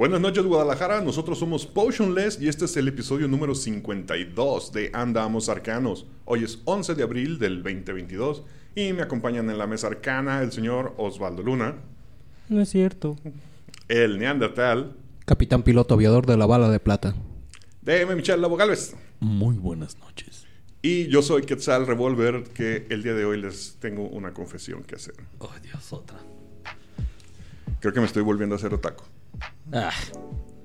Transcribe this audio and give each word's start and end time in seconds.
Buenas 0.00 0.22
noches 0.22 0.46
Guadalajara, 0.46 1.02
nosotros 1.02 1.38
somos 1.38 1.66
Potionless 1.66 2.40
y 2.40 2.48
este 2.48 2.64
es 2.64 2.74
el 2.78 2.88
episodio 2.88 3.28
número 3.28 3.54
52 3.54 4.72
de 4.72 4.90
Andamos 4.94 5.50
Arcanos. 5.50 6.06
Hoy 6.24 6.42
es 6.42 6.58
11 6.64 6.94
de 6.94 7.02
abril 7.02 7.38
del 7.38 7.62
2022 7.62 8.42
y 8.74 8.94
me 8.94 9.02
acompañan 9.02 9.50
en 9.50 9.58
la 9.58 9.66
mesa 9.66 9.88
arcana 9.88 10.40
el 10.40 10.52
señor 10.52 10.94
Osvaldo 10.96 11.42
Luna, 11.42 11.74
No 12.48 12.62
es 12.62 12.70
cierto. 12.70 13.18
el 13.88 14.18
Neandertal, 14.18 14.96
Capitán 15.26 15.62
piloto 15.64 15.92
aviador 15.96 16.24
de 16.24 16.38
la 16.38 16.46
bala 16.46 16.70
de 16.70 16.80
plata. 16.80 17.14
DM 17.82 18.16
Michelle 18.16 18.40
Labo 18.40 18.56
Galvez 18.56 18.94
Muy 19.18 19.56
buenas 19.58 19.98
noches. 19.98 20.46
y 20.80 21.08
yo 21.08 21.20
soy 21.20 21.42
Quetzal 21.42 21.86
Revolver 21.86 22.44
que 22.54 22.86
el 22.88 23.02
día 23.02 23.12
de 23.12 23.26
hoy 23.26 23.38
les 23.38 23.76
tengo 23.78 24.08
una 24.08 24.32
confesión 24.32 24.82
que 24.82 24.94
hacer. 24.94 25.16
Oh, 25.40 25.50
Dios, 25.62 25.92
otra. 25.92 26.16
Creo 27.80 27.92
que 27.92 28.00
me 28.00 28.06
estoy 28.06 28.22
volviendo 28.22 28.54
a 28.54 28.56
hacer 28.56 28.72
otaku. 28.72 29.04
Ah, 29.72 29.92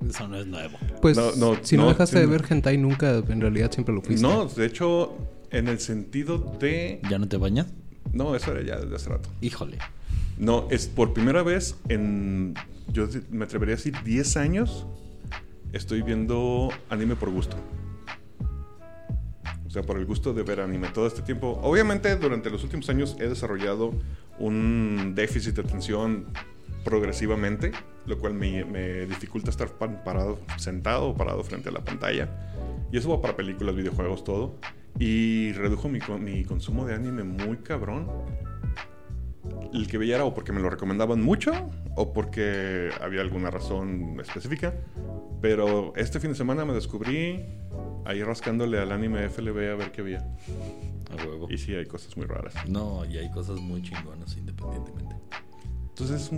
eso 0.08 0.28
no 0.28 0.38
es 0.38 0.48
nuevo. 0.48 0.78
Pues 1.02 1.18
No, 1.18 1.36
no, 1.36 1.58
si 1.64 1.78
no, 1.78 1.84
no, 1.84 1.90
dejaste 1.90 2.18
sí, 2.18 2.22
de 2.22 2.28
ver 2.28 2.46
hentai 2.50 2.78
nunca, 2.78 3.16
en 3.28 3.42
realidad 3.42 3.72
siempre 3.72 3.94
lo 3.94 4.02
fuiste. 4.02 4.26
No, 4.26 4.46
de 4.46 4.66
hecho, 4.66 5.16
en 5.52 5.68
el 5.68 5.80
sentido 5.80 6.38
de... 6.60 7.02
¿Ya 7.10 7.18
no 7.20 7.28
te 7.28 7.38
bañas? 7.38 7.68
No, 8.14 8.36
eso 8.36 8.52
era 8.52 8.62
ya 8.62 8.80
desde 8.80 8.96
hace 8.96 9.10
rato. 9.10 9.30
Híjole. 9.42 9.78
No, 10.38 10.68
es 10.70 10.88
por 10.88 11.14
primera 11.14 11.44
vez 11.44 11.76
en, 11.88 12.56
yo 12.92 13.08
me 13.30 13.46
atrevería 13.46 13.76
a 13.76 13.78
decir 13.78 13.96
10 14.04 14.38
años, 14.38 14.86
estoy 15.72 16.02
viendo 16.02 16.70
anime 16.90 17.16
por 17.16 17.30
gusto. 17.30 17.58
O 19.66 19.70
sea, 19.70 19.84
por 19.84 19.98
el 19.98 20.06
gusto 20.06 20.34
de 20.34 20.44
ver 20.44 20.62
anime 20.62 20.88
todo 20.90 21.08
este 21.08 21.22
tiempo. 21.22 21.60
Obviamente, 21.62 22.16
durante 22.16 22.50
los 22.50 22.64
últimos 22.64 22.90
años 22.90 23.18
he 23.20 23.28
desarrollado 23.28 23.94
un 24.40 25.14
déficit 25.16 25.56
de 25.56 25.62
atención 25.62 26.28
progresivamente, 26.86 27.74
lo 28.06 28.18
cual 28.18 28.34
me, 28.36 28.64
me 28.64 29.06
dificulta 29.06 29.50
estar 29.50 29.68
pa- 29.68 30.04
parado, 30.06 30.40
sentado 30.58 31.10
o 31.10 31.16
parado 31.18 31.44
frente 31.44 31.68
a 31.68 31.72
la 31.74 31.84
pantalla. 31.84 32.30
Y 32.94 32.98
eso 32.98 33.10
va 33.10 33.22
para 33.22 33.36
películas, 33.36 33.76
videojuegos, 33.76 34.24
todo. 34.24 34.56
Y 34.98 35.52
redujo 35.52 35.90
mi, 35.90 36.00
mi 36.22 36.46
consumo 36.46 36.86
de 36.86 36.94
anime 36.96 37.24
muy 37.26 37.58
cabrón 37.58 38.08
el 39.74 39.88
que 39.88 39.98
veía 39.98 40.16
era 40.16 40.26
o 40.26 40.34
porque 40.34 40.52
me 40.54 40.62
lo 40.62 40.70
recomendaban 40.70 41.22
mucho 41.22 41.52
o 41.96 42.14
porque 42.14 42.90
había 43.02 43.22
alguna 43.22 43.52
razón 43.52 44.18
específica. 44.22 44.74
Pero 45.42 45.94
este 45.98 46.20
fin 46.20 46.32
de 46.32 46.38
semana 46.38 46.64
me 46.66 46.74
descubrí 46.74 47.46
ahí 48.06 48.24
rascándole 48.24 48.80
al 48.80 48.92
anime 48.92 49.26
FLB 49.30 49.72
a 49.72 49.76
ver 49.76 49.92
qué 49.92 50.02
había. 50.02 50.20
A 51.12 51.16
huevo. 51.28 51.48
Y 51.50 51.58
sí, 51.58 51.76
hay 51.76 51.86
cosas 51.86 52.16
muy 52.18 52.26
raras. 52.26 52.54
No, 52.68 53.04
y 53.06 53.18
hay 53.18 53.30
cosas 53.32 53.60
muy 53.60 53.82
chingonas 53.82 54.36
independientemente. 54.38 55.15
Entonces, 55.98 56.30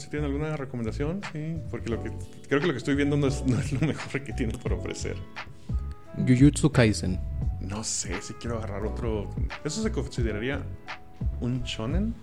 si 0.00 0.08
tienen 0.08 0.30
alguna 0.30 0.56
recomendación, 0.56 1.20
sí, 1.32 1.56
porque 1.68 1.90
lo 1.90 2.00
que 2.00 2.12
creo 2.48 2.60
que 2.60 2.66
lo 2.68 2.72
que 2.72 2.78
estoy 2.78 2.94
viendo 2.94 3.16
no 3.16 3.26
es, 3.26 3.44
no 3.46 3.58
es 3.58 3.72
lo 3.72 3.80
mejor 3.86 4.22
que 4.22 4.32
tiene 4.32 4.56
por 4.56 4.72
ofrecer. 4.72 5.16
Jujutsu 6.26 6.70
Kaisen. 6.70 7.18
No 7.60 7.82
sé 7.82 8.20
si 8.22 8.34
quiero 8.34 8.58
agarrar 8.58 8.84
otro. 8.86 9.28
¿Eso 9.64 9.82
se 9.82 9.90
consideraría 9.90 10.60
un 11.40 11.62
shonen? 11.64 12.14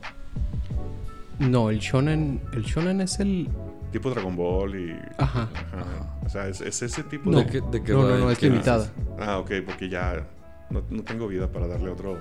No, 1.40 1.70
el 1.70 1.80
shonen, 1.80 2.42
el 2.53 2.64
shonen 2.64 3.02
es 3.02 3.20
el... 3.20 3.50
Tipo 3.92 4.09
Dragon 4.09 4.36
Ball 4.36 4.76
y. 4.76 4.92
Ajá. 5.18 5.50
Ajá. 5.53 6.20
O 6.26 6.30
sea, 6.30 6.47
es, 6.47 6.59
es 6.62 6.81
ese 6.81 7.03
tipo 7.03 7.30
No, 7.30 7.40
de. 7.40 7.46
¿De 7.46 7.52
qué- 7.52 7.62
de 7.72 7.84
qué 7.84 7.92
no, 7.94 8.03
no, 8.08 8.18
no, 8.18 8.31
es 8.31 8.42
limitada. 8.42 8.90
Ah, 9.20 9.38
ok, 9.40 9.52
porque 9.66 9.88
ya 9.90 10.26
no, 10.70 10.84
no 10.90 11.03
tengo 11.03 11.28
vida 11.28 11.50
para 11.52 11.68
darle 11.68 11.90
otro. 11.90 12.18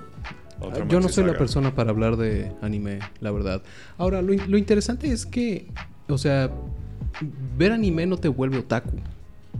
Otra 0.59 0.87
Yo 0.87 0.99
no 0.99 1.09
soy 1.09 1.23
la 1.25 1.37
persona 1.37 1.73
para 1.75 1.91
hablar 1.91 2.17
de 2.17 2.51
anime, 2.61 2.99
la 3.21 3.31
verdad. 3.31 3.61
Ahora, 3.97 4.21
lo, 4.21 4.33
in- 4.33 4.49
lo 4.49 4.57
interesante 4.57 5.11
es 5.11 5.25
que, 5.25 5.67
o 6.07 6.17
sea, 6.17 6.51
ver 7.57 7.71
anime 7.71 8.05
no 8.05 8.17
te 8.17 8.27
vuelve 8.27 8.57
otaku, 8.59 8.97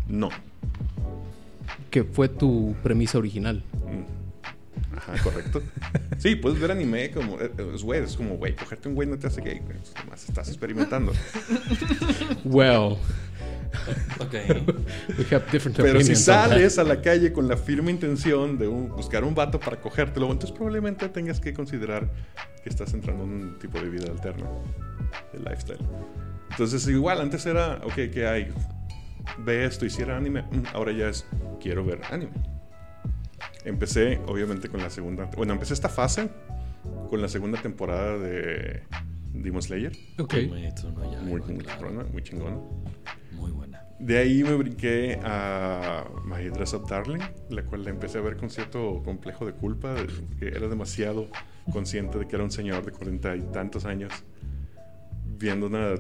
No. 0.08 0.30
que 1.92 2.04
fue 2.04 2.30
tu 2.30 2.76
premisa 2.84 3.18
original. 3.18 3.64
Mm. 3.90 4.98
Ajá, 4.98 5.14
correcto. 5.24 5.62
sí, 6.18 6.36
puedes 6.36 6.60
ver 6.60 6.72
anime 6.72 7.12
como. 7.12 7.40
eh, 7.40 7.52
Es 7.74 7.84
güey, 7.84 8.04
es 8.04 8.16
como, 8.18 8.36
güey, 8.38 8.56
cogerte 8.56 8.90
un 8.90 8.96
güey 8.96 9.08
no 9.08 9.18
te 9.18 9.28
hace 9.28 9.42
gay, 9.42 9.60
güey. 9.60 9.78
Nomás 10.04 10.28
estás 10.28 10.48
experimentando. 10.50 11.14
Well, 12.44 12.98
Ok. 14.20 14.34
we 15.18 15.26
have 15.36 15.46
different 15.52 15.78
Pero 15.78 16.02
si 16.02 16.16
sales 16.16 16.78
a 16.80 16.84
la 16.84 17.02
calle 17.02 17.32
con 17.34 17.48
la 17.48 17.58
firme 17.58 17.92
intención 17.92 18.58
de 18.58 18.68
un- 18.68 18.90
buscar 18.90 19.24
un 19.24 19.36
vato 19.36 19.60
para 19.60 19.80
cogértelo, 19.80 20.26
entonces 20.32 20.52
probablemente 20.52 21.08
tengas 21.10 21.40
que 21.40 21.54
considerar 21.54 22.10
que 22.64 22.70
estás 22.70 22.94
entrando 22.94 23.24
en 23.24 23.30
un 23.32 23.60
tipo 23.60 23.80
de 23.80 23.90
vida 23.90 24.06
alterna, 24.12 24.46
de 25.34 25.40
lifestyle. 25.40 25.80
Entonces, 26.52 26.88
igual, 26.88 27.22
antes 27.22 27.46
era, 27.46 27.80
ok, 27.84 27.94
¿qué 28.14 28.26
hay? 28.28 28.54
Ve 29.40 29.66
esto, 29.66 29.86
hiciera 29.86 30.18
anime. 30.18 30.42
Mm, 30.44 30.64
Ahora 30.74 30.92
ya 30.92 31.10
es, 31.10 31.26
quiero 31.62 31.84
ver 31.86 32.02
anime. 32.10 32.32
Empecé, 33.66 34.20
obviamente, 34.28 34.70
con 34.70 34.82
la 34.82 34.90
segunda. 34.90 35.26
Bueno, 35.36 35.54
empecé 35.54 35.74
esta 35.74 35.90
fase 35.90 36.30
con 37.10 37.22
la 37.22 37.28
segunda 37.28 37.62
temporada 37.62 38.18
de 38.18 38.84
Demon 39.44 39.62
Slayer. 39.62 39.96
Ok. 40.20 40.36
Muy, 41.22 41.42
muy 41.42 41.64
cabrona, 41.64 42.04
muy 42.12 42.24
chingona. 42.24 42.58
Muy 43.32 43.52
buena. 43.52 43.84
De 44.00 44.18
ahí 44.18 44.44
me 44.44 44.54
brinqué 44.56 45.20
a 45.24 46.06
My 46.24 46.50
Dress 46.50 46.74
Up 46.74 46.88
Darling, 46.88 47.22
la 47.50 47.64
cual 47.64 47.84
la 47.84 47.90
empecé 47.90 48.20
a 48.20 48.22
ver 48.22 48.38
con 48.38 48.50
cierto 48.50 49.02
complejo 49.04 49.46
de 49.46 49.54
culpa, 49.54 49.94
de 49.94 50.08
que 50.40 50.48
era 50.48 50.68
demasiado 50.68 51.28
consciente 51.72 52.20
de 52.20 52.28
que 52.28 52.36
era 52.36 52.44
un 52.44 52.52
señor 52.52 52.86
de 52.86 52.92
cuarenta 52.92 53.36
y 53.36 53.42
tantos 53.42 53.86
años 53.86 54.12
viendo 55.40 55.68
una... 55.68 55.96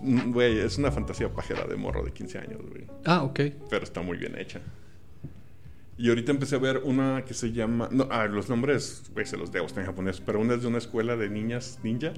Güey, 0.00 0.58
es 0.58 0.78
una 0.78 0.90
fantasía 0.90 1.32
pajera 1.32 1.66
de 1.66 1.76
morro 1.76 2.04
de 2.04 2.12
15 2.12 2.38
años, 2.38 2.60
güey. 2.68 2.86
Ah, 3.04 3.22
ok. 3.24 3.40
Pero 3.68 3.84
está 3.84 4.00
muy 4.00 4.16
bien 4.16 4.38
hecha. 4.38 4.60
Y 5.96 6.08
ahorita 6.08 6.30
empecé 6.30 6.56
a 6.56 6.58
ver 6.58 6.78
una 6.84 7.24
que 7.24 7.34
se 7.34 7.52
llama... 7.52 7.88
No, 7.90 8.06
ah, 8.10 8.26
los 8.26 8.48
nombres, 8.48 9.10
güey, 9.12 9.26
se 9.26 9.36
los 9.36 9.50
debo, 9.50 9.66
está 9.66 9.80
en 9.80 9.86
japonés. 9.86 10.20
Pero 10.20 10.40
una 10.40 10.54
es 10.54 10.62
de 10.62 10.68
una 10.68 10.78
escuela 10.78 11.16
de 11.16 11.28
niñas 11.28 11.80
ninja. 11.82 12.12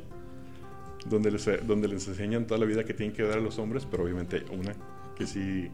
Donde 1.07 1.31
les, 1.31 1.67
donde 1.67 1.89
les 1.89 2.07
enseñan 2.09 2.47
toda 2.47 2.61
la 2.61 2.67
vida 2.67 2.85
que 2.85 2.95
tienen 2.95 3.15
que 3.15 3.23
dar 3.23 3.39
a 3.39 3.41
los 3.41 3.59
hombres. 3.59 3.87
Pero 3.91 4.05
obviamente 4.05 4.45
una 4.53 4.75
que 5.17 5.27
sí 5.27 5.71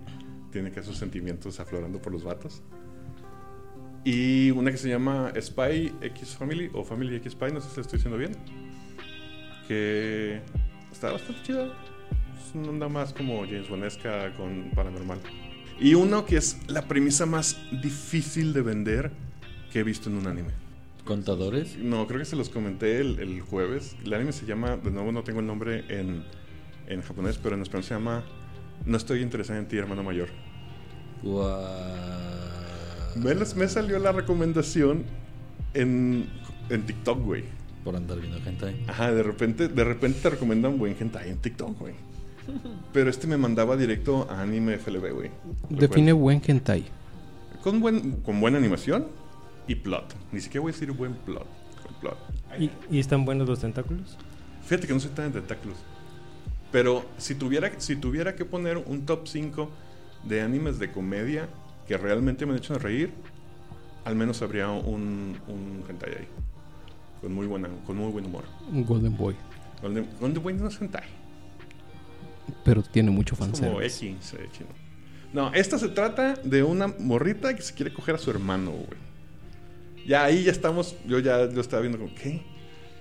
tiene 0.51 0.71
que 0.71 0.83
sus 0.83 0.97
sentimientos 0.97 1.61
aflorando 1.61 2.01
por 2.01 2.13
los 2.13 2.25
vatos. 2.25 2.63
Y 4.05 4.53
una 4.53 4.71
que 4.71 4.77
se 4.77 4.89
llama 4.89 5.33
Spy 5.41 5.93
X 6.01 6.37
Family 6.37 6.71
o 6.73 6.85
Family 6.85 7.17
X 7.17 7.33
Spy, 7.33 7.53
no 7.53 7.61
sé 7.61 7.71
si 7.71 7.77
lo 7.77 7.83
estoy 7.83 7.99
diciendo 7.99 8.17
bien. 8.17 8.33
Que 9.67 10.41
está 10.93 11.11
bastante 11.11 11.43
chida. 11.43 11.67
Es 12.37 12.55
una 12.55 12.69
onda 12.69 12.89
más 12.89 13.13
como 13.13 13.41
James 13.41 13.69
Bonesca 13.69 14.33
con 14.37 14.71
paranormal. 14.77 15.19
Y 15.81 15.95
uno 15.95 16.25
que 16.25 16.37
es 16.37 16.57
la 16.69 16.83
premisa 16.83 17.27
más 17.27 17.59
difícil 17.83 18.53
de 18.53 18.63
vender 18.63 19.11
que 19.73 19.81
he 19.81 19.83
visto 19.83 20.09
en 20.09 20.17
un 20.17 20.27
anime. 20.27 20.66
¿Contadores? 21.07 21.79
No, 21.79 22.07
creo 22.09 22.19
que 22.19 22.25
se 22.25 22.35
los 22.35 22.49
comenté 22.49 23.01
el, 23.01 23.21
el 23.21 23.41
jueves. 23.41 23.97
El 24.05 24.13
anime 24.13 24.33
se 24.33 24.45
llama, 24.45 24.77
de 24.77 24.91
nuevo 24.91 25.13
no 25.13 25.23
tengo 25.23 25.39
el 25.39 25.47
nombre 25.47 25.85
en, 25.89 26.25
en 26.89 27.01
japonés, 27.01 27.39
pero 27.41 27.55
en 27.55 27.63
español 27.63 27.85
se 27.85 27.95
llama 27.95 28.25
No 28.85 28.97
estoy 28.97 29.23
interesado 29.23 29.59
en 29.61 29.69
ti, 29.69 29.79
hermano 29.79 30.03
mayor. 30.03 30.29
Guau. 31.23 31.63
Me, 33.15 33.35
me 33.35 33.69
salió 33.69 34.01
la 34.01 34.11
recomendación 34.11 35.05
en, 35.75 36.29
en 36.71 36.87
TikTok, 36.87 37.23
güey. 37.23 37.45
Por 37.85 37.95
andar 37.95 38.19
viendo 38.19 38.41
gente. 38.41 38.75
Ajá, 38.89 39.13
de 39.13 39.23
repente, 39.23 39.69
de 39.69 39.85
repente 39.85 40.19
te 40.21 40.31
recomiendan 40.31 40.77
buen 40.77 40.97
hentai 40.99 41.31
en 41.31 41.39
TikTok, 41.39 41.79
güey. 41.79 41.95
Pero 42.93 43.11
este 43.11 43.29
me 43.29 43.37
mandaba 43.37 43.77
directo 43.77 44.27
a 44.29 44.43
Anime 44.43 44.77
FLB, 44.77 45.13
güey. 45.13 45.31
Define 45.71 46.13
buen 46.13 46.43
hentai. 46.45 46.85
Con, 47.63 47.79
buen, 47.79 48.23
con 48.23 48.41
buena 48.41 48.59
animación 48.59 49.07
y 49.67 49.75
plot. 49.75 50.15
Ni 50.33 50.41
siquiera 50.41 50.63
voy 50.63 50.71
a 50.71 50.73
decir 50.73 50.93
buen 50.93 51.15
plot. 51.15 51.47
Plot. 52.01 52.19
¿Y, 52.59 52.71
y 52.91 52.99
están 52.99 53.25
buenos 53.25 53.49
los 53.49 53.61
tentáculos? 53.61 54.19
Fíjate 54.65 54.87
que 54.87 54.93
no 54.93 55.01
soy 55.01 55.11
tan 55.11 55.33
de 55.33 55.41
tentáculos. 55.41 55.79
Pero 56.73 57.07
si 57.17 57.35
tuviera, 57.35 57.71
si 57.79 57.97
tuviera 57.97 58.35
que 58.35 58.45
poner 58.45 58.77
un 58.77 59.07
top 59.07 59.27
5 59.27 59.71
de 60.25 60.43
animes 60.43 60.79
de 60.79 60.91
comedia 60.91 61.49
que 61.87 61.97
realmente 61.97 62.45
me 62.45 62.53
han 62.53 62.59
hecho 62.59 62.79
reír, 62.79 63.13
al 64.05 64.17
menos 64.17 64.43
habría 64.43 64.69
un, 64.69 65.39
un 65.49 65.85
hentai 65.89 66.11
ahí. 66.15 66.29
Con 67.21 67.33
muy, 67.33 67.47
buena, 67.47 67.69
con 67.87 67.97
muy 67.97 68.11
buen 68.11 68.27
humor. 68.27 68.45
Un 68.71 68.85
Golden 68.85 69.17
Boy. 69.17 69.35
Golden, 69.81 70.09
Golden 70.21 70.43
Boy 70.43 70.55
no 70.55 70.69
es 70.69 70.81
hentai. 70.81 71.05
Pero 72.65 72.83
tiene 72.83 73.11
mucho 73.11 73.35
Es 73.35 73.41
como 73.41 73.53
fanservice. 73.53 74.11
X, 74.11 74.35
chino. 74.53 74.71
No, 75.33 75.53
esta 75.55 75.79
se 75.79 75.89
trata 75.89 76.35
de 76.35 76.63
una 76.63 76.89
morrita 76.89 77.55
que 77.55 77.63
se 77.63 77.75
quiere 77.75 77.93
coger 77.93 78.15
a 78.17 78.19
su 78.19 78.31
hermano, 78.31 78.73
güey. 78.73 79.06
Ya 80.07 80.25
ahí 80.25 80.45
ya 80.45 80.53
estamos, 80.53 80.95
yo 81.07 81.19
ya 81.19 81.39
lo 81.45 81.61
estaba 81.61 81.81
viendo 81.83 81.99
como, 81.99 82.15
¿qué? 82.15 82.43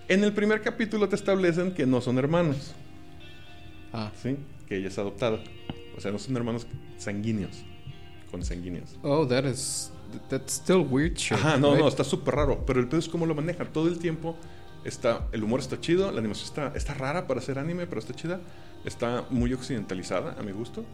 En 0.08 0.24
el 0.24 0.34
primer 0.34 0.62
capítulo 0.62 1.08
te 1.10 1.16
establecen 1.16 1.74
que 1.74 1.86
no 1.86 2.02
son 2.02 2.18
hermanos, 2.18 2.74
Ah. 3.94 4.12
¿sí? 4.22 4.36
Que 4.68 4.78
ella 4.78 4.88
es 4.90 4.98
adoptada. 4.98 5.40
O 5.98 6.02
sea, 6.02 6.12
no 6.12 6.20
son 6.20 6.36
hermanos 6.36 6.68
sanguíneos, 6.98 7.64
consanguíneos. 8.32 8.98
Oh, 9.04 9.26
that 9.28 9.46
is... 9.46 9.92
That's 10.30 10.54
still 10.54 10.86
weird 10.90 11.16
shit. 11.18 11.34
Ajá, 11.34 11.58
no, 11.58 11.72
right? 11.72 11.82
no, 11.82 11.88
está 11.88 12.04
súper 12.04 12.36
raro. 12.36 12.64
Pero 12.66 12.80
el 12.80 12.88
pedo 12.88 13.00
es 13.00 13.10
cómo 13.10 13.26
lo 13.26 13.36
maneja. 13.36 13.66
Todo 13.66 13.88
el 13.88 14.00
tiempo 14.00 14.36
Está, 14.86 15.26
el 15.32 15.44
humor 15.44 15.62
está 15.62 15.82
chido, 15.82 16.12
la 16.12 16.20
animación 16.20 16.46
está, 16.48 16.72
está 16.76 16.94
rara 16.94 17.26
para 17.26 17.40
hacer 17.40 17.58
anime, 17.58 17.88
pero 17.88 18.00
está 18.00 18.14
chida. 18.14 18.40
Está 18.86 19.26
muy 19.32 19.52
occidentalizada, 19.52 20.36
a 20.40 20.44
mi 20.44 20.52
gusto. 20.52 20.86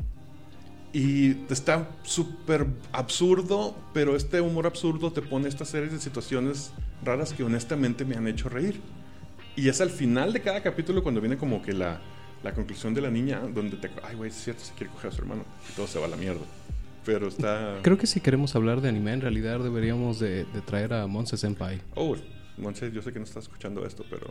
Y 0.94 1.38
está 1.52 1.90
súper 2.04 2.68
absurdo, 2.92 3.76
pero 3.94 4.16
este 4.16 4.42
humor 4.42 4.66
absurdo 4.68 5.12
te 5.12 5.22
pone 5.22 5.48
estas 5.48 5.70
series 5.70 5.94
de 5.94 6.00
situaciones 6.00 6.72
raras 7.04 7.34
que 7.34 7.44
honestamente 7.44 8.04
me 8.04 8.16
han 8.16 8.28
hecho 8.28 8.50
reír. 8.50 8.82
Y 9.56 9.70
es 9.70 9.80
al 9.82 9.90
final 9.90 10.34
de 10.34 10.42
cada 10.42 10.62
capítulo 10.62 11.02
cuando 11.02 11.22
viene 11.22 11.38
como 11.38 11.62
que 11.62 11.72
la, 11.74 12.02
la 12.44 12.54
conclusión 12.54 12.94
de 12.94 13.02
la 13.02 13.10
niña, 13.10 13.40
donde 13.40 13.78
te... 13.78 13.90
Ay, 14.04 14.16
güey, 14.16 14.30
es 14.32 14.36
cierto, 14.44 14.64
se 14.64 14.74
quiere 14.74 14.92
coger 14.92 15.12
a 15.12 15.14
su 15.14 15.22
hermano. 15.22 15.46
Y 15.70 15.76
todo 15.76 15.88
se 15.88 15.98
va 16.00 16.08
a 16.08 16.10
la 16.10 16.18
mierda. 16.18 16.42
Pero 17.06 17.28
está... 17.30 17.80
Creo 17.84 17.98
que 17.98 18.06
si 18.08 18.20
queremos 18.20 18.56
hablar 18.56 18.82
de 18.82 18.90
anime, 18.90 19.14
en 19.14 19.22
realidad 19.22 19.60
deberíamos 19.60 20.20
de, 20.20 20.44
de 20.46 20.62
traer 20.62 20.94
a 20.94 21.08
Monse 21.08 21.38
Senpai. 21.38 21.82
Oh, 21.96 22.16
Monse, 22.58 22.92
yo 22.92 23.02
sé 23.02 23.14
que 23.14 23.20
no 23.20 23.26
estás 23.26 23.44
escuchando 23.44 23.86
esto, 23.86 24.06
pero 24.10 24.28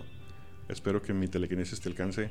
espero 0.69 1.01
que 1.03 1.13
mi 1.15 1.27
telequinesis 1.27 1.81
te 1.81 1.89
alcance. 1.89 2.31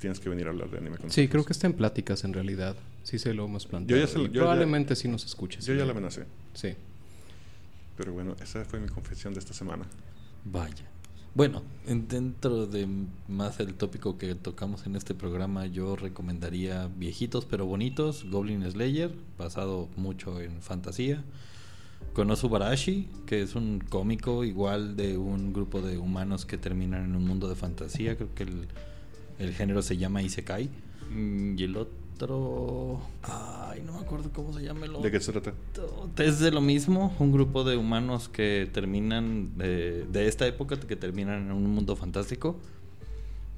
Tienes 0.00 0.18
que 0.18 0.28
venir 0.28 0.48
a 0.48 0.50
hablar 0.50 0.68
de 0.70 0.78
anime 0.78 0.96
con 0.98 1.10
Sí, 1.10 1.22
nosotros. 1.22 1.30
creo 1.30 1.44
que 1.44 1.52
está 1.52 1.66
en 1.68 1.72
pláticas 1.74 2.24
en 2.24 2.32
realidad. 2.34 2.76
Sí 3.02 3.18
se 3.18 3.34
lo 3.34 3.44
hemos 3.44 3.66
planteado. 3.66 4.00
ya 4.00 4.06
se 4.06 4.18
lo- 4.18 4.24
Y 4.24 4.28
yo 4.28 4.32
ya- 4.34 4.40
probablemente 4.40 4.94
sí 4.96 5.08
nos 5.08 5.24
escuches. 5.24 5.64
Yo 5.66 5.74
ya 5.74 5.84
la 5.84 5.92
amenacé. 5.92 6.24
Sí. 6.54 6.74
Pero 7.96 8.12
bueno, 8.12 8.36
esa 8.42 8.64
fue 8.64 8.80
mi 8.80 8.88
confesión 8.88 9.34
de 9.34 9.40
esta 9.40 9.52
semana. 9.54 9.84
Vaya. 10.44 10.88
Bueno, 11.34 11.62
en- 11.86 12.08
dentro 12.08 12.66
de 12.66 12.86
más 13.28 13.58
el 13.60 13.74
tópico 13.74 14.18
que 14.18 14.34
tocamos 14.34 14.86
en 14.86 14.96
este 14.96 15.14
programa, 15.14 15.66
yo 15.66 15.96
recomendaría 15.96 16.88
viejitos 16.96 17.46
pero 17.46 17.64
bonitos, 17.66 18.24
Goblin 18.30 18.70
Slayer, 18.70 19.14
basado 19.38 19.88
mucho 19.96 20.40
en 20.40 20.60
fantasía. 20.62 21.22
Konosu 22.12 22.48
Barashi, 22.50 23.08
que 23.26 23.40
es 23.42 23.54
un 23.54 23.78
cómico 23.88 24.44
igual 24.44 24.96
de 24.96 25.16
un 25.16 25.52
grupo 25.54 25.80
de 25.80 25.96
humanos 25.96 26.44
que 26.44 26.58
terminan 26.58 27.04
en 27.06 27.16
un 27.16 27.24
mundo 27.26 27.48
de 27.48 27.54
fantasía. 27.54 28.16
Creo 28.16 28.34
que 28.34 28.42
el, 28.42 28.66
el 29.38 29.54
género 29.54 29.80
se 29.80 29.96
llama 29.96 30.20
Isekai. 30.22 30.68
Mm, 31.10 31.58
Y 31.58 31.64
el 31.64 31.76
otro... 31.76 32.01
Ay, 33.22 33.82
no 33.84 33.94
me 33.94 34.00
acuerdo 34.00 34.30
cómo 34.32 34.52
se 34.52 34.62
llama 34.62 34.86
el 34.86 34.92
otro. 34.92 35.02
¿De 35.02 35.10
qué 35.10 35.20
se 35.20 35.32
trata? 35.32 35.54
Es 36.18 36.38
de 36.38 36.50
lo 36.50 36.60
mismo, 36.60 37.14
un 37.18 37.32
grupo 37.32 37.64
de 37.64 37.76
humanos 37.76 38.28
que 38.28 38.68
terminan 38.72 39.56
de, 39.58 40.04
de 40.04 40.28
esta 40.28 40.46
época, 40.46 40.78
que 40.78 40.96
terminan 40.96 41.46
en 41.46 41.52
un 41.52 41.74
mundo 41.74 41.96
fantástico. 41.96 42.56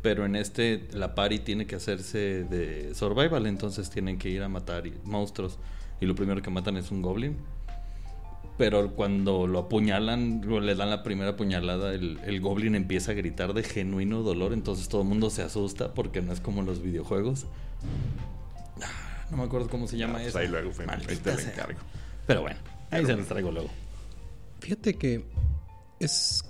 Pero 0.03 0.27
en 0.27 0.37
este, 0.37 0.87
la 0.93 1.15
party 1.15 1.39
tiene 1.39 1.67
que 1.67 1.77
hacerse 1.77 2.45
de 2.45 2.95
survival, 2.95 3.47
entonces 3.47 3.89
tienen 3.91 4.19
que 4.19 4.29
ir 4.29 4.43
a 4.43 4.49
matar 4.49 4.85
monstruos. 5.05 5.59
Y 6.01 6.07
lo 6.07 6.15
primero 6.15 6.43
que 6.43 6.51
matan 6.51 6.77
es 6.77 6.91
un 6.91 7.01
goblin. 7.01 7.37
Pero 8.57 8.93
cuando 8.95 9.47
lo 9.47 9.61
apuñalan, 9.61 10.43
le 10.43 10.75
dan 10.75 10.91
la 10.91 11.03
primera 11.03 11.37
puñalada, 11.37 11.93
el, 11.93 12.21
el 12.25 12.41
goblin 12.41 12.75
empieza 12.75 13.13
a 13.13 13.15
gritar 13.15 13.53
de 13.53 13.63
genuino 13.63 14.23
dolor. 14.23 14.53
Entonces 14.53 14.89
todo 14.89 15.03
el 15.03 15.09
mundo 15.09 15.31
se 15.31 15.43
asusta 15.43 15.93
porque 15.93 16.23
no 16.23 16.33
es 16.33 16.41
como 16.41 16.63
los 16.63 16.81
videojuegos. 16.83 17.47
Ah, 18.83 19.27
No 19.31 19.37
me 19.39 19.43
acuerdo 19.45 19.69
cómo 19.69 19.87
se 19.87 19.97
llama 19.97 20.15
Ah, 20.15 20.17
pues 20.19 20.29
eso. 20.29 20.39
ahí 20.39 20.49
luego, 20.49 20.71
Femi, 20.73 20.93
ahí 20.93 21.17
te 21.17 21.31
encargo. 21.31 21.79
Pero 22.27 22.43
bueno, 22.43 22.57
ahí 22.91 23.05
se 23.07 23.17
los 23.17 23.27
traigo 23.27 23.51
luego. 23.51 23.69
Fíjate 24.61 24.95
que 24.95 25.25
es 26.01 26.45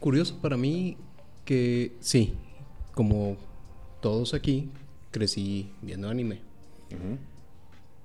curioso 0.00 0.36
para 0.40 0.56
mí 0.56 0.96
que 1.44 1.92
sí, 2.00 2.34
como 2.94 3.36
todos 4.00 4.34
aquí, 4.34 4.70
crecí 5.10 5.70
viendo 5.82 6.08
anime. 6.08 6.40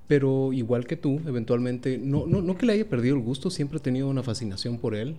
Pero 0.07 0.54
igual 0.54 0.86
que 0.86 0.98
tú, 0.98 1.19
eventualmente, 1.25 1.98
no, 1.98 2.27
no, 2.27 2.42
no 2.42 2.57
que 2.57 2.68
le 2.68 2.74
haya 2.74 2.88
perdido 2.88 3.16
el 3.16 3.22
gusto, 3.24 3.50
siempre 3.50 3.77
he 3.80 3.81
tenido 3.81 4.07
una 4.07 4.22
fascinación 4.22 4.77
por 4.77 4.94
él, 4.94 5.18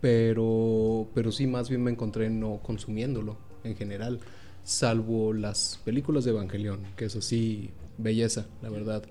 pero, 0.00 1.06
pero 1.14 1.30
sí 1.30 1.46
más 1.46 1.68
bien 1.68 1.84
me 1.84 1.92
encontré 1.92 2.28
no 2.28 2.58
consumiéndolo 2.62 3.36
en 3.62 3.76
general, 3.76 4.18
salvo 4.64 5.32
las 5.32 5.80
películas 5.84 6.24
de 6.24 6.30
Evangelion, 6.32 6.80
que 6.96 7.06
es 7.06 7.16
así, 7.16 7.70
belleza, 7.98 8.46
la 8.62 8.70
verdad. 8.70 9.04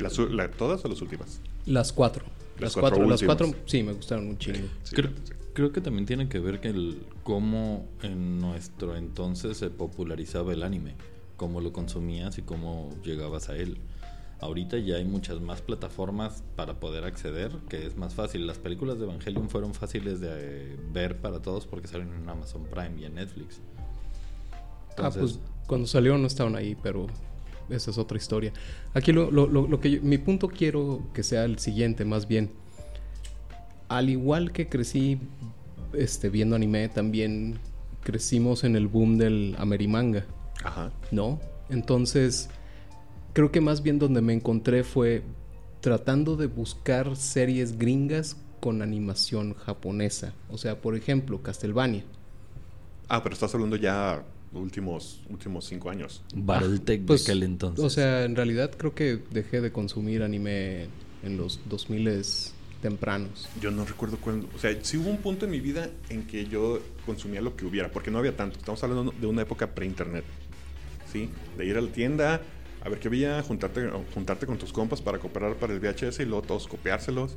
¿Las 0.00 0.18
u- 0.18 0.28
la- 0.28 0.50
¿Todas 0.50 0.84
o 0.84 0.88
las 0.88 1.00
últimas? 1.02 1.40
Las 1.66 1.92
cuatro. 1.92 2.24
Las 2.58 2.60
Las, 2.60 2.72
cuatro 2.74 2.98
cuatro, 2.98 3.06
las 3.10 3.22
cuatro, 3.22 3.54
sí, 3.66 3.82
me 3.82 3.92
gustaron 3.92 4.26
un 4.28 4.38
chingo. 4.38 4.66
Sí, 4.82 4.96
creo, 4.96 5.10
sí. 5.24 5.32
creo 5.54 5.70
que 5.72 5.80
también 5.80 6.06
tiene 6.06 6.28
que 6.28 6.40
ver 6.40 6.60
que 6.60 6.68
el 6.68 6.98
cómo 7.22 7.86
en 8.02 8.40
nuestro 8.40 8.96
entonces 8.96 9.56
se 9.58 9.70
popularizaba 9.70 10.52
el 10.52 10.62
anime, 10.64 10.94
cómo 11.36 11.60
lo 11.60 11.72
consumías 11.72 12.36
y 12.38 12.42
cómo 12.42 12.90
llegabas 13.04 13.48
a 13.48 13.56
él. 13.56 13.78
Ahorita 14.40 14.78
ya 14.78 14.96
hay 14.96 15.04
muchas 15.04 15.40
más 15.40 15.62
plataformas 15.62 16.42
para 16.56 16.78
poder 16.80 17.04
acceder, 17.04 17.52
que 17.68 17.86
es 17.86 17.96
más 17.96 18.14
fácil. 18.14 18.46
Las 18.46 18.58
películas 18.58 18.98
de 18.98 19.04
Evangelion 19.04 19.50
fueron 19.50 19.74
fáciles 19.74 20.20
de 20.20 20.28
eh, 20.32 20.76
ver 20.92 21.16
para 21.20 21.40
todos 21.42 21.66
porque 21.66 21.88
salen 21.88 22.12
en 22.12 22.28
Amazon 22.28 22.64
Prime 22.64 23.00
y 23.00 23.04
en 23.04 23.14
Netflix. 23.16 23.60
Ah, 25.02 25.10
pues 25.10 25.38
cuando 25.66 25.86
salió 25.86 26.16
no 26.18 26.26
estaban 26.26 26.56
ahí, 26.56 26.76
pero 26.82 27.06
esa 27.68 27.90
es 27.90 27.98
otra 27.98 28.16
historia. 28.18 28.52
Aquí 28.94 29.12
lo, 29.12 29.30
lo- 29.30 29.46
lo- 29.46 29.66
lo 29.68 29.80
que 29.80 29.90
yo- 29.92 30.02
mi 30.02 30.18
punto 30.18 30.48
quiero 30.48 31.02
que 31.12 31.22
sea 31.22 31.44
el 31.44 31.58
siguiente, 31.58 32.04
más 32.04 32.26
bien. 32.28 32.50
Al 33.88 34.10
igual 34.10 34.52
que 34.52 34.68
crecí 34.68 35.18
este, 35.94 36.28
viendo 36.28 36.56
anime, 36.56 36.88
también 36.88 37.58
crecimos 38.02 38.64
en 38.64 38.76
el 38.76 38.86
boom 38.88 39.16
del 39.18 39.54
Amerimanga, 39.58 40.24
Ajá. 40.62 40.90
¿no? 41.10 41.40
Entonces, 41.70 42.48
creo 43.32 43.50
que 43.50 43.60
más 43.60 43.82
bien 43.82 43.98
donde 43.98 44.20
me 44.20 44.32
encontré 44.34 44.84
fue 44.84 45.22
tratando 45.80 46.36
de 46.36 46.46
buscar 46.46 47.16
series 47.16 47.78
gringas 47.78 48.36
con 48.60 48.82
animación 48.82 49.54
japonesa. 49.54 50.32
O 50.50 50.58
sea, 50.58 50.80
por 50.80 50.94
ejemplo, 50.96 51.42
Castlevania. 51.42 52.04
Ah, 53.08 53.22
pero 53.22 53.32
estás 53.34 53.54
hablando 53.54 53.76
ya 53.76 54.22
últimos, 54.52 55.20
últimos 55.28 55.64
cinco 55.66 55.90
años. 55.90 56.22
Battletech 56.34 57.04
Pues, 57.04 57.24
de 57.24 57.32
aquel 57.32 57.42
entonces. 57.42 57.84
O 57.84 57.90
sea, 57.90 58.24
en 58.24 58.36
realidad 58.36 58.70
creo 58.76 58.94
que 58.94 59.20
dejé 59.30 59.60
de 59.60 59.72
consumir 59.72 60.22
anime 60.22 60.88
en 61.22 61.36
los 61.36 61.60
2000 61.68 62.24
tempranos. 62.80 63.48
Yo 63.60 63.70
no 63.70 63.84
recuerdo 63.84 64.18
cuándo. 64.18 64.48
O 64.54 64.58
sea, 64.58 64.76
sí 64.82 64.96
hubo 64.96 65.10
un 65.10 65.18
punto 65.18 65.44
en 65.44 65.50
mi 65.50 65.60
vida 65.60 65.90
en 66.08 66.26
que 66.26 66.46
yo 66.46 66.80
consumía 67.04 67.40
lo 67.40 67.56
que 67.56 67.64
hubiera, 67.64 67.90
porque 67.90 68.10
no 68.10 68.18
había 68.18 68.36
tanto. 68.36 68.58
Estamos 68.58 68.82
hablando 68.84 69.12
de 69.18 69.26
una 69.26 69.42
época 69.42 69.74
pre-internet. 69.74 70.24
¿Sí? 71.12 71.30
De 71.56 71.64
ir 71.64 71.76
a 71.78 71.80
la 71.80 71.90
tienda, 71.90 72.42
a 72.82 72.88
ver 72.88 73.00
qué 73.00 73.08
había, 73.08 73.42
juntarte, 73.42 73.90
juntarte 74.12 74.46
con 74.46 74.58
tus 74.58 74.72
compas 74.72 75.00
para 75.00 75.18
cooperar 75.18 75.54
para 75.56 75.72
el 75.72 75.80
VHS 75.80 76.20
y 76.20 76.26
luego 76.26 76.42
todos 76.42 76.68
copiárselos 76.68 77.34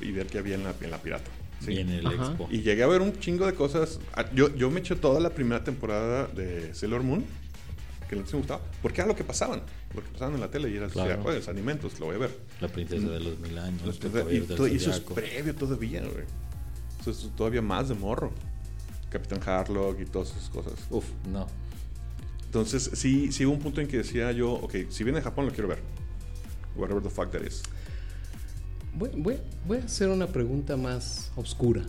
y, 0.00 0.04
y 0.04 0.10
ver 0.10 0.26
qué 0.26 0.38
había 0.38 0.56
en 0.56 0.64
la, 0.64 0.74
en 0.80 0.90
la 0.90 0.98
pirata. 0.98 1.30
¿Sí? 1.64 1.72
y 1.72 1.78
en 1.78 1.90
el 1.90 2.06
Ajá. 2.06 2.26
Expo. 2.28 2.48
Y 2.50 2.62
llegué 2.62 2.82
a 2.82 2.86
ver 2.86 3.00
un 3.02 3.18
chingo 3.18 3.46
de 3.46 3.54
cosas. 3.54 3.98
Ah, 4.14 4.24
Yo, 4.34 4.54
yo 4.54 4.70
me 4.70 4.80
eché 4.80 4.96
toda 4.96 5.20
la 5.20 5.30
primera 5.30 5.62
temporada 5.64 6.26
de 6.28 6.74
Sailor 6.74 7.02
Moon, 7.02 7.24
que 8.08 8.16
no 8.16 8.24
me 8.24 8.30
gustaba, 8.32 8.60
porque 8.80 9.00
era 9.02 9.08
lo 9.08 9.14
que 9.16 9.24
pasaban, 9.24 9.60
lo 9.94 10.02
que 10.02 10.08
pasaban 10.10 10.34
en 10.34 10.40
la 10.40 10.50
tele 10.50 10.70
y 10.70 10.76
era, 10.76 10.88
Claro. 10.88 11.10
o 11.10 11.14
sea, 11.14 11.22
pues, 11.22 11.48
alimentos, 11.48 11.98
lo 12.00 12.06
voy 12.06 12.14
a 12.14 12.18
ver. 12.18 12.38
La 12.60 12.68
princesa 12.68 13.06
de 13.08 13.20
los 13.20 13.38
mil 13.38 13.58
años. 13.58 13.82
Los- 13.84 13.96
y, 14.32 14.40
todo- 14.40 14.66
y 14.68 14.76
eso 14.76 14.90
es 14.90 15.00
previo 15.00 15.54
todavía, 15.54 16.00
güey. 16.00 16.24
Eso 17.00 17.10
es 17.10 17.30
todavía 17.36 17.62
más 17.62 17.88
de 17.88 17.94
morro. 17.94 18.32
Capitán 19.10 19.40
Harlock 19.46 20.00
y 20.00 20.04
todas 20.04 20.30
esas 20.30 20.48
cosas. 20.50 20.72
Uf, 20.90 21.04
no. 21.30 21.46
Entonces, 22.44 22.90
sí, 22.94 23.30
sí 23.32 23.44
hubo 23.46 23.54
un 23.54 23.60
punto 23.60 23.80
en 23.80 23.88
que 23.88 23.98
decía 23.98 24.32
yo, 24.32 24.52
ok, 24.52 24.74
si 24.88 25.04
viene 25.04 25.18
de 25.18 25.24
Japón 25.24 25.46
lo 25.46 25.52
quiero 25.52 25.68
ver. 25.68 25.80
Whatever 26.76 27.02
the 27.02 27.10
fuck 27.10 27.30
that 27.32 27.42
is. 27.42 27.62
Voy, 28.94 29.38
a 29.80 29.84
hacer 29.84 30.08
una 30.08 30.26
pregunta 30.26 30.76
más 30.76 31.30
oscura 31.36 31.82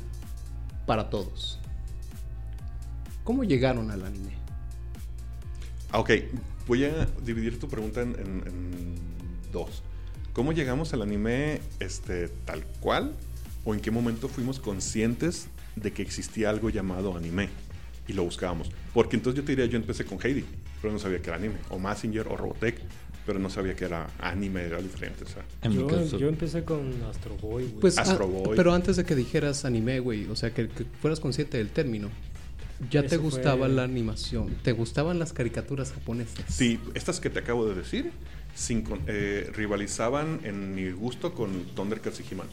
para 0.85 1.09
todos. 1.09 1.59
¿Cómo 3.23 3.43
llegaron 3.43 3.89
al 3.91 4.05
anime? 4.05 4.31
Ah, 5.91 5.99
ok, 5.99 6.11
voy 6.67 6.85
a 6.85 7.05
dividir 7.25 7.59
tu 7.59 7.67
pregunta 7.67 8.01
en, 8.01 8.09
en- 8.19 8.43
en 8.47 8.95
dos. 9.51 9.81
¿Cómo 10.33 10.51
llegamos 10.53 10.93
al 10.93 11.01
anime 11.01 11.61
este, 11.79 12.27
tal 12.45 12.63
cual? 12.79 13.15
¿O 13.65 13.73
en 13.73 13.79
qué 13.81 13.91
momento 13.91 14.27
fuimos 14.29 14.59
conscientes 14.59 15.47
de 15.75 15.91
que 15.91 16.01
existía 16.01 16.49
algo 16.49 16.69
llamado 16.69 17.17
anime? 17.17 17.49
Y 18.07 18.13
lo 18.13 18.23
buscábamos. 18.23 18.71
Porque 18.93 19.15
entonces 19.15 19.39
yo 19.41 19.45
te 19.45 19.51
diría, 19.51 19.65
yo 19.65 19.77
empecé 19.77 20.05
con 20.05 20.19
Heidi, 20.23 20.45
pero 20.81 20.93
no 20.93 20.99
sabía 20.99 21.21
que 21.21 21.29
era 21.29 21.37
anime. 21.37 21.55
O 21.69 21.77
Massinger 21.79 22.27
o 22.27 22.37
Robotech, 22.37 22.79
pero 23.29 23.37
no 23.37 23.51
sabía 23.51 23.75
que 23.75 23.85
era 23.85 24.07
anime, 24.19 24.63
era 24.63 24.81
diferente. 24.81 25.23
O 25.23 25.27
sea, 25.27 25.43
En 25.61 25.69
mi 25.69 25.77
Yo, 25.81 25.87
caso, 25.87 26.17
yo 26.17 26.27
empecé 26.29 26.63
con 26.63 26.91
Astro 27.11 27.35
Boy, 27.37 27.65
güey. 27.65 27.79
Pues, 27.79 27.99
Astro 27.99 28.25
ah, 28.25 28.41
Boy. 28.47 28.57
pero 28.57 28.73
antes 28.73 28.95
de 28.95 29.03
que 29.05 29.13
dijeras 29.13 29.65
anime, 29.65 29.99
güey, 29.99 30.25
o 30.25 30.35
sea, 30.35 30.51
que, 30.51 30.67
que 30.67 30.83
fueras 30.99 31.19
consciente 31.19 31.59
del 31.59 31.69
término, 31.69 32.09
ya 32.89 33.05
te 33.05 33.17
gustaba 33.17 33.67
fue- 33.67 33.69
la 33.75 33.83
animación, 33.83 34.47
te 34.63 34.71
gustaban 34.71 35.19
las 35.19 35.31
caricaturas 35.31 35.91
japonesas. 35.91 36.43
sí, 36.47 36.79
estas 36.95 37.19
que 37.19 37.29
te 37.29 37.37
acabo 37.37 37.67
de 37.67 37.75
decir 37.75 38.09
sin 38.55 38.83
eh, 39.05 39.51
rivalizaban 39.53 40.39
en 40.43 40.73
mi 40.73 40.89
gusto 40.89 41.35
con 41.35 41.65
Thundercats 41.75 42.19
y 42.21 42.33
He-Man. 42.33 42.47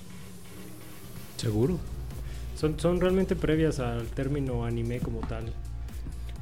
Seguro. 1.38 1.78
Son, 2.54 2.78
son 2.78 3.00
realmente 3.00 3.34
previas 3.34 3.78
al 3.80 4.06
término 4.08 4.66
anime 4.66 5.00
como 5.00 5.20
tal. 5.20 5.46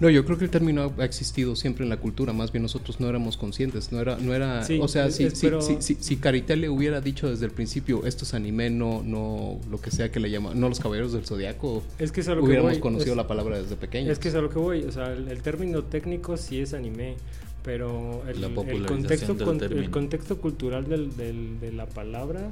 No, 0.00 0.10
yo 0.10 0.24
creo 0.24 0.36
que 0.36 0.44
el 0.44 0.50
término 0.50 0.92
ha 0.98 1.04
existido 1.04 1.54
siempre 1.56 1.84
en 1.84 1.90
la 1.90 1.96
cultura, 1.98 2.32
más 2.32 2.50
bien 2.52 2.62
nosotros 2.62 2.98
no 3.00 3.08
éramos 3.08 3.36
conscientes, 3.36 3.92
no 3.92 4.00
era, 4.00 4.16
no 4.16 4.34
era, 4.34 4.64
Sí, 4.64 4.78
o 4.82 4.88
sea, 4.88 5.06
es- 5.06 5.14
si, 5.16 5.24
es- 5.24 5.38
si, 5.38 5.48
si, 5.60 5.76
si, 5.80 5.94
si 6.00 6.16
Caritel 6.16 6.60
le 6.62 6.68
hubiera 6.68 7.00
dicho 7.00 7.30
desde 7.30 7.46
el 7.46 7.52
principio, 7.52 8.04
esto 8.04 8.24
es 8.24 8.34
anime, 8.34 8.70
no, 8.70 9.02
no, 9.04 9.60
lo 9.70 9.80
que 9.80 9.90
sea 9.90 10.10
que 10.10 10.18
le 10.20 10.30
llaman, 10.30 10.58
no 10.58 10.68
los 10.68 10.80
caballeros 10.80 11.12
del 11.12 11.24
zodiaco, 11.24 11.82
Es 11.98 12.10
que 12.12 12.22
es 12.22 12.28
a 12.28 12.34
lo 12.34 12.40
que 12.40 12.46
hubiéramos 12.46 12.72
voy, 12.72 12.80
conocido 12.80 13.12
es- 13.12 13.16
la 13.16 13.26
palabra 13.28 13.60
desde 13.60 13.76
pequeños. 13.76 14.10
Es 14.10 14.18
que 14.18 14.28
es 14.28 14.34
a 14.34 14.40
lo 14.40 14.50
que 14.50 14.58
voy, 14.58 14.82
o 14.82 14.90
sea, 14.92 15.12
el, 15.12 15.28
el 15.28 15.42
término 15.42 15.84
técnico 15.84 16.36
sí 16.36 16.60
es 16.60 16.74
anime, 16.74 17.14
pero 17.62 18.22
el, 18.28 18.40
La 18.40 18.48
el 18.48 18.52
popularización 18.54 18.98
contexto, 19.00 19.34
del 19.34 19.44
con- 19.46 19.58
término. 19.58 19.82
el 19.82 19.90
contexto 19.90 20.38
cultural 20.40 20.88
del- 20.88 21.16
del- 21.16 21.60
de 21.60 21.72
la 21.72 21.86
palabra 21.86 22.50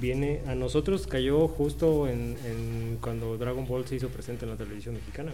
viene 0.00 0.40
a 0.46 0.54
nosotros 0.54 1.06
cayó 1.06 1.46
justo 1.48 2.08
en, 2.08 2.36
en 2.46 2.98
cuando 3.00 3.36
Dragon 3.38 3.66
Ball 3.66 3.86
se 3.86 3.96
hizo 3.96 4.08
presente 4.08 4.44
en 4.44 4.50
la 4.50 4.56
televisión 4.56 4.94
mexicana. 4.94 5.32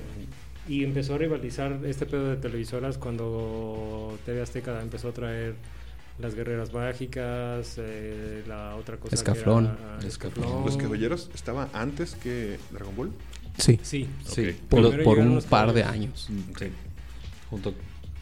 Y 0.71 0.85
empezó 0.85 1.17
a 1.17 1.19
rivalizar 1.19 1.81
este 1.85 2.07
pedo 2.07 2.31
de 2.31 2.37
televisoras 2.37 2.97
cuando 2.97 4.17
TV 4.25 4.41
Azteca 4.41 4.81
empezó 4.81 5.09
a 5.09 5.13
traer 5.13 5.57
las 6.21 6.37
guerreras 6.37 6.73
mágicas 6.73 7.75
eh, 7.79 8.45
la 8.47 8.77
otra 8.77 8.97
cosa 8.97 9.11
que 9.11 9.17
Escaflón. 9.17 9.65
era, 9.65 9.99
ah, 10.01 10.07
Escaflón. 10.07 10.65
Los 10.65 10.77
caballeros 10.77 11.29
estaba 11.35 11.69
antes 11.73 12.15
que 12.15 12.61
Dragon 12.71 12.95
Ball. 12.95 13.11
Sí, 13.59 13.81
sí 13.83 14.07
Sí. 14.25 14.57
Por, 14.69 14.85
un 15.19 15.43
par 15.43 15.73
de 15.73 15.83
años. 15.83 16.29
Sí. 16.57 16.67
Junto 17.51 17.75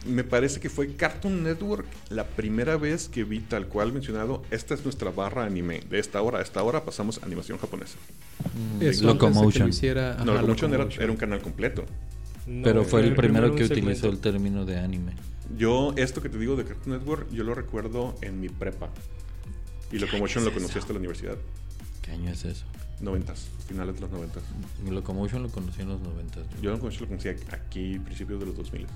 Me 0.07 0.23
parece 0.23 0.59
que 0.59 0.71
fue 0.71 0.95
Cartoon 0.95 1.43
Network 1.43 1.85
la 2.09 2.25
primera 2.25 2.77
vez 2.77 3.09
que 3.09 3.25
vi 3.25 3.41
tal 3.41 3.67
cual 3.67 3.93
mencionado, 3.93 4.41
esta 4.49 4.73
es 4.73 4.83
nuestra 4.83 5.11
barra 5.11 5.45
anime. 5.45 5.81
De 5.87 5.99
esta 5.99 6.19
hora 6.23 6.39
a 6.39 6.41
esta 6.41 6.63
hora 6.63 6.83
pasamos 6.83 7.21
animación 7.21 7.59
japonesa. 7.59 7.99
mm, 8.55 8.79
que 8.79 8.93
Locomotion. 9.03 9.63
lo 9.65 9.69
hiciera, 9.69 10.15
ajá, 10.15 10.25
no, 10.25 10.33
Locomotion 10.33 10.71
era, 10.71 10.79
Locomotion. 10.79 11.03
era 11.03 11.11
un 11.11 11.17
canal 11.19 11.41
completo. 11.41 11.85
No, 12.49 12.63
Pero 12.63 12.83
fue 12.83 13.01
el 13.01 13.13
primero 13.13 13.51
un 13.51 13.55
que 13.55 13.63
utilizó 13.63 14.09
el 14.09 14.17
término 14.17 14.65
de 14.65 14.79
anime. 14.79 15.13
Yo, 15.55 15.93
esto 15.97 16.19
que 16.19 16.29
te 16.29 16.39
digo 16.39 16.55
de 16.55 16.65
Cartoon 16.65 16.97
Network, 16.97 17.29
yo 17.29 17.43
lo 17.43 17.53
recuerdo 17.53 18.15
en 18.21 18.41
mi 18.41 18.49
prepa. 18.49 18.89
Y 19.91 19.99
Locomotion 19.99 20.43
lo 20.43 20.51
conocí 20.51 20.79
hasta 20.79 20.93
la 20.93 20.97
universidad. 20.97 21.37
¿Qué 22.01 22.11
año 22.11 22.31
es 22.31 22.45
eso? 22.45 22.65
Noventas, 23.01 23.49
finales 23.67 23.95
de 23.95 24.01
los 24.01 24.09
noventas. 24.09 24.41
Locomotion 24.83 25.43
lo 25.43 25.49
conocí 25.49 25.83
en 25.83 25.89
los 25.89 26.01
90. 26.01 26.41
Yo 26.59 26.71
Locomotion 26.71 27.03
lo 27.03 27.07
conocí 27.09 27.29
aquí, 27.29 27.99
principios 27.99 28.39
de 28.39 28.47
los 28.47 28.57
2000. 28.57 28.87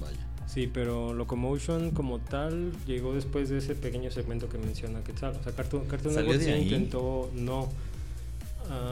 Vaya. 0.00 0.26
Sí, 0.46 0.70
pero 0.72 1.12
Locomotion 1.12 1.90
como 1.90 2.20
tal 2.20 2.72
llegó 2.86 3.12
después 3.12 3.50
de 3.50 3.58
ese 3.58 3.74
pequeño 3.74 4.10
segmento 4.10 4.48
que 4.48 4.56
menciona 4.56 5.04
Quetzal. 5.04 5.36
O 5.38 5.42
sea, 5.42 5.52
Cartoon, 5.52 5.84
Cartoon 5.84 6.14
¿Salió 6.14 6.32
Network 6.32 6.56
sí 6.56 6.62
intentó, 6.62 7.30
no. 7.34 7.68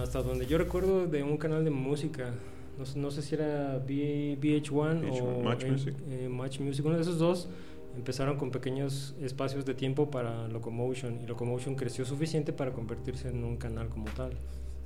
Hasta 0.03 0.23
donde 0.23 0.47
yo 0.47 0.59
recuerdo 0.59 1.07
de 1.07 1.23
un 1.23 1.39
canal 1.39 1.65
de 1.65 1.71
música. 1.71 2.35
No, 2.79 2.87
sé- 2.87 2.99
no 2.99 3.11
sé 3.11 3.23
si 3.23 3.35
era 3.35 3.77
V- 3.87 4.39
VH1 4.41 5.11
o 5.11 5.15
VH1, 5.15 5.43
Match 5.45 5.65
Music. 5.67 5.95
eh, 6.09 6.29
Match 6.31 6.61
Music. 6.61 6.85
Uno 6.85 6.97
de 6.97 7.03
esos 7.03 7.19
dos 7.19 7.49
empezaron 7.97 8.37
con 8.39 8.51
pequeños 8.51 9.15
espacios 9.21 9.65
de 9.65 9.75
tiempo 9.75 10.11
para 10.11 10.49
Locomotion. 10.49 11.21
Y 11.23 11.27
Locomotion 11.27 11.75
creció 11.75 12.05
suficiente 12.05 12.53
para 12.53 12.73
convertirse 12.73 13.29
en 13.29 13.45
un 13.45 13.57
canal 13.57 13.89
como 13.89 14.07
tal. 14.17 14.33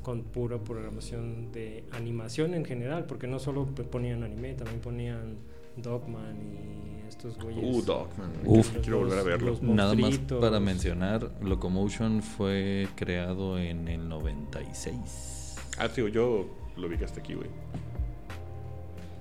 Con 0.03 0.23
pura 0.23 0.59
programación 0.59 1.51
de 1.53 1.85
animación 1.93 2.55
en 2.55 2.65
general. 2.65 3.05
Porque 3.07 3.27
no 3.27 3.39
solo 3.39 3.67
ponían 3.67 4.23
anime, 4.25 4.55
también 4.55 4.81
ponían 4.81 5.37
Dogman 5.77 6.37
y 6.55 7.09
estos 7.09 7.37
güeyes. 7.39 7.65
Uh, 7.65 7.83
Dogman. 7.83 8.33
Uf. 8.45 8.71
Quiero 8.83 8.99
volver 9.01 9.19
a 9.19 9.23
verlo. 9.23 9.57
Nada 9.63 9.95
más 9.95 10.19
para 10.19 10.59
mencionar, 10.61 11.31
Locomotion 11.43 12.23
fue 12.23 12.89
creado 12.97 13.59
en 13.59 13.87
el 13.89 14.09
96. 14.09 15.57
Ah, 15.79 15.89
tío, 15.89 16.09
yo 16.09 16.47
lo 16.77 16.89
vi 16.89 16.97
que 16.99 17.05
hasta 17.05 17.19
aquí, 17.21 17.35
güey. 17.35 17.49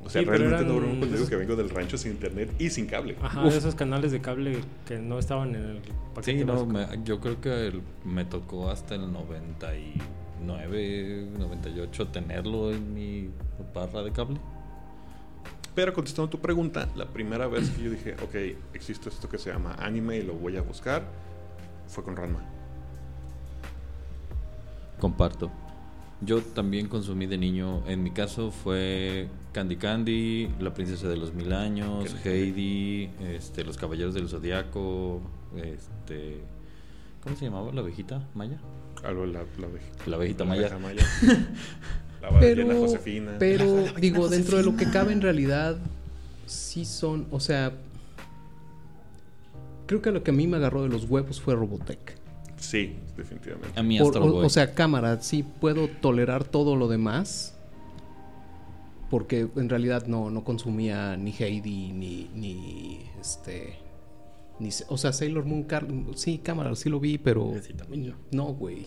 O 0.03 0.09
sea, 0.09 0.21
Sí, 0.21 0.27
realmente 0.27 0.63
no 0.65 0.75
broma 0.75 0.97
cuando 0.99 1.15
digo 1.17 1.27
que 1.27 1.35
vengo 1.35 1.55
del 1.55 1.71
rancho 1.71 1.97
sin 1.97 2.11
internet 2.11 2.53
y 2.59 2.69
sin 2.69 2.85
cable. 2.85 3.15
Ajá, 3.23 3.43
Uf. 3.43 3.51
de 3.53 3.57
esos 3.57 3.73
canales 3.73 4.11
de 4.11 4.21
cable 4.21 4.59
que 4.85 4.99
no 4.99 5.17
estaban 5.17 5.55
en 5.55 5.63
el 5.63 5.81
paquete 6.13 6.37
Sí, 6.39 6.45
no, 6.45 6.63
me- 6.67 6.85
yo 7.03 7.19
creo 7.19 7.41
que 7.41 7.67
el- 7.67 7.81
me 8.03 8.23
tocó 8.23 8.69
hasta 8.69 8.93
el 8.95 9.11
99, 9.11 11.27
98 11.39 12.07
tenerlo 12.09 12.71
en 12.71 12.93
mi 12.93 13.31
barra 13.73 14.03
de 14.03 14.11
cable. 14.11 14.37
Pero 15.73 15.91
contestando 15.91 16.29
tu 16.29 16.37
pregunta, 16.39 16.87
la 16.95 17.07
primera 17.07 17.47
vez 17.47 17.71
que 17.71 17.81
yo 17.83 17.89
dije, 17.89 18.13
ok, 18.23 18.35
existe 18.75 19.09
esto 19.09 19.27
que 19.27 19.39
se 19.39 19.51
llama 19.51 19.75
anime 19.79 20.17
y 20.17 20.21
lo 20.21 20.35
voy 20.35 20.55
a 20.55 20.61
buscar, 20.61 21.03
fue 21.87 22.03
con 22.03 22.15
Ranma. 22.15 22.41
Comparto. 24.99 25.51
Yo 26.21 26.41
también 26.41 26.87
consumí 26.87 27.25
de 27.27 27.37
niño, 27.37 27.83
en 27.87 28.01
mi 28.01 28.11
caso 28.11 28.49
fue 28.51 29.27
Candy 29.51 29.75
Candy, 29.75 30.49
La 30.59 30.73
Princesa 30.73 31.07
de 31.09 31.17
los 31.17 31.33
Mil 31.33 31.51
Años. 31.53 32.15
Heidi, 32.23 33.09
este, 33.21 33.63
Los 33.63 33.77
Caballeros 33.77 34.13
del 34.13 34.29
Zodiaco, 34.29 35.21
este, 35.57 36.39
¿cómo 37.21 37.35
se 37.35 37.45
llamaba 37.45 37.71
la 37.73 37.81
abejita 37.81 38.25
maya? 38.33 38.57
Algo 39.03 39.25
la, 39.25 39.43
la, 39.59 40.15
abejita 40.15 40.45
la 40.45 40.49
maya. 40.49 40.77
maya. 40.79 41.03
la 42.21 42.29
ballena 42.29 42.39
Pero, 42.39 42.79
Josefina. 42.79 43.31
pero 43.37 43.81
La- 43.85 43.91
digo, 43.99 44.27
dentro 44.29 44.57
de 44.57 44.63
lo 44.63 44.75
que 44.77 44.89
cabe 44.89 45.11
en 45.11 45.21
realidad, 45.21 45.77
sí 46.45 46.85
son, 46.85 47.27
o 47.29 47.41
sea, 47.41 47.73
creo 49.85 50.01
que 50.01 50.11
lo 50.11 50.23
que 50.23 50.31
a 50.31 50.33
mí 50.33 50.47
me 50.47 50.57
agarró 50.57 50.81
de 50.83 50.89
los 50.89 51.05
huevos 51.09 51.41
fue 51.41 51.55
Robotech. 51.55 52.17
Sí, 52.65 52.95
definitivamente. 53.15 53.79
A 53.79 53.83
mí 53.83 53.97
Por- 53.99 54.07
Astro 54.07 54.25
o, 54.25 54.31
Boy. 54.33 54.45
o 54.45 54.49
sea, 54.49 54.73
cámara, 54.73 55.21
sí 55.21 55.43
puedo 55.43 55.87
tolerar 55.87 56.43
todo 56.43 56.75
lo 56.75 56.87
demás. 56.87 57.51
Porque 59.09 59.47
en 59.55 59.69
realidad 59.69 60.07
no, 60.07 60.29
no 60.31 60.43
consumía 60.43 61.15
ni 61.15 61.31
Heidi, 61.31 61.91
ni, 61.91 62.29
ni 62.33 63.01
este. 63.21 63.75
Ni, 64.59 64.69
o 64.87 64.97
sea, 64.97 65.13
Sailor 65.13 65.45
Moon, 65.45 65.63
Car- 65.63 65.87
sí, 66.15 66.39
cámara, 66.39 66.75
sí 66.75 66.89
lo 66.89 66.99
vi, 66.99 67.17
pero. 67.17 67.53
Sí, 67.61 67.73
también 67.73 68.03
yo. 68.05 68.13
No, 68.31 68.45
güey. 68.53 68.85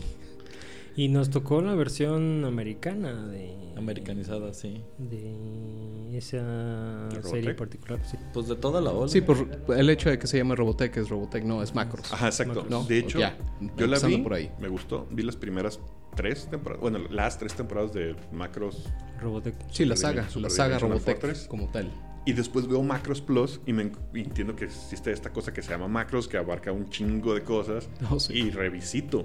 Y 0.99 1.07
nos 1.07 1.31
tocó 1.31 1.61
la 1.62 1.76
versión 1.76 2.45
americana 2.45 3.28
de. 3.28 3.55
Americanizada, 3.76 4.52
sí. 4.52 4.83
De 4.99 6.19
esa 6.19 7.07
¿De 7.09 7.23
serie 7.23 7.40
Robotech? 7.52 7.57
particular. 7.57 8.00
Sí. 8.05 8.17
Pues 8.35 8.49
de 8.49 8.57
toda 8.57 8.81
la 8.81 8.90
ola. 8.90 9.09
Sí, 9.09 9.21
por 9.21 9.49
el 9.76 9.90
hecho 9.90 10.11
de 10.11 10.19
que 10.19 10.26
se 10.26 10.38
llame 10.38 10.57
Robotech 10.57 10.97
es 10.97 11.09
Robotech, 11.09 11.45
no, 11.45 11.62
es 11.62 11.73
Macros. 11.73 12.12
Ajá, 12.12 12.26
exacto. 12.26 12.67
No, 12.69 12.83
de 12.83 12.99
hecho, 12.99 13.21
ya, 13.21 13.38
yo 13.76 13.87
la 13.87 14.00
vi, 14.00 14.17
por 14.19 14.35
ahí. 14.35 14.50
me 14.59 14.67
gustó. 14.67 15.07
Vi 15.12 15.23
las 15.23 15.37
primeras 15.37 15.78
tres 16.17 16.49
temporadas, 16.50 16.81
bueno, 16.81 16.99
las 17.11 17.38
tres 17.38 17.55
temporadas 17.55 17.93
de 17.93 18.17
Macros 18.33 18.85
Robotech. 19.21 19.55
Sí, 19.71 19.85
la 19.85 19.95
saga, 19.95 20.26
la 20.35 20.50
saga 20.50 20.81
Robotech 20.81 21.47
como 21.47 21.69
tal. 21.69 21.93
Y 22.26 22.33
después 22.33 22.67
veo 22.67 22.83
Macros 22.83 23.21
Plus 23.23 23.61
y 23.67 23.73
me 23.73 23.83
en- 23.83 23.93
y 24.12 24.23
entiendo 24.23 24.57
que 24.57 24.64
existe 24.64 25.12
esta 25.12 25.33
cosa 25.33 25.52
que 25.55 25.62
se 25.62 25.71
llama 25.71 25.87
Macros, 25.87 26.26
que 26.26 26.37
abarca 26.37 26.73
un 26.73 26.90
chingo 26.90 27.35
de 27.35 27.43
cosas. 27.43 27.88
Oh, 28.11 28.19
sí. 28.19 28.35
Y 28.35 28.50
revisito 28.50 29.25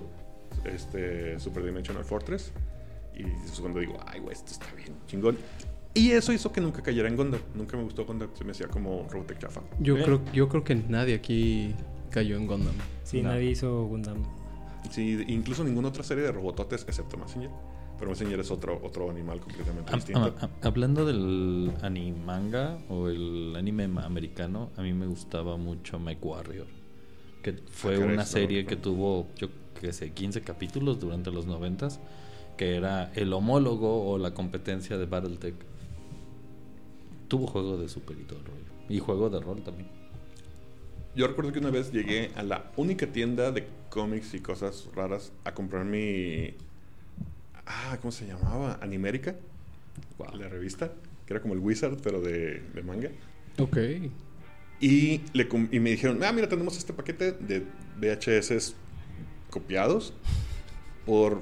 este 0.65 1.39
Super 1.39 1.63
Dimensional 1.65 2.03
Fortress. 2.03 2.51
Y 3.15 3.23
es 3.23 3.59
cuando 3.59 3.79
digo, 3.79 3.97
ay, 4.07 4.19
güey, 4.19 4.33
esto 4.33 4.51
está 4.51 4.71
bien 4.75 4.93
chingón. 5.07 5.37
Y 5.93 6.11
eso 6.11 6.33
hizo 6.33 6.51
que 6.51 6.59
nunca 6.61 6.81
cayera 6.81 7.07
en 7.07 7.15
Gundam. 7.15 7.39
Nunca 7.53 7.77
me 7.77 7.83
gustó 7.83 8.05
Gundam. 8.05 8.29
Se 8.33 8.43
me 8.43 8.51
hacía 8.51 8.67
como 8.67 9.07
Robotech 9.09 9.37
chafa. 9.39 9.61
Yo 9.79 9.95
Eh. 9.97 10.03
creo, 10.03 10.21
yo 10.33 10.49
creo 10.49 10.63
que 10.63 10.73
nadie 10.75 11.13
aquí 11.13 11.75
cayó 12.09 12.35
en 12.37 12.47
Gundam. 12.47 12.73
Sí, 13.03 13.21
No. 13.21 13.29
nadie 13.29 13.51
hizo 13.51 13.85
Gundam. 13.85 14.23
Sí, 14.89 15.23
incluso 15.27 15.63
ninguna 15.63 15.89
otra 15.89 16.03
serie 16.03 16.23
de 16.23 16.31
robototes 16.31 16.83
excepto 16.87 17.15
Mazinger. 17.17 17.51
Pero 17.99 18.09
Mazinger 18.09 18.39
es 18.39 18.49
otro, 18.49 18.81
otro 18.83 19.09
animal 19.11 19.39
completamente 19.39 19.91
Am- 19.93 19.99
distinto. 19.99 20.35
hablando 20.63 21.05
del 21.05 21.71
animanga 21.83 22.79
o 22.89 23.07
el 23.07 23.55
anime 23.55 23.83
americano, 23.83 24.71
a 24.75 24.81
mí 24.81 24.93
me 24.93 25.05
gustaba 25.05 25.57
mucho 25.57 25.99
Mech 25.99 26.17
Warrior. 26.25 26.65
Que 27.43 27.53
fue 27.69 27.95
Ah, 27.95 27.99
una 27.99 28.25
serie 28.25 28.65
que 28.65 28.75
tuvo, 28.75 29.27
yo 29.37 29.47
qué 29.79 29.93
sé, 29.93 30.11
15 30.11 30.41
capítulos 30.41 30.99
durante 30.99 31.31
los 31.31 31.45
90 31.45 31.89
que 32.57 32.75
era 32.75 33.11
el 33.15 33.33
homólogo 33.33 34.09
o 34.09 34.17
la 34.17 34.33
competencia 34.33 34.97
de 34.97 35.05
Battletech. 35.05 35.55
Tuvo 37.27 37.47
juego 37.47 37.77
de 37.77 37.89
super 37.89 38.17
y 38.17 38.23
todo 38.23 38.39
el 38.39 38.45
rollo. 38.45 38.63
Y 38.89 38.99
juego 38.99 39.29
de 39.29 39.39
rol 39.39 39.63
también. 39.63 39.87
Yo 41.15 41.27
recuerdo 41.27 41.51
que 41.51 41.59
una 41.59 41.69
vez 41.69 41.91
llegué 41.91 42.31
a 42.35 42.43
la 42.43 42.71
única 42.75 43.07
tienda 43.07 43.51
de 43.51 43.67
cómics 43.89 44.33
y 44.33 44.39
cosas 44.39 44.89
raras 44.95 45.31
a 45.43 45.53
comprar 45.53 45.85
mi. 45.85 46.53
Ah, 47.65 47.97
¿cómo 48.01 48.11
se 48.11 48.27
llamaba? 48.27 48.79
Animérica. 48.81 49.35
La 50.37 50.49
revista. 50.49 50.91
Que 51.25 51.33
era 51.33 51.41
como 51.41 51.53
el 51.53 51.59
Wizard, 51.59 51.97
pero 52.03 52.19
de, 52.19 52.61
de 52.73 52.83
manga. 52.83 53.09
Ok. 53.59 53.77
Y, 54.79 55.21
le, 55.33 55.47
y 55.71 55.79
me 55.79 55.91
dijeron: 55.91 56.23
Ah, 56.23 56.31
mira, 56.31 56.49
tenemos 56.49 56.77
este 56.77 56.93
paquete 56.93 57.31
de 57.31 57.63
VHS 57.99 58.75
copiados 59.53 60.13
por, 61.05 61.41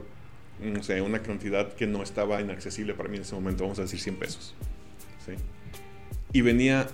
no 0.62 0.84
sé, 0.84 1.02
una 1.02 1.22
cantidad 1.22 1.74
que 1.74 1.88
no 1.88 2.04
estaba 2.04 2.42
inaccesible 2.42 2.94
para 2.94 3.10
mí 3.10 3.16
en 3.18 3.22
ese 3.24 3.34
momento. 3.36 3.64
Vamos 3.64 3.80
a 3.80 3.84
decir 3.84 4.00
100 4.00 4.16
pesos. 4.18 4.54
¿Sí? 5.26 5.34
Y 6.34 6.42
venía 6.42 6.88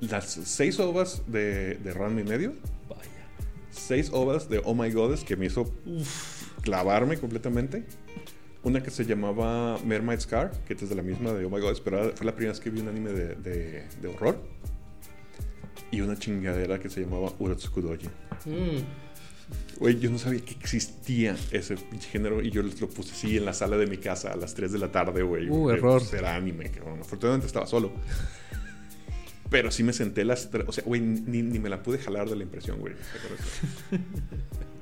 las 0.00 0.30
seis 0.30 0.78
ovas 0.80 1.22
de, 1.26 1.74
de 1.76 1.92
Ranma 1.94 2.20
y 2.20 2.24
medio 2.24 2.52
Vaya. 2.88 3.02
seis 3.70 4.10
ovas 4.12 4.48
de 4.48 4.60
Oh 4.64 4.74
My 4.74 4.90
Goddess 4.90 5.24
que 5.24 5.36
me 5.36 5.46
hizo 5.46 5.72
clavarme 6.62 7.16
completamente. 7.18 7.84
Una 8.62 8.82
que 8.82 8.90
se 8.90 9.04
llamaba 9.04 9.78
Mermaid 9.84 10.20
Scar, 10.20 10.50
que 10.66 10.72
es 10.74 10.88
de 10.88 10.94
la 10.94 11.02
misma 11.02 11.32
de 11.32 11.44
Oh 11.44 11.50
My 11.50 11.60
God, 11.60 11.78
pero 11.84 12.12
fue 12.16 12.24
la 12.26 12.32
primera 12.34 12.52
vez 12.52 12.60
que 12.60 12.70
vi 12.70 12.80
un 12.80 12.88
anime 12.88 13.10
de, 13.12 13.34
de- 13.36 13.84
de 14.00 14.08
horror. 14.08 14.38
Y 15.90 16.00
una 16.00 16.18
chingadera 16.18 16.78
que 16.80 16.88
se 16.90 17.02
llamaba 17.02 17.32
Urotsukudoji. 17.38 18.06
Mm. 18.46 18.78
Güey, 19.78 19.98
yo 19.98 20.10
no 20.10 20.18
sabía 20.18 20.40
que 20.40 20.52
existía 20.52 21.36
ese 21.50 21.76
pinche 21.76 22.08
género 22.08 22.40
y 22.40 22.50
yo 22.50 22.62
lo 22.62 22.88
puse 22.88 23.12
así 23.12 23.36
en 23.36 23.44
la 23.44 23.52
sala 23.52 23.76
de 23.76 23.86
mi 23.86 23.96
casa 23.96 24.32
a 24.32 24.36
las 24.36 24.54
3 24.54 24.72
de 24.72 24.78
la 24.78 24.92
tarde, 24.92 25.22
güey. 25.22 25.48
Uh, 25.48 25.70
error. 25.70 26.00
pues, 26.00 26.12
era 26.14 26.36
anime, 26.36 26.70
cabrón. 26.70 27.00
Afortunadamente 27.00 27.46
estaba 27.46 27.66
solo. 27.66 27.92
Pero 29.50 29.70
sí 29.70 29.82
me 29.82 29.92
senté 29.92 30.24
las... 30.24 30.48
O 30.66 30.72
sea, 30.72 30.84
güey, 30.84 31.00
ni, 31.00 31.42
ni 31.42 31.58
me 31.58 31.68
la 31.68 31.82
pude 31.82 31.98
jalar 31.98 32.28
de 32.28 32.36
la 32.36 32.44
impresión, 32.44 32.78
güey. 32.78 32.94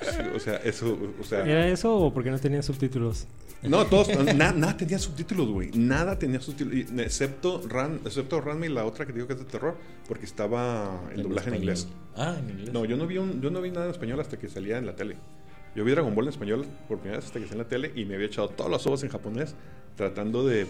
O 0.34 0.38
sea, 0.38 0.56
eso. 0.56 0.98
O 1.20 1.24
sea. 1.24 1.40
¿Era 1.44 1.68
eso 1.68 1.94
o 1.96 2.12
porque 2.14 2.30
no 2.30 2.38
tenía 2.38 2.62
subtítulos? 2.62 3.26
No, 3.62 3.84
todos, 3.86 4.08
na- 4.34 4.52
nada 4.52 4.76
tenía 4.76 4.98
subtítulos, 4.98 5.48
güey. 5.50 5.70
Nada 5.72 6.18
tenía 6.18 6.40
subtítulos, 6.40 6.86
excepto 6.98 7.60
Ran, 7.68 8.00
excepto 8.06 8.40
Ranma 8.40 8.64
y 8.66 8.70
la 8.70 8.86
otra 8.86 9.04
que 9.04 9.12
digo 9.12 9.26
que 9.26 9.34
es 9.34 9.38
de 9.38 9.44
terror, 9.44 9.76
porque 10.08 10.24
estaba 10.24 11.02
el 11.14 11.22
doblaje 11.22 11.50
en 11.50 11.56
inglés. 11.56 11.86
Ah, 12.16 12.36
en 12.38 12.48
inglés. 12.50 12.72
No, 12.72 12.86
yo 12.86 12.96
no 12.96 13.06
vi 13.06 13.18
un, 13.18 13.42
yo 13.42 13.50
no 13.50 13.60
vi 13.60 13.70
nada 13.70 13.84
en 13.84 13.90
español 13.90 14.18
hasta 14.20 14.38
que 14.38 14.48
salía 14.48 14.78
en 14.78 14.86
la 14.86 14.96
tele. 14.96 15.16
Yo 15.76 15.84
vi 15.84 15.90
Dragon 15.92 16.14
Ball 16.14 16.24
en 16.24 16.30
español 16.30 16.66
por 16.88 16.98
primera 16.98 17.18
vez 17.18 17.26
hasta 17.26 17.38
que 17.38 17.44
salía 17.46 17.60
en 17.62 17.68
la 17.68 17.68
tele 17.68 17.92
y 17.94 18.06
me 18.06 18.14
había 18.14 18.26
echado 18.28 18.48
todas 18.48 18.72
las 18.72 18.86
ovas 18.86 19.02
en 19.02 19.10
japonés 19.10 19.54
tratando 19.94 20.46
de 20.46 20.66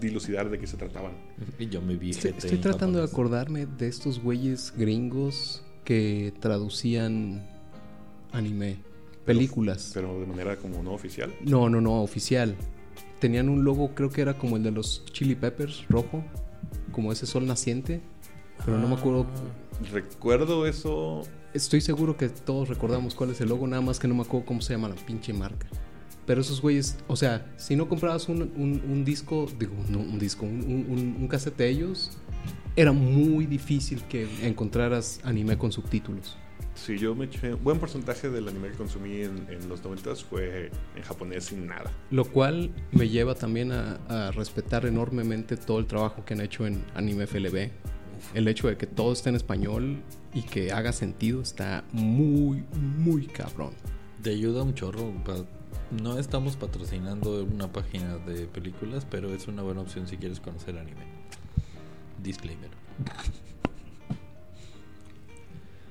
dilucidar 0.00 0.50
de 0.50 0.58
qué 0.58 0.66
se 0.66 0.76
trataban. 0.76 1.12
Y 1.58 1.68
yo 1.68 1.80
me 1.80 1.94
vi 1.94 2.10
Estoy, 2.10 2.34
en 2.50 2.60
tratando 2.60 2.98
de 2.98 3.04
acordarme 3.04 3.66
de 3.66 3.86
estos 3.86 4.18
güeyes 4.20 4.74
gringos 4.76 5.62
que 5.84 6.34
traducían 6.40 7.46
anime, 8.34 8.76
películas. 9.24 9.90
Pero 9.94 10.20
de 10.20 10.26
manera 10.26 10.56
como 10.56 10.82
no 10.82 10.92
oficial. 10.92 11.32
No, 11.42 11.68
no, 11.70 11.80
no, 11.80 12.02
oficial. 12.02 12.54
Tenían 13.20 13.48
un 13.48 13.64
logo, 13.64 13.94
creo 13.94 14.10
que 14.10 14.20
era 14.20 14.36
como 14.36 14.56
el 14.56 14.62
de 14.62 14.70
los 14.70 15.04
Chili 15.12 15.34
Peppers, 15.34 15.84
rojo, 15.88 16.22
como 16.92 17.10
ese 17.12 17.26
sol 17.26 17.46
naciente. 17.46 18.00
Pero 18.64 18.78
no 18.78 18.88
me 18.88 18.94
acuerdo. 18.94 19.26
Recuerdo 19.92 20.66
eso. 20.66 21.22
Estoy 21.54 21.80
seguro 21.80 22.16
que 22.16 22.28
todos 22.28 22.68
recordamos 22.68 23.14
cuál 23.14 23.30
es 23.30 23.40
el 23.40 23.48
logo, 23.48 23.66
nada 23.66 23.82
más 23.82 23.98
que 23.98 24.08
no 24.08 24.14
me 24.14 24.22
acuerdo 24.22 24.46
cómo 24.46 24.60
se 24.60 24.74
llama 24.74 24.88
la 24.88 24.94
pinche 24.96 25.32
marca. 25.32 25.66
Pero 26.26 26.40
esos 26.40 26.60
güeyes, 26.62 26.96
o 27.06 27.16
sea, 27.16 27.52
si 27.56 27.76
no 27.76 27.88
comprabas 27.88 28.28
un, 28.28 28.42
un- 28.56 28.82
un 28.88 29.04
disco, 29.04 29.46
digo, 29.58 29.74
no 29.88 29.98
un 30.00 30.18
disco, 30.18 30.46
un- 30.46 31.16
un 31.20 31.28
cassette 31.28 31.56
de 31.58 31.68
ellos, 31.68 32.12
era 32.76 32.92
muy 32.92 33.46
difícil 33.46 34.02
que 34.04 34.26
encontraras 34.42 35.20
anime 35.22 35.56
con 35.58 35.70
subtítulos. 35.70 36.36
Sí, 36.74 36.98
yo 36.98 37.14
me 37.14 37.26
eché. 37.26 37.54
Buen 37.54 37.78
porcentaje 37.78 38.28
del 38.28 38.48
anime 38.48 38.70
que 38.70 38.76
consumí 38.76 39.22
en, 39.22 39.46
en 39.48 39.68
los 39.68 39.82
90 39.82 40.16
fue 40.16 40.70
en 40.96 41.02
japonés 41.02 41.44
sin 41.44 41.66
nada. 41.66 41.90
Lo 42.10 42.24
cual 42.24 42.70
me 42.92 43.08
lleva 43.08 43.34
también 43.34 43.72
a, 43.72 43.96
a 44.08 44.30
respetar 44.32 44.84
enormemente 44.84 45.56
todo 45.56 45.78
el 45.78 45.86
trabajo 45.86 46.24
que 46.24 46.34
han 46.34 46.40
hecho 46.40 46.66
en 46.66 46.84
Anime 46.94 47.26
FLB. 47.26 47.70
El 48.34 48.48
hecho 48.48 48.68
de 48.68 48.76
que 48.76 48.86
todo 48.86 49.12
esté 49.12 49.28
en 49.28 49.36
español 49.36 50.02
y 50.32 50.42
que 50.42 50.72
haga 50.72 50.92
sentido 50.92 51.42
está 51.42 51.84
muy, 51.92 52.64
muy 52.74 53.26
cabrón. 53.26 53.72
Te 54.22 54.30
ayuda 54.30 54.62
un 54.62 54.74
chorro. 54.74 55.12
No 56.02 56.18
estamos 56.18 56.56
patrocinando 56.56 57.44
una 57.44 57.70
página 57.70 58.16
de 58.18 58.46
películas, 58.46 59.06
pero 59.08 59.32
es 59.32 59.46
una 59.46 59.62
buena 59.62 59.82
opción 59.82 60.08
si 60.08 60.16
quieres 60.16 60.40
conocer 60.40 60.76
anime. 60.78 61.06
Disclaimer. 62.22 62.70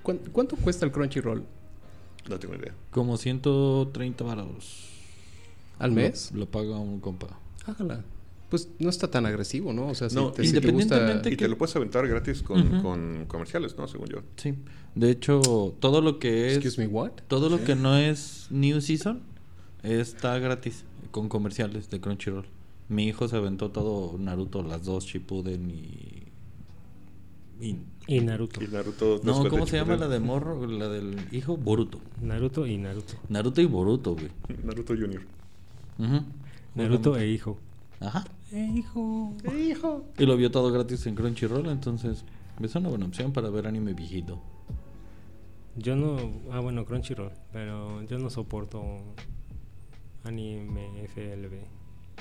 ¿Cuán- 0.04 0.20
¿Cuánto 0.32 0.56
cuesta 0.58 0.86
el 0.86 0.92
Crunchyroll? 0.92 1.44
No 2.30 2.40
tengo 2.40 2.56
idea. 2.56 2.74
Como 2.92 3.18
130 3.18 4.24
varos. 4.24 4.90
¿Al 5.80 5.92
mes? 5.92 6.32
Lo, 6.32 6.40
lo 6.42 6.46
paga 6.52 6.78
un 6.80 7.00
compa. 7.00 7.28
Hágala. 7.66 8.04
Pues 8.50 8.70
no 8.78 8.90
está 8.90 9.10
tan 9.10 9.26
agresivo, 9.26 9.74
¿no? 9.74 9.88
O 9.88 9.96
sea, 9.96 10.10
si 10.10 10.16
No, 10.16 10.32
te, 10.32 10.44
si 10.46 10.52
te 10.54 10.60
gusta... 10.72 10.96
independientemente- 10.98 11.34
Y 11.34 11.38
te 11.38 11.48
lo 11.48 11.58
puedes 11.58 11.76
aventar 11.76 12.08
gratis 12.08 12.44
con 12.44 13.26
comerciales, 13.28 13.76
¿no? 13.78 13.88
Según 13.88 14.08
yo. 14.10 14.20
Sí. 14.38 14.54
De 14.94 15.10
hecho, 15.10 15.42
todo 15.80 16.02
lo 16.02 16.20
que 16.20 16.48
es. 16.50 16.58
Excuse 16.58 16.80
me, 16.80 16.88
what? 16.88 17.12
Todo 17.28 17.50
lo 17.50 17.64
que 17.64 17.76
no 17.76 17.98
es 17.98 18.48
New 18.52 18.80
Season 18.80 19.22
está 19.82 20.38
gratis 20.38 20.86
con 21.12 21.30
comerciales 21.30 21.90
de 21.90 22.00
Crunchyroll. 22.00 22.46
Mi 22.90 23.08
hijo 23.08 23.28
se 23.28 23.36
aventó 23.38 23.72
todo 23.72 24.18
Naruto, 24.20 24.62
las 24.62 24.84
dos 24.86 25.06
Shippuden 25.06 25.72
y. 25.72 26.24
y- 27.64 27.82
Y 28.08 28.20
Naruto. 28.20 28.64
Y 28.64 28.68
Naruto. 28.68 29.22
No, 29.24 29.48
¿cómo 29.50 29.66
se 29.66 29.78
llama 29.78 29.96
la 29.96 30.08
de 30.10 30.20
morro? 30.20 30.66
La 30.68 30.90
del 30.90 31.16
hijo 31.32 31.56
Boruto. 31.58 32.00
Naruto 32.22 32.68
y 32.68 32.78
Naruto. 32.78 33.14
Naruto 33.30 33.62
y 33.62 33.66
Boruto, 33.66 34.14
güey. 34.16 34.30
Naruto 34.64 34.94
Junior. 34.94 35.22
Ujú. 36.00 36.22
Naruto 36.76 37.18
e 37.18 37.28
hijo. 37.30 37.58
Ajá. 38.00 38.26
Eh, 38.52 38.70
hijo. 38.76 39.34
hijo! 39.58 40.06
Y 40.18 40.26
lo 40.26 40.36
vio 40.38 40.52
todo 40.52 40.72
gratis 40.72 41.06
en 41.08 41.16
Crunchyroll, 41.16 41.68
entonces 41.68 42.26
es 42.62 42.76
una 42.76 42.90
buena 42.90 43.06
opción 43.06 43.32
para 43.32 43.50
ver 43.50 43.66
anime 43.68 43.94
viejito. 43.94 44.42
Yo 45.76 45.96
no. 45.96 46.18
Ah, 46.52 46.60
bueno, 46.60 46.86
Crunchyroll. 46.86 47.32
Pero 47.52 48.04
yo 48.04 48.20
no 48.20 48.30
soporto 48.30 48.84
anime 50.24 51.04
FLB. 51.08 51.54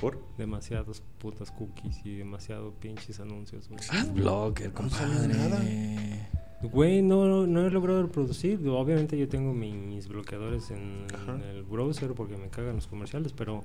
¿Por? 0.01 0.23
Demasiados 0.39 1.03
putas 1.19 1.51
cookies 1.51 2.05
y 2.05 2.17
demasiado 2.17 2.73
pinches 2.73 3.21
anuncios, 3.21 3.69
güey. 3.69 3.81
Adblocker, 3.91 4.73
compadre. 4.73 6.29
Güey, 6.63 7.03
no, 7.03 7.47
no 7.47 7.67
he 7.67 7.71
logrado 7.71 8.03
reproducir. 8.03 8.61
Obviamente 8.69 9.19
yo 9.19 9.29
tengo 9.29 9.53
mis 9.53 10.09
bloqueadores 10.09 10.71
en 10.71 11.07
el 11.51 11.63
browser 11.65 12.13
porque 12.15 12.37
me 12.37 12.49
cagan 12.49 12.77
los 12.77 12.87
comerciales, 12.87 13.33
pero 13.33 13.65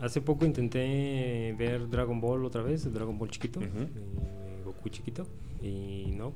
hace 0.00 0.20
poco 0.20 0.44
intenté 0.44 1.54
ver 1.58 1.88
Dragon 1.88 2.20
Ball 2.20 2.44
otra 2.44 2.62
vez, 2.62 2.86
el 2.86 2.92
Dragon 2.92 3.18
Ball 3.18 3.30
chiquito, 3.30 3.60
y 3.60 4.64
Goku 4.64 4.88
chiquito, 4.88 5.26
y 5.62 6.12
no, 6.14 6.32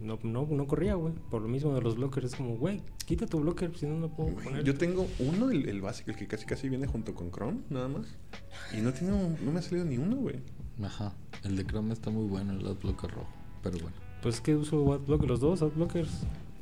no, 0.00 0.18
no, 0.22 0.46
no 0.48 0.66
corría, 0.66 0.94
güey. 0.94 1.12
Por 1.30 1.42
lo 1.42 1.48
mismo 1.48 1.74
de 1.74 1.80
los 1.82 1.96
blockers, 1.96 2.26
es 2.26 2.34
como, 2.36 2.56
güey, 2.56 2.80
quita 3.06 3.26
tu 3.26 3.40
blocker, 3.40 3.76
si 3.76 3.86
no, 3.86 3.98
no 3.98 4.08
puedo 4.08 4.30
poner. 4.36 4.62
Yo 4.64 4.76
tengo 4.76 5.06
uno, 5.18 5.50
el, 5.50 5.68
el 5.68 5.80
básico, 5.80 6.10
el 6.10 6.16
que 6.16 6.26
casi 6.26 6.46
casi 6.46 6.68
viene 6.68 6.86
junto 6.86 7.14
con 7.14 7.30
Chrome, 7.30 7.58
nada 7.70 7.88
más. 7.88 8.06
Y 8.76 8.80
no 8.80 8.92
tiene, 8.92 9.12
un- 9.14 9.36
no 9.44 9.52
me 9.52 9.58
ha 9.58 9.62
salido 9.62 9.84
ni 9.84 9.98
uno, 9.98 10.16
güey. 10.16 10.36
Ajá. 10.82 11.14
El 11.44 11.56
de 11.56 11.64
Chrome 11.66 11.92
está 11.92 12.10
muy 12.10 12.26
bueno, 12.26 12.52
el 12.52 12.66
adblocker 12.66 13.10
rojo. 13.10 13.28
Pero 13.62 13.78
bueno. 13.78 13.96
Pues 14.22 14.36
es 14.36 14.40
que 14.40 14.54
uso 14.56 14.92
adblock, 14.92 15.24
los 15.24 15.40
dos 15.40 15.62
adblockers 15.62 16.10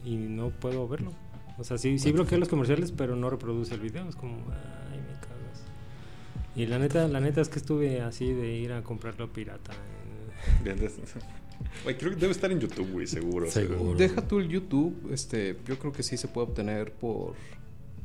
y 0.05 0.17
no 0.17 0.51
puedo 0.51 0.87
verlo. 0.89 1.13
O 1.59 1.65
sea, 1.65 1.79
sí, 1.79 1.99
sí 1.99 2.13
bloquea 2.13 2.37
los 2.39 2.49
comerciales, 2.49 2.93
pero 2.93 3.17
no 3.17 3.31
reproduce 3.31 3.75
el 3.75 3.81
video. 3.81 4.07
Es 4.09 4.17
como, 4.17 4.35
ay, 4.37 4.99
me 5.01 5.13
cagas. 5.21 5.65
Y 6.55 6.67
la 6.67 6.79
neta, 6.79 7.09
la 7.09 7.21
neta 7.21 7.41
es 7.41 7.49
que 7.49 7.59
estuve 7.59 8.01
así 8.03 8.31
de 8.33 8.57
ir 8.57 8.73
a 8.73 8.83
comprarlo 8.83 9.33
pirata. 9.33 9.73
en- 9.73 10.65
Bien, 10.65 10.79
des- 10.79 10.99
Güey, 11.85 11.97
creo 11.99 12.11
que 12.13 12.17
debe 12.17 12.33
estar 12.33 12.51
en 12.53 12.61
YouTube, 12.61 12.91
güey, 12.93 13.07
seguro. 13.07 13.51
Seguro. 13.51 13.97
Deja 13.99 14.27
tú 14.27 14.39
el 14.39 14.49
YouTube, 14.49 15.11
este, 15.13 15.57
yo 15.67 15.79
creo 15.79 15.93
que 15.93 16.03
sí 16.03 16.17
se 16.17 16.29
puede 16.29 16.49
obtener 16.49 16.93
por... 16.93 17.35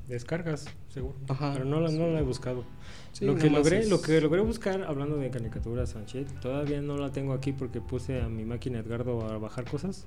Descargas, 0.08 0.66
seguro. 0.90 1.16
Ajá. 1.30 1.54
Pero 1.54 1.64
no 1.66 1.80
la, 1.80 1.90
no 1.90 2.08
la 2.10 2.20
he 2.20 2.24
buscado. 2.24 2.66
Sí, 3.14 3.24
lo, 3.26 3.36
que 3.38 3.50
logré, 3.50 3.80
es- 3.80 3.90
lo 3.90 4.02
que 4.02 4.20
logré 4.20 4.42
buscar, 4.42 4.84
hablando 4.84 5.16
de 5.16 5.30
caricaturas 5.30 5.96
shit, 6.06 6.28
todavía 6.42 6.82
no 6.82 6.98
la 6.98 7.12
tengo 7.12 7.32
aquí 7.34 7.54
porque 7.54 7.80
puse 7.80 8.22
a 8.22 8.28
mi 8.28 8.44
máquina 8.44 8.80
Edgardo 8.80 9.26
a 9.30 9.38
bajar 9.38 9.64
cosas 9.70 10.06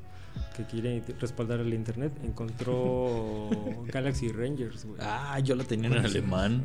que 0.56 0.64
quiere 0.64 1.02
respaldar 1.20 1.60
el 1.60 1.72
internet. 1.72 2.12
Encontró 2.22 3.48
Galaxy 3.86 4.28
Rangers, 4.28 4.84
güey. 4.84 4.98
Ah, 5.00 5.38
yo 5.40 5.54
la 5.54 5.64
tenía 5.64 5.88
en 5.88 5.96
alemán. 6.04 6.64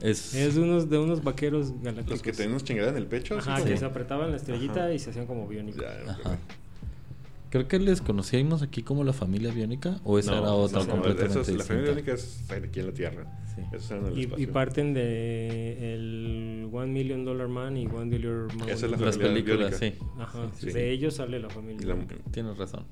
Es, 0.00 0.34
Es 0.34 0.54
de 0.56 0.60
unos, 0.62 0.90
de 0.90 0.98
unos 0.98 1.22
vaqueros 1.22 1.70
galácticos. 1.82 2.10
Los 2.10 2.22
que 2.22 2.32
tienen 2.32 2.50
unos 2.50 2.64
chingadas 2.64 2.92
en 2.92 2.98
el 2.98 3.06
pecho. 3.06 3.38
Ajá, 3.38 3.64
que 3.64 3.76
se 3.76 3.84
apretaban 3.84 4.30
la 4.30 4.36
estrellita 4.36 4.84
Ajá. 4.84 4.92
y 4.92 4.98
se 4.98 5.10
hacían 5.10 5.26
como 5.26 5.46
biónicos. 5.48 5.80
Ya. 5.82 6.10
Ajá. 6.12 6.38
Creo 7.50 7.68
que 7.68 7.78
les 7.78 8.00
conocíamos 8.00 8.62
aquí 8.62 8.82
como 8.82 9.04
la 9.04 9.12
familia 9.12 9.52
biónica 9.52 10.00
o 10.02 10.18
esa 10.18 10.32
No, 10.32 10.38
era 10.38 10.52
otra 10.52 10.80
no, 10.80 10.86
no, 10.86 10.90
completamente 10.92 11.40
eso 11.40 11.52
es- 11.52 11.56
La 11.56 11.64
familia 11.64 11.92
única 11.92 12.12
es 12.12 12.42
aquí 12.50 12.80
en 12.80 12.86
la 12.86 12.92
Tierra. 12.92 13.40
Sí. 13.54 13.62
Esos 13.72 13.90
eran 13.92 14.06
el 14.08 14.18
Y, 14.40 14.46
parten 14.48 14.92
de 14.94 15.94
el 15.94 16.68
One 16.72 16.88
Million 16.92 17.24
Dollar 17.24 17.46
Man 17.46 17.76
y 17.76 17.86
One 17.86 18.10
Billion 18.10 18.48
Man. 18.58 18.68
Esa 18.68 18.86
es 18.86 18.90
la 18.90 18.96
Las 18.98 19.16
familia 19.16 19.44
películas, 19.44 19.80
biónica. 19.80 20.04
sí. 20.04 20.10
Ajá, 20.20 20.50
Sí. 20.58 20.72
de 20.72 20.90
ellos 20.90 21.14
sale 21.14 21.38
la 21.38 21.48
familia. 21.48 21.86
la- 21.86 21.94
biónica. 21.94 22.16
Tienes 22.32 22.58
razón. 22.58 22.84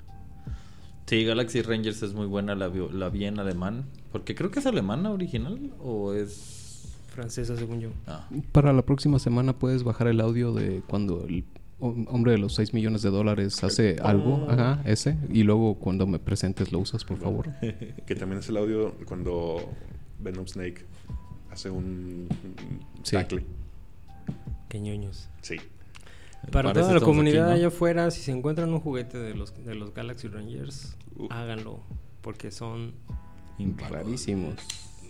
Sí, 1.06 1.24
Galaxy 1.24 1.60
Rangers 1.62 2.02
es 2.04 2.14
muy 2.14 2.26
buena, 2.26 2.54
la, 2.54 2.68
vi- 2.68 2.88
la 2.92 3.08
vi 3.10 3.24
en 3.24 3.40
alemán. 3.40 3.84
Porque 4.12 4.36
creo 4.36 4.50
que 4.52 4.60
es 4.60 4.66
alemana 4.66 5.10
original 5.10 5.72
o 5.80 6.12
es... 6.14 6.60
Francesa, 7.12 7.56
según 7.56 7.80
yo. 7.80 7.90
Ah, 8.06 8.28
Para 8.52 8.72
la 8.72 8.82
próxima 8.82 9.18
semana 9.18 9.58
puedes 9.58 9.84
bajar 9.84 10.08
el 10.08 10.20
audio 10.20 10.52
de 10.52 10.82
cuando 10.88 11.24
el 11.26 11.44
hom- 11.80 12.06
hombre 12.08 12.32
de 12.32 12.38
los 12.38 12.54
6 12.54 12.74
millones 12.74 13.02
de 13.02 13.10
dólares 13.10 13.62
hace 13.64 13.96
algo, 14.02 14.46
ajá, 14.50 14.80
ese, 14.84 15.16
y 15.30 15.42
luego 15.42 15.74
cuando 15.76 16.06
me 16.06 16.18
presentes 16.18 16.72
lo 16.72 16.78
usas, 16.80 17.04
por 17.04 17.18
favor. 17.18 17.50
Que 18.06 18.14
también 18.14 18.38
es 18.40 18.48
el 18.48 18.56
audio 18.56 18.94
cuando 19.06 19.56
Venom 20.20 20.46
Snake 20.46 20.84
hace 21.50 21.70
un, 21.70 22.28
Sí. 23.02 23.16
tackle. 23.16 23.44
Qué 24.68 24.80
ñoños. 24.80 25.28
Sí. 25.42 25.56
Para 26.50 26.72
toda 26.72 26.92
la 26.94 27.00
comunidad 27.00 27.44
aquí, 27.44 27.50
¿no? 27.50 27.56
allá 27.56 27.66
afuera, 27.68 28.10
si 28.10 28.20
se 28.22 28.32
encuentran 28.32 28.72
un 28.72 28.80
juguete 28.80 29.18
de 29.18 29.34
los, 29.34 29.54
de 29.64 29.74
los 29.74 29.92
Galaxy 29.94 30.28
Rangers, 30.28 30.96
Uh. 31.16 31.26
háganlo. 31.30 31.80
Porque 32.22 32.50
son. 32.50 32.94
Rarísimos. 33.90 34.54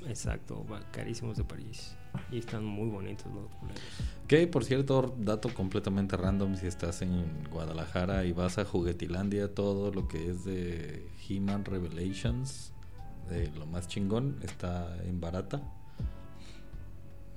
Exacto, 0.09 0.65
carísimos 0.91 1.37
de 1.37 1.45
París. 1.45 1.95
Y 2.31 2.39
están 2.39 2.65
muy 2.65 2.89
bonitos 2.89 3.27
los 3.33 3.51
culeros. 3.55 3.83
Que 4.29 4.47
por 4.47 4.65
cierto, 4.65 5.15
dato 5.19 5.53
completamente 5.55 6.17
random, 6.17 6.57
si 6.57 6.67
estás 6.67 7.03
en 7.03 7.45
Guadalajara 7.51 8.25
y 8.25 8.33
vas 8.33 8.59
a 8.59 8.65
Juguetilandia, 8.65 9.55
todo 9.55 9.91
lo 9.91 10.09
que 10.09 10.31
es 10.31 10.45
de 10.45 11.07
He-Man 11.29 11.65
Revelations, 11.65 12.73
de 13.29 13.49
lo 13.53 13.67
más 13.67 13.89
chingón, 13.89 14.39
está 14.43 14.97
en 15.05 15.21
barata. 15.21 15.63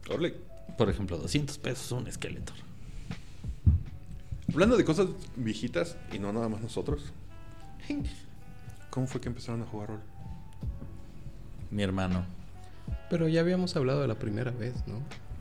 Orle, 0.10 0.36
Por 0.78 0.90
ejemplo, 0.90 1.18
200 1.18 1.58
pesos 1.58 1.92
un 1.92 2.08
esqueleto. 2.08 2.54
Hablando 4.52 4.78
de 4.78 4.86
cosas 4.86 5.08
viejitas 5.36 5.98
y 6.14 6.20
no 6.20 6.32
nada 6.32 6.48
más 6.48 6.62
nosotros. 6.62 7.12
¿Cómo 8.90 9.08
fue 9.08 9.20
que 9.20 9.28
empezaron 9.28 9.62
a 9.62 9.66
jugar 9.66 9.90
rol? 9.90 10.02
Mi 11.72 11.84
hermano. 11.84 12.26
Pero 13.10 13.28
ya 13.28 13.42
habíamos 13.42 13.76
hablado 13.76 14.02
de 14.02 14.08
la 14.08 14.16
primera 14.16 14.52
vez, 14.52 14.74
¿no? 14.88 15.00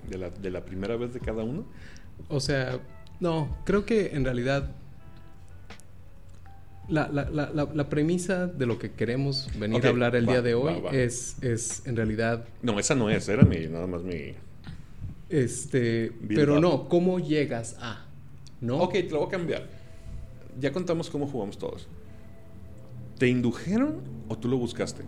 ¿De 0.09 0.19
la, 0.19 0.31
de 0.31 0.51
la 0.51 0.65
primera 0.65 0.97
vez 0.97 1.15
de 1.15 1.21
cada 1.21 1.43
uno? 1.45 1.65
O 2.29 2.41
sea, 2.41 2.79
no, 3.21 3.57
creo 3.65 3.87
que 3.87 4.15
en 4.15 4.25
realidad 4.25 4.71
la, 6.89 7.09
la- 7.09 7.31
la- 7.31 7.51
la- 7.73 7.89
premisa 7.89 8.47
de 8.47 8.67
lo 8.67 8.79
que 8.79 8.93
queremos 8.93 9.49
venir 9.59 9.85
a 9.87 9.89
hablar 9.89 10.15
el 10.17 10.29
va, 10.29 10.33
día 10.33 10.43
de 10.43 10.55
va, 10.55 10.61
hoy 10.61 10.81
va. 10.83 10.91
Es, 10.91 11.43
es 11.43 11.87
en 11.87 11.97
realidad, 11.97 12.45
No, 12.63 12.79
esa 12.79 12.95
no 12.95 13.09
es, 13.09 13.27
era 13.29 13.45
mi, 13.45 13.67
nada 13.69 13.87
más 13.87 14.03
mi... 14.03 14.35
este, 15.31 16.11
Build 16.21 16.35
pero 16.39 16.57
up. 16.57 16.61
no, 16.61 16.89
¿cómo 16.89 17.19
llegas 17.19 17.77
a? 17.81 18.05
¿No? 18.61 18.79
Ok, 18.81 18.93
te 18.93 19.09
lo 19.11 19.21
voy 19.21 19.29
a 19.29 19.31
cambiar. 19.31 19.67
Ya 20.61 20.73
contamos 20.73 21.09
cómo 21.09 21.27
jugamos 21.27 21.59
todos. 21.59 21.89
¿Te 23.19 23.29
indujeron 23.29 24.03
o 24.29 24.37
tú 24.37 24.49
lo 24.49 24.59
buscaste? 24.59 25.03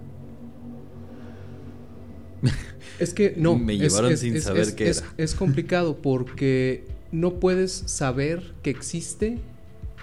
Es 2.99 3.13
que 3.13 3.35
no. 3.37 3.59
Me 3.59 3.75
es- 3.75 3.81
llevaron 3.81 4.13
es- 4.13 4.21
sin 4.21 4.37
es- 4.37 4.45
saber 4.45 4.63
es- 4.63 4.73
qué 4.73 4.89
es- 4.89 4.99
era. 4.99 5.13
Es 5.19 5.35
complicado 5.35 5.97
porque 5.99 6.85
no 7.13 7.35
puedes 7.41 7.73
saber 7.73 8.55
que 8.63 8.71
existe 8.71 9.39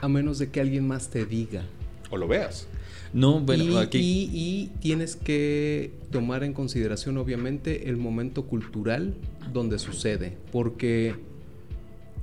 a 0.02 0.08
menos 0.08 0.38
de 0.40 0.50
que 0.50 0.62
alguien 0.62 0.88
más 0.88 1.10
te 1.10 1.26
diga. 1.26 1.64
¿O 2.12 2.18
lo 2.18 2.28
veas? 2.28 2.68
No, 3.14 3.40
bueno, 3.40 3.64
y, 3.64 3.78
aquí. 3.78 4.00
y- 4.00 4.30
y 4.34 4.68
tienes 4.80 5.16
que 5.16 5.92
tomar 6.12 6.44
en 6.44 6.54
consideración, 6.54 7.18
obviamente, 7.18 7.90
el 7.90 7.98
momento 7.98 8.46
cultural 8.46 9.16
donde 9.52 9.78
sucede. 9.80 10.38
Porque 10.52 11.16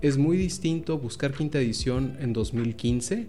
es 0.03 0.19
muy 0.19 0.37
distinto 0.37 0.99
buscar 0.99 1.33
quinta 1.33 1.59
edición 1.61 2.17
en 2.21 2.33
2015 2.33 3.29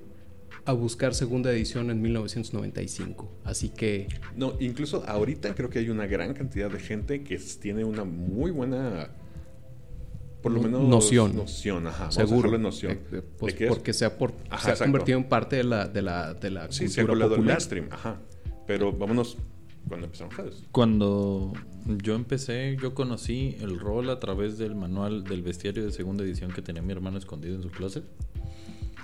a 0.66 0.74
buscar 0.74 1.14
segunda 1.14 1.52
edición 1.52 1.90
en 1.90 2.02
1995. 2.02 3.32
Así 3.44 3.70
que 3.70 4.08
No, 4.36 4.54
incluso 4.60 5.04
ahorita 5.08 5.56
creo 5.56 5.70
que 5.70 5.80
hay 5.80 5.90
una 5.90 6.06
gran 6.08 6.34
cantidad 6.34 6.70
de 6.70 6.80
gente 6.80 7.24
que 7.24 7.38
tiene 7.60 7.84
una 7.84 8.04
muy 8.04 8.52
buena... 8.52 9.10
Por 10.42 10.52
lo 10.54 10.58
No- 10.60 10.64
menos... 10.80 10.84
noción. 10.88 11.36
Noción, 11.36 11.86
ajá. 11.88 12.12
Seguro. 12.12 12.58
noción. 12.58 12.94
eh, 12.94 13.00
eh, 13.12 13.22
pues, 13.38 13.54
¿De 13.54 13.58
qué 13.60 13.64
es? 13.66 13.70
porque 13.70 13.94
se 13.94 14.06
ha, 14.06 14.18
por- 14.18 14.34
Ajá, 14.50 14.64
se 14.64 14.70
ha 14.70 14.74
exacto. 14.74 14.92
convertido 14.92 15.18
en 15.20 15.26
parte 15.30 15.56
de 15.58 15.64
la, 15.64 15.88
de 15.88 16.02
la, 16.02 16.34
de 16.34 16.50
la 16.52 16.72
Sí, 16.72 16.88
se 16.88 17.02
ha 17.02 17.06
colado 17.08 17.32
el 17.36 17.38
popular. 17.38 17.56
mainstream, 17.58 17.88
ajá. 17.92 18.20
Pero 18.66 18.92
vámonos 18.92 19.38
cuando 19.88 20.06
empezaron 20.08 20.32
ustedes. 20.34 20.64
Cuando 20.72 21.54
yo 22.04 22.16
empecé, 22.16 22.76
yo 22.82 22.94
conocí 22.96 23.56
el 23.62 23.80
rol 23.80 24.10
a 24.10 24.20
través 24.20 24.58
del 24.58 24.74
manual 24.76 25.24
del 25.24 25.42
bestiario 25.44 25.84
de 25.86 25.92
segunda 25.92 26.24
edición 26.24 26.52
que 26.52 26.62
tenía 26.64 26.82
mi 26.82 26.92
hermano 26.92 27.18
escondido 27.20 27.56
en 27.56 27.62
su 27.64 27.70
closet. 27.70 28.04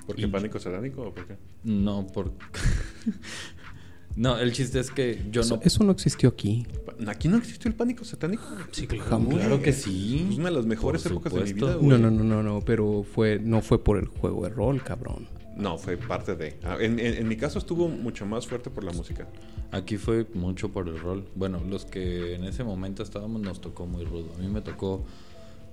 ¿Por 0.08 0.16
qué 0.16 0.24
Y- 0.24 0.28
pánico 0.28 0.58
satánico 0.60 1.02
o 1.04 1.14
por 1.14 1.28
qué? 1.28 1.36
No, 1.64 2.08
por. 2.08 2.32
no, 4.16 4.38
el 4.40 4.52
chiste 4.54 4.80
es 4.80 4.90
que 4.90 5.24
yo 5.32 5.42
Eso, 5.42 5.58
no. 5.58 5.62
eso 5.64 5.84
no 5.84 5.92
existió 5.92 6.30
aquí. 6.30 6.66
¿Aquí 7.08 7.28
no 7.28 7.38
existió 7.38 7.70
el 7.70 7.76
pánico 7.76 8.04
satánico? 8.04 8.44
Sí. 8.72 8.88
Claro 8.88 9.62
que 9.62 9.74
sí. 9.74 10.28
Es 10.32 10.38
una 10.38 10.50
de 10.50 10.56
las 10.56 10.66
mejores 10.66 11.04
Por 11.04 11.12
épocas 11.12 11.34
de 11.34 11.44
mi 11.44 11.54
vida, 11.54 11.76
güey. 11.76 11.88
No, 11.90 11.98
no, 12.00 12.10
no, 12.10 12.24
no, 12.24 12.42
no, 12.42 12.62
pero 12.62 13.04
fue, 13.04 13.38
no 13.40 13.62
fue 13.62 13.84
por 13.84 13.98
el 14.00 14.08
juego 14.08 14.44
de 14.44 14.50
rol, 14.50 14.82
cabrón. 14.84 15.28
No, 15.56 15.78
fue 15.78 15.98
parte 15.98 16.36
de. 16.36 16.58
Ah, 16.64 16.78
en, 16.80 17.00
en- 17.00 17.16
en 17.16 17.28
mi 17.28 17.36
caso 17.36 17.60
estuvo 17.60 17.88
mucho 17.90 18.26
más 18.26 18.48
fuerte 18.48 18.70
por 18.70 18.84
la 18.84 18.94
música. 18.94 19.28
Aquí 19.72 19.98
fue 19.98 20.26
mucho 20.34 20.70
por 20.72 20.88
el 20.88 20.98
rol. 21.00 21.26
Bueno, 21.36 21.62
los 21.68 21.86
que 21.86 22.36
en 22.36 22.44
ese 22.46 22.64
momento 22.64 23.04
estábamos 23.04 23.42
nos 23.42 23.60
tocó 23.60 23.86
muy 23.86 24.06
rudo. 24.06 24.32
A 24.36 24.40
mí 24.40 24.48
me 24.48 24.62
tocó 24.62 25.04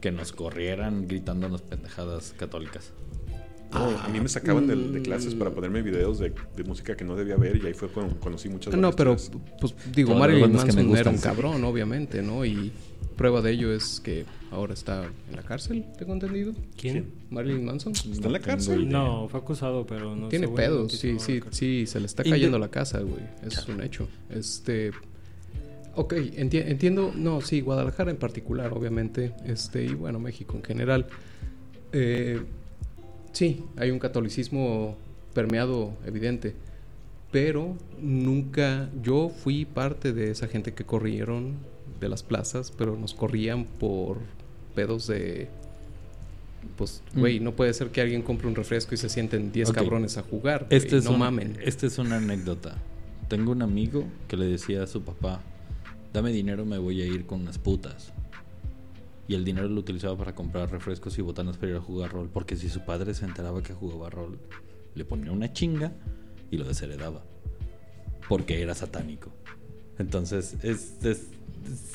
que 0.01 0.11
nos 0.11 0.33
corrieran 0.33 1.07
gritándonos 1.09 1.63
pendejadas 1.63 2.35
católicas. 2.37 2.93
No, 3.73 3.99
a 3.99 4.09
mí 4.09 4.21
me 4.21 4.29
sacaban 4.29 4.67
de, 4.67 4.77
de 4.77 5.01
mm. 5.01 5.03
clases 5.03 5.35
para 5.35 5.51
ponerme 5.51 5.83
videos 5.83 6.19
de, 6.19 6.33
de 6.57 6.65
música 6.65 6.97
que 6.97 7.05
no 7.05 7.17
debía 7.17 7.37
ver 7.37 7.61
y 7.63 7.67
ahí 7.67 7.75
fue 7.75 7.89
cuando 7.89 8.19
conocí 8.21 8.49
muchas 8.49 8.75
No, 8.77 8.93
pero 8.93 9.17
pues 9.61 9.75
digo, 9.93 10.11
Todas 10.11 10.21
Marilyn 10.21 10.43
bandas 10.43 10.65
que 10.65 10.73
me 10.73 10.83
Manson 10.85 10.99
era 10.99 11.11
un 11.11 11.19
sí. 11.19 11.23
cabrón, 11.25 11.65
obviamente, 11.65 12.23
¿no? 12.23 12.45
Y 12.45 12.71
prueba 13.17 13.41
de 13.43 13.53
ello 13.53 13.73
es 13.73 14.01
que 14.01 14.25
ahora 14.51 14.75
está 14.75 15.05
en 15.05 15.37
la 15.37 15.43
cárcel, 15.43 15.85
tengo 15.99 16.13
entendido. 16.13 16.53
¿Quién? 16.77 17.11
Marilyn 17.31 17.65
Manson. 17.65 17.93
¿Está 17.93 18.27
en 18.27 18.33
la 18.33 18.39
cárcel? 18.41 18.89
No, 18.89 19.29
fue 19.29 19.41
acusado, 19.41 19.87
pero 19.87 20.15
no 20.15 20.29
Tiene 20.29 20.49
pedos, 20.49 20.93
sí, 20.93 21.17
sí, 21.19 21.41
sí, 21.51 21.87
se 21.87 22.01
le 22.01 22.07
está 22.07 22.23
cayendo 22.23 22.59
la 22.59 22.69
casa, 22.69 23.01
güey. 23.01 23.23
Es 23.45 23.67
un 23.69 23.83
hecho. 23.83 24.09
Este. 24.31 24.93
Ok, 25.97 26.15
enti- 26.15 26.65
entiendo. 26.67 27.13
No, 27.15 27.41
sí, 27.41 27.61
Guadalajara 27.61 28.11
en 28.11 28.17
particular, 28.17 28.73
obviamente. 28.73 29.33
Este, 29.45 29.85
y 29.85 29.95
bueno, 29.95 30.19
México 30.19 30.57
en 30.57 30.65
general. 30.65 31.07
Eh, 31.93 32.43
sí, 33.35 33.63
hay 33.77 33.91
un 33.91 33.99
catolicismo 33.99 34.97
permeado 35.35 35.93
evidente. 36.07 36.55
Pero 37.31 37.77
nunca. 38.01 38.89
Yo 39.03 39.29
fui 39.29 39.65
parte 39.65 40.13
de 40.13 40.31
esa 40.31 40.47
gente 40.49 40.73
que 40.73 40.85
corrieron 40.85 41.55
de 42.01 42.09
las 42.09 42.23
plazas, 42.23 42.73
pero 42.77 42.97
nos 42.97 43.13
corrían 43.13 43.65
por 43.65 44.19
pedos 44.75 45.07
de. 45.09 45.49
Pues, 46.77 47.03
güey, 47.15 47.41
Mm. 47.41 47.45
no 47.45 47.53
puede 47.57 47.75
ser 47.75 47.91
que 47.91 48.01
alguien 48.01 48.23
compre 48.23 48.47
un 48.49 48.55
refresco 48.55 48.95
y 48.95 48.99
se 48.99 49.09
sienten 49.09 49.53
10 49.53 49.69
Ok. 49.71 49.75
cabrones 49.77 50.17
a 50.17 50.23
jugar. 50.23 50.67
güey, 50.69 50.79
Este 50.79 50.97
es 50.97 51.05
no 51.05 51.13
un- 51.13 51.19
mamen. 51.19 51.59
Esta 51.63 51.87
es 51.87 51.99
una 51.99 52.17
anécdota. 52.17 52.77
Tengo 53.29 53.53
un 53.53 53.63
amigo 53.63 54.05
que 54.29 54.37
le 54.37 54.47
decía 54.47 54.83
a 54.83 54.87
su 54.87 55.03
papá, 55.03 55.41
dame 56.13 56.31
dinero, 56.33 56.65
me 56.65 56.79
voy 56.79 57.03
a 57.03 57.07
ir 57.07 57.27
con 57.27 57.41
unas 57.43 57.59
putas. 57.59 58.13
Y 59.27 59.35
el 59.35 59.45
dinero 59.45 59.69
lo 59.69 59.81
utilizaba 59.81 60.17
para 60.19 60.35
comprar 60.35 60.71
refrescos 60.71 61.17
y 61.19 61.23
botanas 61.23 61.57
para 61.57 61.71
ir 61.73 61.77
a 61.77 61.81
jugar 61.81 62.13
rol. 62.13 62.29
Porque 62.33 62.57
si 62.57 62.69
su 62.69 62.85
padre 62.85 63.15
se 63.15 63.25
enteraba 63.25 63.63
que 63.63 63.73
jugaba 63.73 64.11
rol, 64.11 64.39
le 64.95 65.05
ponía 65.05 65.33
una 65.33 65.53
chinga 65.53 65.93
y 66.51 66.57
lo 66.59 66.65
desheredaba. 66.65 67.25
Porque 68.29 68.61
era 68.61 68.75
satánico. 68.75 69.31
Entonces, 69.99 70.57
es, 70.63 71.03
es- 71.05 71.29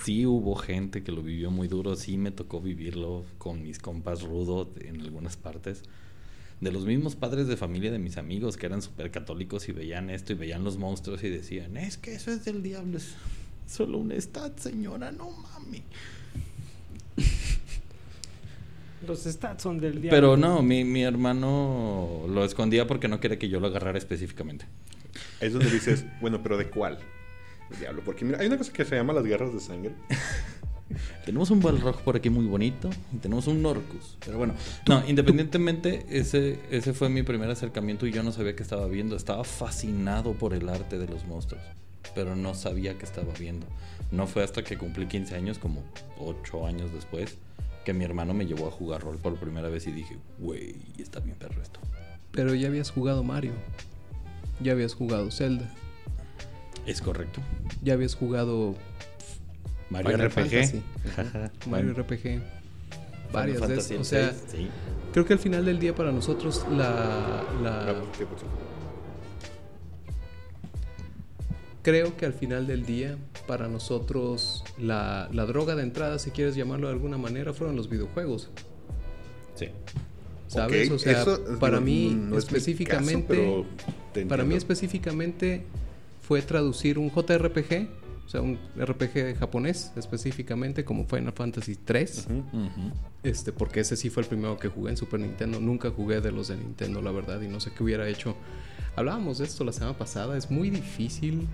sí 0.04 0.26
hubo 0.26 0.56
gente 0.56 1.04
que 1.04 1.12
lo 1.12 1.22
vivió 1.22 1.52
muy 1.52 1.68
duro. 1.68 1.96
Sí 1.96 2.18
me 2.18 2.32
tocó 2.32 2.60
vivirlo 2.62 3.24
con 3.38 3.62
mis 3.62 3.78
compas 3.80 4.24
rudo 4.24 4.70
en 4.80 5.02
algunas 5.02 5.38
partes 5.38 5.84
de 6.62 6.72
los 6.74 6.86
mismos 6.86 7.15
padres 7.15 7.48
de 7.48 7.56
familia 7.56 7.89
de 7.92 8.00
mis 8.00 8.18
amigos 8.18 8.58
que 8.58 8.65
eran 8.65 8.82
súper 8.82 9.12
católicos 9.12 9.70
y 9.70 9.72
veían 9.72 10.10
esto 10.10 10.34
y 10.34 10.36
veían 10.36 10.63
los 10.65 10.78
monstruos 10.78 11.24
y 11.24 11.30
decían, 11.30 11.78
es 11.78 11.98
que 11.98 12.13
eso 12.15 12.32
es 12.32 12.44
del 12.44 12.62
diablo, 12.62 12.98
es 12.98 13.13
solo 13.65 13.98
un 13.98 14.12
stat, 14.12 14.60
señora, 14.60 15.10
no 15.13 15.30
mami. 15.32 15.84
Los 19.08 19.24
stats 19.24 19.64
son 19.64 19.78
del 19.80 20.02
diablo. 20.02 20.10
Pero 20.10 20.38
no, 20.38 20.62
mi, 20.62 20.84
mi 20.84 21.04
hermano 21.04 22.26
lo 22.28 22.44
escondía 22.44 22.88
porque 22.88 23.08
no 23.08 23.20
quería 23.20 23.40
que 23.40 23.50
yo 23.50 23.60
lo 23.60 23.68
agarrara 23.68 23.98
específicamente. 23.98 24.66
Es 25.40 25.54
donde 25.54 25.70
dices, 25.70 26.06
bueno, 26.22 26.42
pero 26.44 26.58
¿de 26.58 26.70
cuál? 26.70 27.00
Diablo, 27.80 28.02
porque 28.04 28.26
mira, 28.26 28.40
hay 28.40 28.48
una 28.48 28.58
cosa 28.58 28.74
que 28.74 28.84
se 28.84 28.96
llama 28.96 29.14
las 29.14 29.24
guerras 29.24 29.54
de 29.54 29.60
sangre. 29.60 29.94
Tenemos 31.26 31.52
un 31.52 31.60
Balrog 31.60 32.02
por 32.02 32.16
aquí 32.16 32.30
muy 32.30 32.46
bonito 32.46 32.90
y 33.14 33.18
tenemos 33.18 33.46
un 33.46 33.62
Norcus. 33.62 34.18
Pero 34.26 34.40
bueno, 34.40 34.56
no, 34.88 35.08
independientemente, 35.08 36.06
ese, 36.10 36.60
ese 36.72 36.94
fue 36.94 37.10
mi 37.10 37.22
primer 37.22 37.50
acercamiento 37.50 38.08
y 38.08 38.12
yo 38.12 38.24
no 38.24 38.32
sabía 38.32 38.56
que 38.56 38.64
estaba 38.64 38.88
viendo. 38.88 39.16
Estaba 39.16 39.44
fascinado 39.44 40.34
por 40.34 40.54
el 40.56 40.68
arte 40.68 40.98
de 40.98 41.08
los 41.08 41.26
monstruos, 41.26 41.62
pero 42.16 42.36
no 42.36 42.56
sabía 42.56 42.98
que 42.98 43.06
estaba 43.06 43.32
viendo. 43.40 43.68
No 44.12 44.26
fue 44.26 44.44
hasta 44.44 44.64
que 44.64 44.80
cumplí 44.80 45.06
15 45.06 45.36
años, 45.36 45.60
como 45.60 45.84
8 46.18 46.66
años 46.66 46.92
después, 46.92 47.38
que 47.86 47.94
mi 47.94 48.04
hermano 48.06 48.34
me 48.34 48.46
llevó 48.46 48.68
a 48.68 48.72
jugar 48.72 49.02
rol 49.02 49.18
por 49.18 49.36
primera 49.38 49.70
vez 49.70 49.88
y 49.88 49.92
dije, 49.92 50.18
güey, 50.38 50.76
está 50.98 51.20
bien 51.20 51.38
perro 51.38 51.62
esto. 51.62 51.80
Pero 52.32 52.54
ya 52.54 52.68
habías 52.68 52.92
jugado 52.92 53.24
Mario. 53.24 53.54
Ya 54.62 54.74
habías 54.74 54.94
jugado 54.94 55.32
Zelda. 55.32 55.74
Es 56.86 57.02
correcto. 57.02 57.42
Ya 57.84 57.94
habías 57.94 58.15
jugado 58.15 58.76
Mario 59.89 60.12
Final 60.12 60.30
RPG. 60.30 60.82
Mario 61.70 61.94
Bueno, 61.94 61.94
RPG. 61.94 62.42
Varias 63.32 63.62
esas. 63.62 63.92
O 64.00 64.04
sea, 64.04 64.34
sí. 64.34 64.70
creo 65.13 65.26
que 65.26 65.34
al 65.34 65.39
final 65.39 65.65
del 65.65 65.80
día 65.80 65.94
para 65.96 66.12
nosotros 66.12 66.65
la, 66.72 67.44
la- 67.62 67.96
creo 71.82 72.18
que 72.18 72.26
al 72.26 72.34
final 72.34 72.68
del 72.68 72.86
día 72.86 73.18
para 73.48 73.68
nosotros 73.68 74.63
la, 74.78 75.30
la 75.32 75.46
droga 75.46 75.76
de 75.76 75.84
entrada, 75.84 76.20
si 76.20 76.32
quieres 76.32 76.56
llamarlo 76.56 76.88
de 76.88 76.94
alguna 76.94 77.18
manera, 77.18 77.54
fueron 77.54 77.76
los 77.76 77.89
videojuegos. 77.89 78.50
Sí. 79.56 79.70
¿Sabes? 80.48 80.89
O 80.89 80.98
sea, 80.98 81.22
eso, 81.22 81.60
para 81.60 81.80
mí 81.80 82.10
no 82.10 82.38
es 82.38 82.52
mi 82.52 82.58
específicamente, 82.58 83.13
caso, 83.13 83.26
pero 83.28 83.65
te 84.13 84.26
para 84.26 84.44
mí 84.44 84.56
específicamente 84.56 85.65
fue 86.22 86.42
traducir 86.42 86.98
un 86.98 87.12
JRPG 87.12 87.88
o 88.30 88.32
sea, 88.32 88.42
un 88.42 88.60
RPG 88.78 89.39
japonés 89.39 89.92
específicamente, 89.96 90.86
como 90.86 91.08
Final 91.08 91.34
Fantasy 91.34 91.78
3. 91.78 92.28
Ujú. 92.30 92.38
Ujú. 92.38 92.92
Este, 93.24 93.52
porque 93.52 93.80
ese 93.80 93.98
sí 93.98 94.12
fue 94.12 94.22
el 94.22 94.30
primero 94.30 94.56
que 94.60 94.68
jugué 94.68 94.92
en 94.92 94.98
Super 94.98 95.20
Nintendo. 95.20 95.60
Nunca 95.60 95.89
jugué 95.89 96.22
de 96.22 96.32
los 96.32 96.50
de 96.50 96.58
Nintendo, 96.58 97.02
la 97.02 97.10
verdad, 97.10 97.42
y 97.42 97.48
no 97.48 97.60
sé 97.60 97.72
qué 97.76 97.84
hubiera 97.84 98.08
hecho. 98.08 98.36
Hablábamos 98.96 99.39
de 99.39 99.46
esto 99.46 99.63
la 99.63 99.74
semana 99.74 99.98
pasada. 99.98 100.38
Es 100.38 100.52
muy 100.52 100.70
difícil 100.70 101.48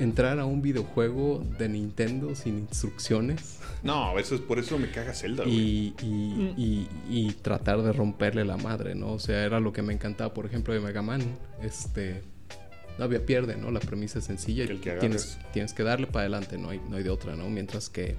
entrar 0.00 0.38
a 0.40 0.44
un 0.46 0.62
videojuego 0.62 1.44
de 1.58 1.68
Nintendo 1.68 2.34
sin 2.34 2.58
instrucciones 2.58 3.58
No, 3.82 4.18
eso 4.18 4.34
es 4.34 4.40
por 4.40 4.58
eso 4.58 4.78
me 4.78 4.90
caga 4.90 5.12
Zelda, 5.14 5.44
güey. 5.44 5.54
y, 5.56 5.94
y- 6.02 6.54
y- 6.56 6.88
y 7.08 7.32
tratar 7.32 7.82
de 7.82 7.92
romperle 7.92 8.44
la 8.44 8.56
madre, 8.56 8.94
¿no? 8.94 9.12
O 9.12 9.18
sea, 9.18 9.44
era 9.44 9.60
lo 9.60 9.72
que 9.72 9.82
me 9.82 9.92
encantaba, 9.92 10.34
por 10.34 10.46
ejemplo, 10.46 10.74
de 10.74 10.80
Mega 10.80 11.02
Man. 11.02 11.22
Este. 11.62 12.22
No 12.98 13.04
había 13.04 13.24
pierde, 13.24 13.56
¿no? 13.56 13.70
La 13.70 13.80
premisa 13.80 14.18
es 14.18 14.26
sencilla. 14.26 14.66
Que 14.66 14.74
tienes, 14.98 15.38
tienes 15.54 15.72
que 15.72 15.82
darle 15.82 16.06
para 16.06 16.20
adelante, 16.22 16.58
no 16.58 16.68
hay, 16.70 16.80
no 16.90 16.96
hay 16.96 17.02
de 17.02 17.08
otra, 17.10 17.34
¿no? 17.36 17.48
Mientras 17.48 17.88
que 17.88 18.16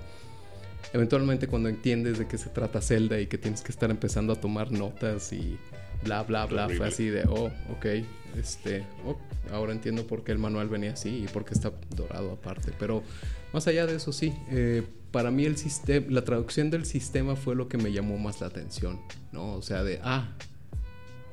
eventualmente 0.94 1.48
cuando 1.48 1.70
entiendes 1.70 2.18
de 2.18 2.28
qué 2.28 2.38
se 2.38 2.50
trata 2.50 2.82
Zelda 2.82 3.20
y 3.20 3.28
que 3.28 3.38
tienes 3.38 3.62
que 3.62 3.72
estar 3.72 3.92
empezando 3.92 4.34
a 4.34 4.36
tomar 4.38 4.72
notas 4.72 5.32
y 5.34 5.58
bla, 6.04 6.24
bla, 6.24 6.46
bla, 6.46 6.70
fue 6.70 6.88
así 6.88 7.08
de, 7.08 7.24
oh, 7.30 7.52
ok, 7.72 7.86
este, 8.38 8.84
oh, 9.06 9.18
ahora 9.52 9.72
entiendo 9.74 10.06
por 10.08 10.24
qué 10.24 10.32
el 10.32 10.38
manual 10.40 10.70
venía 10.70 10.94
así 10.94 11.24
y 11.24 11.28
por 11.28 11.46
qué 11.46 11.54
está 11.54 11.72
dorado 11.96 12.32
aparte. 12.32 12.72
Pero 12.80 13.04
más 13.54 13.68
allá 13.68 13.86
de 13.86 13.96
eso, 13.96 14.12
sí, 14.12 14.34
eh, 14.50 14.84
para 15.12 15.32
mí 15.32 15.46
el 15.46 15.58
sistema, 15.58 16.06
la 16.10 16.24
traducción 16.24 16.70
del 16.70 16.86
sistema 16.86 17.36
fue 17.36 17.56
lo 17.56 17.68
que 17.68 17.78
me 17.78 17.92
llamó 17.92 18.18
más 18.18 18.40
la 18.42 18.48
atención, 18.48 19.00
¿no? 19.32 19.54
O 19.54 19.62
sea, 19.62 19.84
de, 19.84 20.00
ah, 20.04 20.36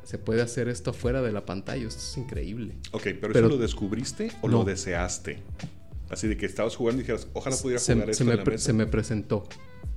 se 0.03 0.19
puede 0.19 0.43
hacer 0.43 0.69
esto 0.69 0.93
fuera 0.93 1.21
de 1.23 1.33
la 1.33 1.45
pantalla, 1.45 1.87
esto 1.87 2.01
es 2.01 2.17
increíble. 2.17 2.75
Ok, 2.93 3.03
pero, 3.21 3.33
Pero- 3.33 3.47
¿eso 3.47 3.49
lo 3.49 3.59
descubriste 3.59 4.33
o 4.43 4.49
No. 4.49 4.59
lo 4.59 4.65
deseaste? 4.65 5.43
Así 6.11 6.27
de 6.27 6.37
que 6.39 6.47
estabas 6.47 6.75
jugando 6.75 7.01
y 7.01 7.05
dijeras, 7.05 7.29
ojalá 7.35 7.55
pudiera 7.57 7.79
Se, 7.79 7.93
jugar 7.93 8.07
se 8.07 8.13
esto 8.13 8.25
me, 8.25 8.33
en 8.33 8.39
la 8.39 8.45
mesa. 8.47 8.65
se 8.65 8.73
me 8.73 8.87
presentó 8.87 9.47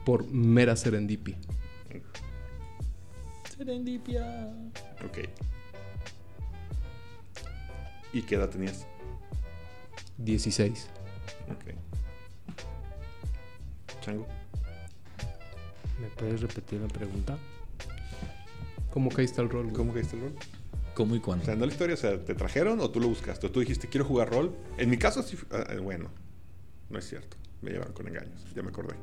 por 0.06 0.28
mera 0.30 0.76
serendipia. 0.76 1.38
Serendipia. 3.66 4.26
Ok. 5.06 5.20
¿Y 8.12 8.24
qué 8.24 8.34
edad 8.34 8.50
tenías? 8.50 8.88
16. 10.18 10.88
Ok. 11.52 11.76
Chango. 14.02 14.26
¿Me 16.02 16.08
puedes 16.18 16.42
repetir 16.42 16.82
la 16.82 16.88
pregunta? 16.88 17.38
¿Cómo 18.90 19.12
caíste 19.12 19.42
al 19.42 19.50
rol? 19.52 19.66
güey? 19.66 19.76
¿Cómo 19.76 19.94
caíste 19.94 20.16
el 20.16 20.24
rol? 20.24 20.34
¿Cómo 20.96 21.16
y 21.16 21.20
O 21.20 21.22
cuándo? 21.22 21.46
sea, 21.46 21.56
no 21.56 21.68
la 21.68 21.72
historia, 21.72 21.94
o 21.94 21.98
sea, 22.00 22.18
¿te 22.26 22.34
trajeron 22.34 22.80
o 22.80 22.90
tú 22.90 23.00
lo 23.00 23.10
buscaste? 23.10 23.46
O 23.46 23.52
tú 23.52 23.60
dijiste, 23.60 23.88
quiero 23.88 24.06
jugar 24.08 24.32
rol. 24.32 24.56
En 24.80 24.90
mi 24.90 24.98
caso, 24.98 25.22
sí. 25.22 25.38
ah, 25.52 25.76
bueno, 25.84 26.10
no 26.90 26.98
es 26.98 27.08
cierto. 27.08 27.38
Me 27.62 27.70
llevaron 27.70 27.94
con 27.94 28.08
engaños, 28.08 28.44
ya 28.56 28.64
me 28.64 28.70
acordé. 28.70 28.96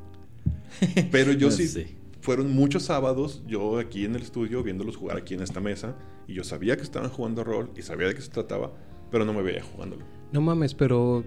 Pero 1.13 1.31
yo 1.31 1.47
No 1.47 1.55
sí. 1.55 1.65
sé. 1.65 1.95
Fueron 2.21 2.53
muchos 2.53 2.83
sábados 2.83 3.43
yo 3.47 3.79
aquí 3.79 4.05
en 4.05 4.15
el 4.15 4.21
estudio 4.21 4.61
viéndolos 4.61 4.97
jugar 4.97 5.17
aquí 5.17 5.33
en 5.33 5.41
esta 5.41 5.59
mesa. 5.59 5.95
Y 6.27 6.33
yo 6.33 6.43
sabía 6.43 6.75
que 6.75 6.83
estaban 6.83 7.09
jugando 7.09 7.43
rol 7.43 7.71
y 7.75 7.81
sabía 7.81 8.07
de 8.07 8.15
qué 8.15 8.21
se 8.21 8.29
trataba, 8.29 8.71
pero 9.09 9.25
no 9.25 9.33
me 9.33 9.41
veía 9.41 9.63
jugándolo. 9.63 10.05
No 10.31 10.41
mames, 10.41 10.75
pero 10.75 11.23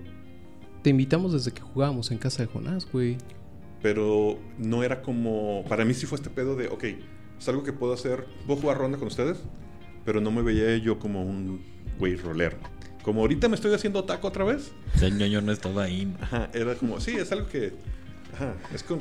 te 0.82 0.90
invitamos 0.90 1.32
desde 1.32 1.52
que 1.52 1.60
jugábamos 1.60 2.10
en 2.10 2.18
casa 2.18 2.42
de 2.42 2.48
Jonás, 2.48 2.86
güey. 2.90 3.16
Pero 3.82 4.38
no 4.58 4.82
era 4.84 5.02
como. 5.02 5.64
Para 5.68 5.84
mí 5.84 5.94
sí 5.94 6.06
fue 6.06 6.16
este 6.16 6.30
pedo 6.30 6.54
de, 6.54 6.68
ok, 6.68 6.84
es 7.38 7.48
algo 7.48 7.64
que 7.64 7.72
puedo 7.72 7.92
hacer. 7.92 8.26
Puedo 8.46 8.60
jugar 8.60 8.78
ronda 8.78 8.98
con 8.98 9.08
ustedes, 9.08 9.38
pero 10.04 10.20
no 10.20 10.30
me 10.30 10.42
veía 10.42 10.76
yo 10.76 10.98
como 10.98 11.22
un 11.22 11.60
güey 11.98 12.16
rolero. 12.16 12.58
Como 13.02 13.22
ahorita 13.22 13.48
me 13.48 13.56
estoy 13.56 13.74
haciendo 13.74 14.04
taco 14.04 14.28
otra 14.28 14.44
vez. 14.44 14.72
El 15.00 15.18
ñoño 15.18 15.40
no 15.40 15.50
estaba 15.50 15.82
ahí. 15.82 16.14
Ajá, 16.20 16.50
era 16.54 16.76
como, 16.76 17.00
sí, 17.00 17.16
es 17.16 17.32
algo 17.32 17.48
que. 17.48 17.72
Ajá, 18.34 18.54
es 18.72 18.84
con. 18.84 19.00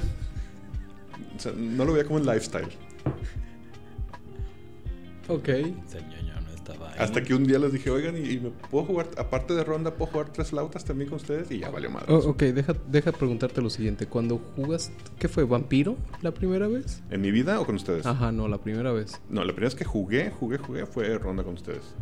O 1.36 1.40
sea, 1.40 1.54
no 1.56 1.86
lo 1.86 1.94
veía 1.94 2.06
como 2.06 2.20
un 2.20 2.26
lifestyle. 2.26 2.68
Ok. 5.28 5.48
El 5.48 5.74
ñoño 5.74 6.42
no 6.42 6.50
estaba 6.54 6.90
ahí. 6.90 6.96
Hasta 7.00 7.24
que 7.24 7.34
un 7.34 7.46
día 7.46 7.58
les 7.58 7.72
dije, 7.72 7.90
oigan, 7.90 8.18
¿y, 8.18 8.32
y 8.32 8.40
me 8.40 8.50
puedo 8.50 8.86
jugar, 8.86 9.08
aparte 9.18 9.54
de 9.54 9.64
ronda, 9.64 9.96
puedo 9.96 10.12
jugar 10.12 10.34
tres 10.34 10.50
flautas 10.50 10.84
también 10.84 11.10
con 11.10 11.18
ustedes? 11.18 11.50
Y 11.52 11.60
ya 11.60 11.70
valió 11.70 11.90
madre. 11.90 12.08
Oh, 12.14 12.18
ok, 12.30 12.42
deja, 12.44 12.74
deja 12.88 13.12
preguntarte 13.12 13.62
lo 13.62 13.70
siguiente. 13.70 14.08
Cuando 14.08 14.40
jugas, 14.56 14.92
¿qué 15.20 15.28
fue? 15.28 15.44
¿Vampiro 15.46 15.96
la 16.22 16.34
primera 16.34 16.68
vez? 16.68 17.02
¿En 17.10 17.22
mi 17.22 17.32
vida 17.32 17.60
o 17.62 17.66
con 17.66 17.76
ustedes? 17.76 18.06
Ajá, 18.06 18.32
no, 18.32 18.48
la 18.48 18.58
primera 18.58 18.92
vez. 18.92 19.22
No, 19.30 19.42
la 19.44 19.54
primera 19.54 19.68
vez 19.68 19.76
que 19.76 19.86
jugué, 19.86 20.32
jugué, 20.32 20.58
jugué 20.58 20.86
fue 20.86 21.18
ronda 21.18 21.44
con 21.44 21.54
ustedes. 21.54 21.96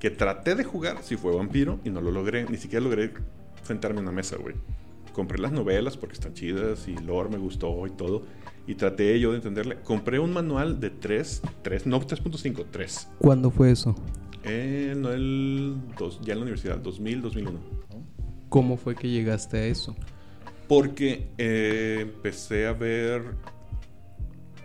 Que 0.00 0.10
traté 0.10 0.54
de 0.54 0.64
jugar, 0.64 0.98
sí 1.02 1.16
fue 1.16 1.34
vampiro 1.34 1.80
y 1.84 1.90
no 1.90 2.00
lo 2.00 2.10
logré. 2.10 2.44
Ni 2.48 2.56
siquiera 2.56 2.84
logré 2.84 3.12
sentarme 3.62 3.98
en 3.98 4.04
una 4.04 4.12
mesa, 4.12 4.36
güey. 4.36 4.54
Compré 5.14 5.38
las 5.38 5.52
novelas 5.52 5.96
porque 5.96 6.12
están 6.14 6.34
chidas 6.34 6.86
y 6.88 6.94
lore 6.98 7.30
me 7.30 7.38
gustó 7.38 7.86
y 7.86 7.90
todo. 7.90 8.24
Y 8.66 8.74
traté 8.74 9.18
yo 9.18 9.30
de 9.30 9.36
entenderle. 9.36 9.76
Compré 9.82 10.18
un 10.18 10.32
manual 10.32 10.78
de 10.80 10.90
3, 10.90 11.40
3, 11.62 11.86
no 11.86 12.00
3.5, 12.00 12.66
3. 12.70 13.08
¿Cuándo 13.18 13.50
fue 13.50 13.70
eso? 13.70 13.94
No 14.44 15.10
el 15.12 15.76
dos, 15.98 16.20
ya 16.22 16.32
en 16.34 16.40
la 16.40 16.42
universidad, 16.42 16.76
2000, 16.78 17.22
2001. 17.22 17.58
¿Cómo 18.50 18.76
fue 18.76 18.94
que 18.94 19.08
llegaste 19.08 19.56
a 19.56 19.64
eso? 19.66 19.96
Porque 20.68 21.28
eh, 21.38 22.00
empecé 22.02 22.66
a 22.66 22.72
ver. 22.72 23.22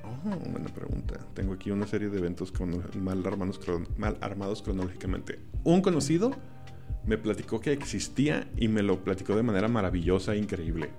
Oh, 0.03 0.49
buena 0.49 0.67
pregunta. 0.69 1.19
Tengo 1.33 1.53
aquí 1.53 1.71
una 1.71 1.88
serie 1.88 2.09
de 2.09 2.17
eventos 2.17 2.51
crono- 2.53 2.83
mal, 2.99 3.25
armados, 3.25 3.59
mal 3.97 4.17
armados 4.21 4.62
cronológicamente. 4.62 5.39
Un 5.63 5.81
conocido 5.81 6.31
me 7.10 7.17
platicó 7.17 7.60
que 7.60 7.74
existía 7.74 8.48
y 8.56 8.67
me 8.67 8.84
lo 8.84 9.04
platicó 9.04 9.36
de 9.36 9.41
manera 9.41 9.67
maravillosa 9.67 10.36
e 10.36 10.38
increíble. 10.38 10.91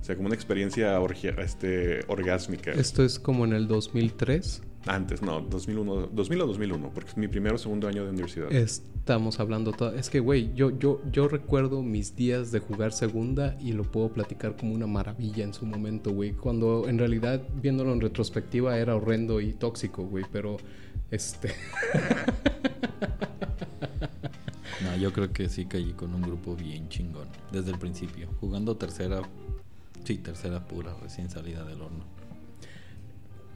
O 0.00 0.04
sea, 0.04 0.14
como 0.14 0.26
una 0.26 0.36
experiencia 0.36 0.96
este, 1.38 2.04
orgásmica. 2.06 2.70
Esto 2.70 3.02
es 3.02 3.18
como 3.18 3.44
en 3.44 3.52
el 3.52 3.66
2003. 3.66 4.62
Antes, 4.86 5.20
no, 5.22 5.40
2001, 5.40 6.10
2000 6.12 6.40
o 6.40 6.46
2001, 6.46 6.90
porque 6.94 7.10
es 7.10 7.16
mi 7.16 7.26
primer 7.26 7.52
o 7.52 7.58
segundo 7.58 7.88
año 7.88 8.04
de 8.04 8.10
universidad. 8.10 8.50
Estamos 8.52 9.40
hablando 9.40 9.72
todo. 9.72 9.92
Es 9.92 10.08
que, 10.08 10.20
güey, 10.20 10.54
yo, 10.54 10.70
yo, 10.78 11.02
yo 11.10 11.26
recuerdo 11.26 11.82
mis 11.82 12.14
días 12.14 12.52
de 12.52 12.60
jugar 12.60 12.92
segunda 12.92 13.58
y 13.60 13.72
lo 13.72 13.82
puedo 13.82 14.10
platicar 14.10 14.56
como 14.56 14.72
una 14.72 14.86
maravilla 14.86 15.42
en 15.42 15.52
su 15.52 15.66
momento, 15.66 16.12
güey. 16.12 16.30
Cuando 16.32 16.88
en 16.88 16.96
realidad, 16.96 17.42
viéndolo 17.60 17.92
en 17.92 18.00
retrospectiva, 18.00 18.78
era 18.78 18.94
horrendo 18.94 19.40
y 19.40 19.52
tóxico, 19.52 20.04
güey. 20.04 20.24
Pero, 20.30 20.58
este. 21.10 21.50
Yo 25.00 25.14
creo 25.14 25.32
que 25.32 25.48
sí 25.48 25.64
caí 25.64 25.92
con 25.94 26.14
un 26.14 26.20
grupo 26.20 26.54
bien 26.54 26.90
chingón. 26.90 27.26
Desde 27.50 27.70
el 27.70 27.78
principio. 27.78 28.28
Jugando 28.38 28.76
tercera. 28.76 29.22
Sí, 30.04 30.18
tercera 30.18 30.66
pura, 30.66 30.94
recién 31.02 31.30
salida 31.30 31.64
del 31.64 31.80
horno. 31.80 32.04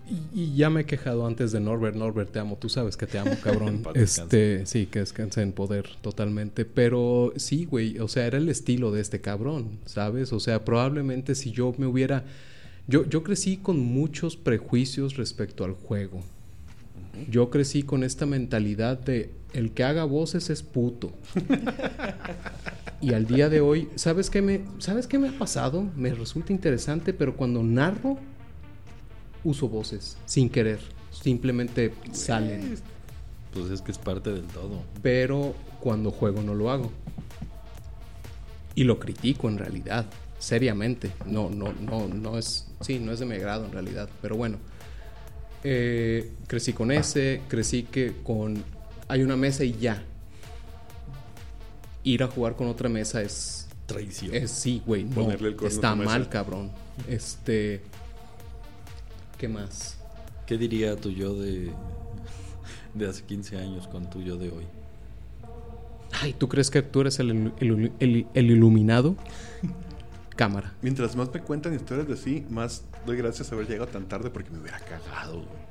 Y, 0.08 0.40
y 0.40 0.56
ya 0.56 0.70
me 0.70 0.82
he 0.82 0.86
quejado 0.86 1.26
antes 1.26 1.52
de 1.52 1.60
Norbert. 1.60 1.96
Norbert, 1.96 2.32
te 2.32 2.38
amo. 2.38 2.56
Tú 2.56 2.70
sabes 2.70 2.96
que 2.96 3.06
te 3.06 3.18
amo, 3.18 3.32
cabrón. 3.42 3.82
Este, 3.94 4.64
sí, 4.64 4.86
que 4.86 5.00
descanse 5.00 5.42
en 5.42 5.52
poder 5.52 5.86
totalmente. 6.00 6.64
Pero 6.64 7.34
sí, 7.36 7.66
güey. 7.66 7.98
O 7.98 8.08
sea, 8.08 8.26
era 8.26 8.38
el 8.38 8.48
estilo 8.48 8.90
de 8.90 9.02
este 9.02 9.20
cabrón, 9.20 9.80
¿sabes? 9.84 10.32
O 10.32 10.40
sea, 10.40 10.64
probablemente 10.64 11.34
si 11.34 11.52
yo 11.52 11.74
me 11.76 11.86
hubiera. 11.86 12.24
Yo, 12.86 13.06
yo 13.06 13.22
crecí 13.22 13.58
con 13.58 13.80
muchos 13.80 14.36
prejuicios 14.36 15.16
respecto 15.16 15.64
al 15.64 15.72
juego. 15.72 16.22
Yo 17.30 17.50
crecí 17.50 17.82
con 17.82 18.04
esta 18.04 18.26
mentalidad 18.26 18.98
de 18.98 19.30
el 19.52 19.72
que 19.72 19.84
haga 19.84 20.04
voces 20.04 20.50
es 20.50 20.62
puto. 20.62 21.12
y 23.00 23.14
al 23.14 23.26
día 23.26 23.48
de 23.48 23.60
hoy, 23.60 23.88
¿sabes 23.94 24.30
qué 24.30 24.42
me, 24.42 24.62
¿sabes 24.78 25.06
qué 25.06 25.18
me 25.18 25.28
ha 25.28 25.38
pasado? 25.38 25.88
Me 25.96 26.12
resulta 26.12 26.52
interesante, 26.52 27.12
pero 27.12 27.36
cuando 27.36 27.62
narro, 27.62 28.18
uso 29.44 29.68
voces 29.68 30.16
sin 30.26 30.50
querer. 30.50 30.80
Simplemente 31.10 31.94
salen. 32.12 32.76
Pues 33.52 33.70
es 33.70 33.80
que 33.80 33.92
es 33.92 33.98
parte 33.98 34.32
del 34.32 34.44
todo. 34.46 34.82
Pero 35.02 35.54
cuando 35.80 36.10
juego 36.10 36.42
no 36.42 36.54
lo 36.54 36.70
hago. 36.70 36.90
Y 38.74 38.82
lo 38.82 38.98
critico 38.98 39.48
en 39.48 39.58
realidad, 39.58 40.06
seriamente. 40.40 41.12
No, 41.26 41.48
no, 41.48 41.72
no, 41.72 42.08
no 42.08 42.36
es. 42.36 42.66
Sí, 42.80 42.98
no 42.98 43.12
es 43.12 43.20
de 43.20 43.26
mi 43.26 43.36
agrado 43.36 43.66
en 43.66 43.72
realidad. 43.72 44.08
Pero 44.20 44.36
bueno. 44.36 44.58
Eh, 45.64 46.30
crecí 46.46 46.72
con 46.74 46.90
ese, 46.92 47.40
crecí 47.48 47.84
que 47.84 48.12
con. 48.22 48.62
Hay 49.08 49.22
una 49.22 49.36
mesa 49.36 49.64
y 49.64 49.72
ya. 49.78 50.02
Ir 52.02 52.22
a 52.22 52.28
jugar 52.28 52.54
con 52.56 52.68
otra 52.68 52.88
mesa 52.88 53.22
es. 53.22 53.66
Traición. 53.86 54.34
Es 54.34 54.50
sí, 54.50 54.82
güey. 54.86 55.04
No, 55.04 55.14
Ponerle 55.14 55.48
el 55.48 55.56
está 55.66 55.94
mesa. 55.94 56.10
mal, 56.10 56.28
cabrón. 56.28 56.70
Este. 57.08 57.80
¿Qué 59.38 59.48
más? 59.48 59.98
¿Qué 60.46 60.56
diría 60.58 60.96
tu 60.96 61.10
yo 61.10 61.34
de, 61.34 61.70
de 62.94 63.08
hace 63.08 63.22
15 63.24 63.58
años 63.58 63.88
con 63.88 64.08
tu 64.10 64.22
yo 64.22 64.36
de 64.36 64.50
hoy? 64.50 64.64
Ay, 66.20 66.34
¿tú 66.34 66.48
crees 66.48 66.70
que 66.70 66.80
tú 66.82 67.00
eres 67.00 67.18
el, 67.18 67.52
el- 67.60 67.92
el- 67.98 68.26
el 68.32 68.50
iluminado? 68.50 69.16
Cámara. 70.36 70.74
Mientras 70.82 71.16
más 71.16 71.32
me 71.32 71.40
cuentan 71.40 71.74
historias 71.74 72.08
de 72.08 72.16
sí, 72.16 72.46
más 72.50 72.82
doy 73.06 73.16
gracias 73.16 73.50
a 73.50 73.54
haber 73.54 73.68
llegado 73.68 73.88
tan 73.90 74.06
tarde 74.06 74.30
porque 74.30 74.50
me 74.50 74.58
hubiera 74.60 74.78
cagado, 74.80 75.34
güey. 75.36 75.64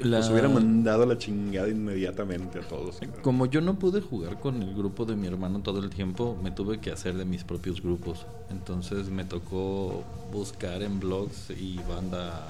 La- 0.00 0.18
Los 0.18 0.28
hubiera 0.30 0.48
mandado 0.48 1.06
la 1.06 1.18
chingada 1.18 1.68
inmediatamente 1.68 2.58
a 2.58 2.62
todos. 2.62 2.98
Como 3.22 3.46
yo 3.46 3.60
no 3.60 3.78
pude 3.78 4.00
jugar 4.00 4.40
con 4.40 4.60
el 4.60 4.74
grupo 4.74 5.04
de 5.04 5.14
mi 5.14 5.28
hermano 5.28 5.60
todo 5.60 5.78
el 5.78 5.88
tiempo, 5.90 6.36
me 6.42 6.50
tuve 6.50 6.80
que 6.80 6.90
hacer 6.90 7.14
de 7.16 7.24
mis 7.24 7.44
propios 7.44 7.80
grupos. 7.80 8.26
Entonces 8.50 9.08
me 9.08 9.24
tocó 9.24 10.02
buscar 10.32 10.82
en 10.82 10.98
blogs 10.98 11.50
y 11.50 11.78
banda. 11.88 12.48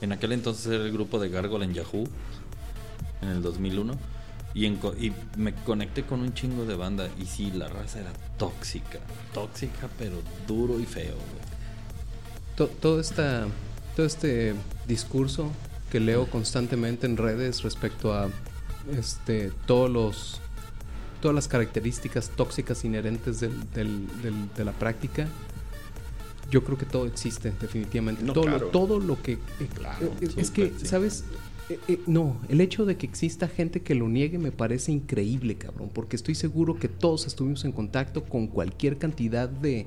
En 0.00 0.12
aquel 0.12 0.30
entonces 0.30 0.66
era 0.68 0.84
el 0.84 0.92
grupo 0.92 1.18
de 1.18 1.30
Gargoyle 1.30 1.64
en 1.64 1.74
Yahoo, 1.74 2.04
en 3.22 3.28
el 3.28 3.42
2001. 3.42 3.94
Y, 4.54 4.64
en 4.66 4.76
co- 4.76 4.94
y 4.98 5.12
me 5.36 5.54
conecté 5.54 6.02
con 6.04 6.20
un 6.20 6.32
chingo 6.34 6.64
de 6.64 6.74
banda. 6.74 7.08
Y 7.20 7.26
sí, 7.26 7.50
la 7.52 7.68
raza 7.68 8.00
era 8.00 8.12
tóxica. 8.38 8.98
Tóxica, 9.34 9.88
pero 9.98 10.16
duro 10.46 10.80
y 10.80 10.86
feo. 10.86 11.14
güey. 11.14 11.48
To- 12.56 12.66
todo, 12.68 12.98
esta, 13.00 13.46
todo 13.94 14.06
este 14.06 14.54
discurso 14.86 15.50
que 15.90 16.00
leo 16.00 16.28
constantemente 16.28 17.06
en 17.06 17.16
redes 17.16 17.62
respecto 17.62 18.12
a 18.14 18.28
este, 18.96 19.52
todos 19.66 19.90
los, 19.90 20.40
todas 21.22 21.34
las 21.34 21.46
características 21.48 22.30
tóxicas 22.30 22.84
inherentes 22.84 23.40
del- 23.40 23.70
del- 23.72 24.06
del- 24.22 24.54
de 24.54 24.64
la 24.64 24.72
práctica, 24.72 25.28
yo 26.50 26.64
creo 26.64 26.78
que 26.78 26.86
todo 26.86 27.06
existe 27.06 27.52
definitivamente. 27.60 28.22
No, 28.24 28.32
todo, 28.32 28.44
claro. 28.44 28.66
todo 28.68 28.98
lo 28.98 29.20
que... 29.22 29.32
eh, 29.34 29.68
Claro, 29.74 30.12
eh, 30.20 30.28
es 30.36 30.50
que. 30.50 30.72
¿sabes? 30.84 31.24
Eh, 31.68 31.78
eh, 31.88 32.00
no, 32.06 32.40
el 32.48 32.60
hecho 32.60 32.86
de 32.86 32.96
que 32.96 33.06
exista 33.06 33.46
gente 33.46 33.82
que 33.82 33.94
lo 33.94 34.08
niegue 34.08 34.38
me 34.38 34.52
parece 34.52 34.90
increíble, 34.90 35.56
cabrón, 35.56 35.90
porque 35.92 36.16
estoy 36.16 36.34
seguro 36.34 36.78
que 36.78 36.88
todos 36.88 37.26
estuvimos 37.26 37.64
en 37.64 37.72
contacto 37.72 38.24
con 38.24 38.46
cualquier 38.46 38.96
cantidad 38.96 39.48
de 39.48 39.86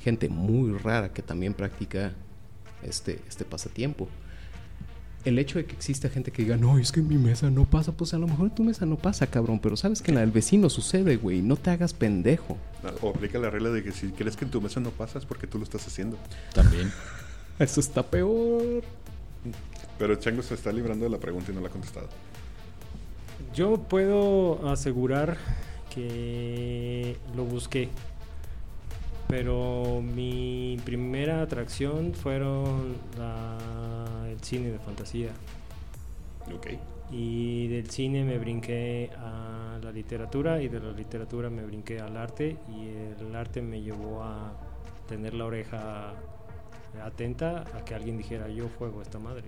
gente 0.00 0.28
muy 0.28 0.72
rara 0.78 1.12
que 1.12 1.22
también 1.22 1.52
practica 1.52 2.14
este, 2.82 3.20
este 3.28 3.44
pasatiempo. 3.44 4.08
El 5.24 5.40
hecho 5.40 5.58
de 5.58 5.66
que 5.66 5.74
exista 5.74 6.08
gente 6.08 6.30
que 6.30 6.42
diga, 6.42 6.56
no, 6.56 6.78
es 6.78 6.92
que 6.92 7.00
en 7.00 7.08
mi 7.08 7.18
mesa 7.18 7.50
no 7.50 7.64
pasa, 7.64 7.90
pues 7.90 8.14
a 8.14 8.18
lo 8.18 8.28
mejor 8.28 8.46
en 8.46 8.54
tu 8.54 8.62
mesa 8.62 8.86
no 8.86 8.96
pasa, 8.96 9.26
cabrón, 9.26 9.58
pero 9.58 9.76
sabes 9.76 10.00
que 10.00 10.12
en 10.12 10.14
la 10.14 10.20
del 10.20 10.30
vecino 10.30 10.70
sucede, 10.70 11.16
güey, 11.16 11.42
no 11.42 11.56
te 11.56 11.70
hagas 11.70 11.92
pendejo. 11.92 12.56
O 13.02 13.10
aplica 13.10 13.40
la 13.40 13.50
regla 13.50 13.70
de 13.70 13.82
que 13.82 13.90
si 13.90 14.08
crees 14.10 14.36
que 14.36 14.44
en 14.44 14.52
tu 14.52 14.60
mesa 14.60 14.78
no 14.78 14.90
pasa 14.90 15.18
es 15.18 15.26
porque 15.26 15.48
tú 15.48 15.58
lo 15.58 15.64
estás 15.64 15.84
haciendo. 15.86 16.16
También. 16.54 16.92
Eso 17.58 17.80
está 17.80 18.04
peor. 18.04 18.84
Pero 19.98 20.14
Chango 20.16 20.42
se 20.42 20.54
está 20.54 20.72
librando 20.72 21.04
de 21.04 21.10
la 21.10 21.18
pregunta 21.18 21.52
y 21.52 21.54
no 21.54 21.60
la 21.60 21.68
ha 21.68 21.70
contestado. 21.70 22.08
Yo 23.54 23.78
puedo 23.78 24.68
asegurar 24.68 25.36
que 25.94 27.16
lo 27.34 27.44
busqué. 27.44 27.88
Pero 29.28 30.02
mi 30.02 30.78
primera 30.84 31.42
atracción 31.42 32.14
fueron 32.14 32.94
la- 33.18 34.26
el 34.30 34.40
cine 34.42 34.70
de 34.70 34.78
fantasía. 34.78 35.30
Ok. 36.54 36.68
Y 37.10 37.66
del 37.68 37.90
cine 37.90 38.24
me 38.24 38.38
brinqué 38.38 39.10
a 39.18 39.78
la 39.82 39.90
literatura 39.90 40.60
y 40.62 40.68
de 40.68 40.80
la 40.80 40.92
literatura 40.92 41.50
me 41.50 41.64
brinqué 41.64 41.98
al 42.00 42.16
arte 42.16 42.56
y 42.68 42.88
el 43.20 43.34
arte 43.34 43.62
me 43.62 43.80
llevó 43.80 44.22
a 44.22 44.52
tener 45.08 45.34
la 45.34 45.44
oreja 45.46 46.12
atenta 47.04 47.64
a 47.74 47.84
que 47.84 47.94
alguien 47.94 48.16
dijera 48.18 48.48
yo 48.48 48.68
juego 48.78 49.02
esta 49.02 49.18
madre. 49.18 49.44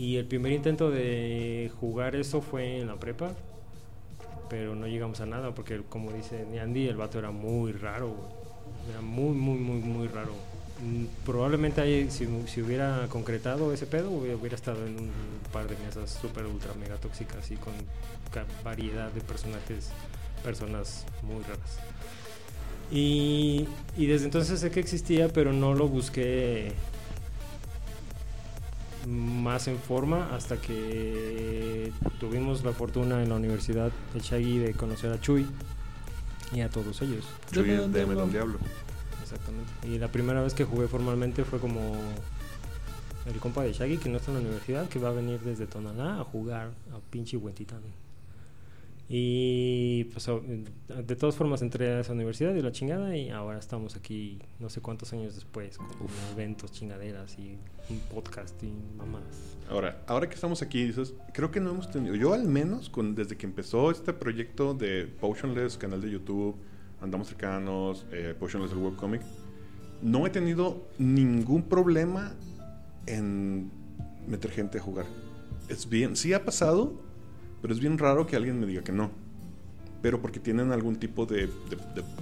Y 0.00 0.16
el 0.16 0.24
primer 0.24 0.52
intento 0.52 0.90
de 0.90 1.70
jugar 1.78 2.16
eso 2.16 2.40
fue 2.40 2.80
en 2.80 2.86
la 2.86 2.96
prepa, 2.96 3.32
pero 4.48 4.74
no 4.74 4.86
llegamos 4.86 5.20
a 5.20 5.26
nada 5.26 5.54
porque 5.54 5.82
como 5.90 6.10
dice 6.10 6.46
Andy, 6.58 6.88
el 6.88 6.96
vato 6.96 7.18
era 7.18 7.32
muy 7.32 7.72
raro, 7.72 8.14
era 8.90 9.02
muy, 9.02 9.34
muy, 9.36 9.58
muy, 9.58 9.80
muy 9.80 10.08
raro. 10.08 10.32
Mm, 10.82 11.04
Probablemente 11.26 11.82
ahí, 11.82 12.10
si, 12.10 12.24
hubiera 12.62 13.08
concretado 13.10 13.74
ese 13.74 13.84
pedo, 13.84 14.10
hubiera, 14.10 14.56
estado 14.56 14.86
en 14.86 15.00
un 15.00 15.10
par 15.52 15.68
de 15.68 15.76
mesas 15.84 16.18
super 16.18 16.46
ultra 16.46 16.72
mega 16.80 16.96
tóxicas 16.96 17.50
y 17.50 17.56
con 17.56 17.74
variedad 18.64 19.12
de 19.12 19.20
personajes, 19.20 19.90
personas 20.42 21.04
muy 21.22 21.42
raras. 21.42 21.78
Y 22.90 23.66
desde 23.98 24.24
entonces 24.24 24.60
sé 24.60 24.70
que 24.70 24.80
existía, 24.80 25.28
pero 25.28 25.52
no 25.52 25.74
lo 25.74 25.88
busqué 25.88 26.72
más 29.06 29.68
en 29.68 29.78
forma 29.78 30.34
hasta 30.34 30.60
que 30.60 31.92
tuvimos 32.18 32.64
la 32.64 32.72
fortuna 32.72 33.22
en 33.22 33.28
la 33.28 33.36
Universidad 33.36 33.90
de 34.14 34.20
Chagui 34.20 34.58
de 34.58 34.74
conocer 34.74 35.12
a 35.12 35.20
Chuy 35.20 35.46
y 36.52 36.60
a 36.60 36.68
todos 36.68 37.00
ellos. 37.02 37.26
Chuy 37.52 37.64
de 37.64 37.88
diablo. 37.88 38.20
Don 38.20 38.30
Diablo. 38.30 38.58
Exactamente. 39.22 39.70
Y 39.86 39.98
la 39.98 40.08
primera 40.08 40.42
vez 40.42 40.54
que 40.54 40.64
jugué 40.64 40.88
formalmente 40.88 41.44
fue 41.44 41.60
como 41.60 41.80
el 43.26 43.38
compa 43.38 43.62
de 43.62 43.72
Shaggy, 43.72 43.98
que 43.98 44.08
no 44.08 44.16
está 44.16 44.30
en 44.30 44.38
la 44.38 44.42
universidad, 44.42 44.88
que 44.88 44.98
va 44.98 45.10
a 45.10 45.12
venir 45.12 45.40
desde 45.40 45.66
Tonalá 45.66 46.20
a 46.20 46.24
jugar 46.24 46.70
a 46.92 47.10
pinche 47.10 47.36
Huentitán. 47.36 47.80
Y 49.12 50.04
pues 50.12 50.28
o- 50.28 50.40
de 50.40 51.16
todas 51.16 51.34
formas 51.34 51.62
entré 51.62 51.88
a 51.94 52.00
esa 52.00 52.12
universidad 52.12 52.54
y 52.54 52.62
la 52.62 52.70
chingada 52.70 53.16
y 53.16 53.30
ahora 53.30 53.58
estamos 53.58 53.96
aquí 53.96 54.38
no 54.60 54.70
sé 54.70 54.80
cuántos 54.80 55.12
años 55.12 55.34
después 55.34 55.78
con 55.78 55.88
eventos, 56.32 56.70
chingaderas 56.70 57.36
y 57.36 57.58
un 57.90 57.98
podcast 58.14 58.62
y 58.62 58.72
mamás. 58.96 59.24
Ahora, 59.68 60.00
ahora 60.06 60.28
que 60.28 60.36
estamos 60.36 60.62
aquí, 60.62 60.84
dices, 60.84 61.12
creo 61.34 61.50
que 61.50 61.58
no 61.58 61.70
hemos 61.70 61.90
tenido, 61.90 62.14
yo 62.14 62.32
al 62.34 62.44
menos, 62.46 62.88
con, 62.88 63.16
desde 63.16 63.36
que 63.36 63.46
empezó 63.46 63.90
este 63.90 64.12
proyecto 64.12 64.74
de 64.74 65.06
Potionless, 65.20 65.76
canal 65.76 66.00
de 66.00 66.10
YouTube, 66.12 66.54
Andamos 67.00 67.26
Cercanos, 67.26 68.06
eh, 68.12 68.36
Potionless 68.38 68.70
el 68.70 68.78
webcomic, 68.78 69.22
no 70.02 70.24
he 70.24 70.30
tenido 70.30 70.86
ningún 70.98 71.64
problema 71.64 72.32
en 73.06 73.72
meter 74.28 74.52
gente 74.52 74.78
a 74.78 74.80
jugar. 74.82 75.06
Es 75.68 75.88
bien, 75.88 76.14
sí 76.14 76.32
ha 76.32 76.44
pasado, 76.44 76.94
pero 77.60 77.74
es 77.74 77.80
bien 77.80 77.98
raro 77.98 78.26
que 78.26 78.36
alguien 78.36 78.58
me 78.58 78.66
diga 78.66 78.82
que 78.82 78.92
no. 78.92 79.10
Pero 80.02 80.22
porque 80.22 80.40
tienen 80.40 80.72
algún 80.72 80.96
tipo 80.96 81.26
de, 81.26 81.48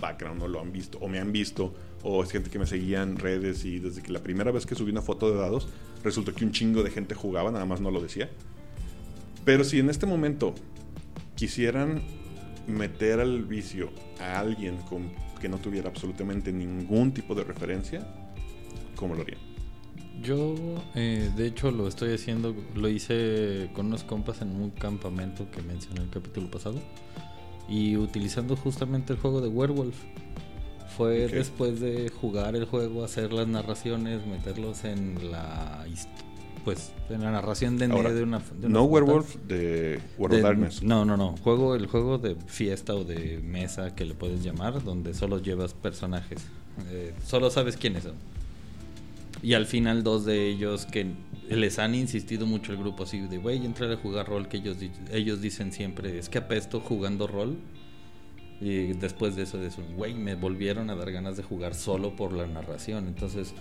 background, 0.01 0.43
o 0.43 0.49
lo 0.49 0.61
han 0.61 0.73
visto, 0.73 0.99
o 0.99 1.09
me 1.09 1.21
han 1.21 1.31
visto, 1.31 1.75
o 2.03 2.23
es 2.25 2.33
gente 2.33 2.51
que 2.51 2.59
me 2.59 2.67
seguía 2.67 3.03
en 3.03 3.17
redes 3.17 3.65
y 3.65 3.79
desde 3.79 4.03
que 4.03 4.13
la 4.13 4.21
primera 4.21 4.51
vez 4.51 4.67
que 4.67 4.75
subí 4.75 4.91
una 4.91 5.03
foto 5.03 5.31
de 5.31 5.39
dados, 5.39 5.69
resultó 6.03 6.35
que 6.35 6.45
un 6.45 6.51
chingo 6.51 6.83
de 6.83 6.91
gente 6.91 7.15
jugaba, 7.15 7.53
nada 7.53 7.67
más 7.67 7.81
no 7.81 7.91
lo 7.91 8.01
decía. 8.01 8.29
Pero 9.45 9.63
si 9.63 9.79
en 9.79 9.91
este 9.91 10.07
momento 10.07 10.55
quisieran 11.37 12.03
meter 12.67 13.21
al 13.21 13.45
vicio 13.45 13.91
a 14.21 14.41
alguien 14.41 14.77
con, 14.89 15.13
que 15.41 15.49
no 15.49 15.59
tuviera 15.59 15.89
absolutamente 15.89 16.53
ningún 16.53 17.13
tipo 17.13 17.35
de 17.37 17.45
referencia, 17.45 18.07
¿cómo 18.97 19.15
lo 19.15 19.23
harían? 19.23 19.48
Yo, 20.23 20.55
eh, 20.95 21.31
de 21.37 21.47
hecho, 21.47 21.71
lo 21.71 21.87
estoy 21.89 22.13
haciendo, 22.15 22.55
lo 22.75 22.89
hice 22.89 23.71
con 23.75 23.87
unos 23.87 24.05
compas 24.05 24.43
en 24.43 24.49
un 24.51 24.71
campamento 24.71 25.51
que 25.51 25.63
mencioné 25.63 26.01
el 26.03 26.11
capítulo 26.11 26.51
pasado. 26.51 26.81
Y 27.69 27.97
utilizando 27.97 28.57
justamente 28.57 29.13
el 29.13 29.19
juego 29.19 29.41
de 29.41 29.49
Werewolf. 29.49 29.97
Fue 30.97 31.29
después 31.29 31.79
de 31.81 32.09
jugar 32.09 32.57
el 32.57 32.65
juego, 32.65 33.05
hacer 33.05 33.33
las 33.33 33.47
narraciones, 33.47 34.27
meterlos 34.27 34.85
en 34.85 35.31
la 35.31 35.85
pues 36.65 36.93
en 37.09 37.23
la 37.23 37.31
narración 37.31 37.79
de, 37.79 37.87
Ahora, 37.87 38.13
de 38.13 38.23
una 38.25 38.41
de 38.41 38.67
una 38.67 38.69
No. 38.81 38.85
Werewolf 38.85 39.37
de 39.47 40.01
World 40.19 40.35
De- 40.35 40.41
of 40.43 40.49
Darkness. 40.49 40.83
No, 40.83 41.05
no, 41.05 41.17
no. 41.17 41.37
Juego, 41.39 41.75
el 41.77 41.87
juego 41.87 42.19
de 42.19 42.35
fiesta 42.47 42.95
o 42.95 43.05
de 43.05 43.39
mesa 43.45 43.95
que 43.95 44.05
le 44.05 44.15
puedes 44.15 44.43
llamar, 44.43 44.83
donde 44.83 45.15
solo 45.15 45.39
llevas 45.41 45.73
personajes. 45.73 46.43
Eh, 46.91 47.15
solo 47.25 47.51
sabes 47.51 47.77
quiénes 47.77 48.03
son. 48.05 48.15
Y 49.43 49.55
al 49.55 49.67
final 49.67 50.03
dos 50.03 50.25
de 50.25 50.49
ellos 50.49 50.87
que 50.87 51.07
les 51.49 51.79
han 51.79 51.95
insistido 51.95 52.47
mucho 52.47 52.73
el 52.73 52.79
grupo 52.79 53.05
así 53.05 53.21
de, 53.21 53.39
güey, 53.39 53.65
entrar 53.65 53.91
a 53.93 53.97
jugar 53.97 54.27
rol, 54.27 54.49
que 54.49 54.59
ellos, 54.59 54.77
ellos 55.13 55.41
dicen 55.41 55.73
siempre, 55.73 56.19
es 56.19 56.29
que 56.29 56.39
apesto 56.39 56.81
jugando 56.81 57.27
rol. 57.27 57.57
Y 58.61 58.95
después 58.95 59.37
de 59.37 59.45
eso, 59.45 59.59
de 59.59 59.69
eso, 59.69 59.83
güey, 59.95 60.15
me 60.15 60.35
volvieron 60.35 60.91
a 60.91 60.97
dar 60.97 61.13
ganas 61.13 61.37
de 61.37 61.45
jugar 61.45 61.75
solo 61.75 62.17
por 62.17 62.33
la 62.33 62.47
narración. 62.49 63.07
Entonces, 63.07 63.55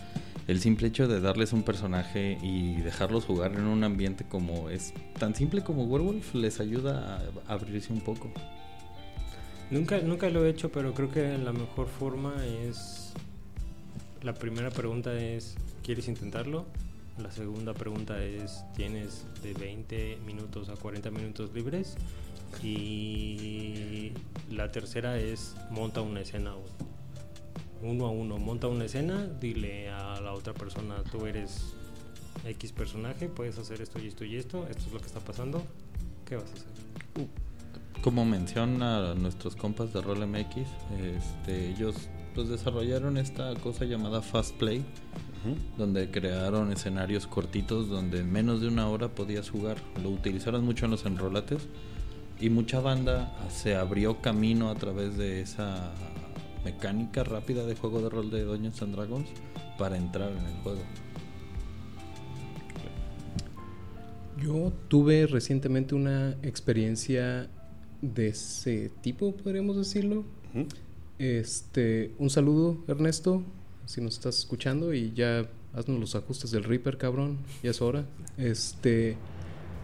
el 0.47 0.59
simple 0.59 0.87
hecho 0.87 1.07
de 1.07 1.21
darles 1.21 1.53
un 1.53 1.61
personaje 1.61 2.39
y 2.41 2.77
dejarlos 2.77 3.25
jugar 3.25 3.53
en 3.53 3.67
un 3.67 3.83
ambiente 3.83 4.25
como 4.27 4.69
es 4.69 4.93
tan 5.19 5.35
simple 5.35 5.63
como 5.63 5.83
Werewolf 5.83 6.33
les 6.33 6.59
ayuda 6.59 7.21
a 7.47 7.53
abrirse 7.53 7.93
un 7.93 8.01
poco. 8.01 8.31
Nunca, 9.69 9.99
nunca 9.99 10.29
lo 10.29 10.45
he 10.45 10.49
hecho, 10.49 10.71
pero 10.71 10.93
creo 10.93 11.11
que 11.11 11.37
la 11.37 11.53
mejor 11.53 11.87
forma 11.87 12.33
es... 12.45 13.13
La 14.27 14.33
primera 14.33 14.69
pregunta 14.69 15.13
es, 15.13 15.55
¿quieres 15.83 16.09
intentarlo? 16.09 16.65
La 17.17 17.31
segunda 17.31 17.73
pregunta 17.73 18.21
es, 18.21 18.65
¿tienes 18.75 19.23
de 19.41 19.53
20 19.53 20.17
minutos 20.25 20.67
a 20.67 20.75
40 20.75 21.11
minutos 21.11 21.53
libres? 21.53 21.95
Y 22.61 24.11
la 24.51 24.69
tercera 24.69 25.17
es, 25.17 25.55
monta 25.71 26.01
una 26.01 26.19
escena. 26.19 26.55
Uno 27.81 28.05
a 28.05 28.09
uno, 28.09 28.37
monta 28.37 28.67
una 28.67 28.83
escena, 28.83 29.25
dile 29.39 29.91
a 29.91 30.19
la 30.19 30.33
otra 30.33 30.53
persona, 30.53 31.01
tú 31.09 31.25
eres 31.25 31.73
X 32.43 32.73
personaje, 32.73 33.29
puedes 33.29 33.57
hacer 33.57 33.81
esto 33.81 33.97
y 33.97 34.07
esto 34.07 34.25
y 34.25 34.35
esto, 34.35 34.67
esto 34.67 34.87
es 34.87 34.91
lo 34.91 34.99
que 34.99 35.05
está 35.05 35.21
pasando, 35.21 35.63
¿qué 36.25 36.35
vas 36.35 36.51
a 36.51 36.53
hacer? 36.53 37.27
Como 38.01 38.25
menciona 38.25 39.15
nuestros 39.15 39.55
compas 39.55 39.93
de 39.93 40.01
Rol 40.01 40.27
MX, 40.27 40.57
este, 41.15 41.69
ellos 41.69 42.09
pues 42.37 42.49
desarrollaron 42.49 43.17
esta 43.17 43.51
cosa 43.55 43.83
llamada 43.85 44.21
Fast 44.21 44.55
Play, 44.57 44.77
Ujú. 44.77 45.55
donde 45.75 46.11
crearon 46.11 46.71
escenarios 46.71 47.25
cortitos 47.25 47.89
donde 47.89 48.19
en 48.19 48.31
menos 48.31 48.61
de 48.61 48.67
una 48.67 48.87
hora 48.87 49.07
podías 49.09 49.49
jugar. 49.49 49.77
Lo 50.03 50.11
utilizaron 50.11 50.63
mucho 50.63 50.85
en 50.85 50.91
los 50.91 51.03
enrolates 51.07 51.67
y 52.39 52.51
mucha 52.51 52.79
banda 52.79 53.35
se 53.49 53.75
abrió 53.75 54.21
camino 54.21 54.69
a 54.69 54.75
través 54.75 55.17
de 55.17 55.41
esa 55.41 55.91
mecánica 56.63 57.23
rápida 57.23 57.65
de 57.65 57.75
juego 57.75 58.03
de 58.03 58.09
rol 58.09 58.29
de 58.29 58.43
Dungeons 58.43 58.83
and 58.83 58.93
Dragons 58.95 59.29
para 59.79 59.97
entrar 59.97 60.29
en 60.31 60.45
el 60.45 60.53
juego. 60.61 60.81
Yo 64.39 64.71
tuve 64.89 65.25
recientemente 65.25 65.95
una 65.95 66.37
experiencia 66.43 67.49
de 68.03 68.27
ese 68.27 68.91
tipo, 69.01 69.35
podríamos 69.35 69.75
decirlo. 69.75 70.23
Este, 71.19 72.11
un 72.19 72.29
saludo, 72.29 72.77
Ernesto, 72.87 73.41
si 73.85 74.01
nos 74.01 74.15
estás 74.15 74.37
escuchando 74.39 74.93
y 74.93 75.13
ya 75.13 75.47
haznos 75.73 75.99
los 75.99 76.15
ajustes 76.15 76.51
del 76.51 76.63
Reaper, 76.63 76.97
cabrón, 76.97 77.37
ya 77.63 77.71
es 77.71 77.81
hora. 77.81 78.05
Este, 78.37 79.15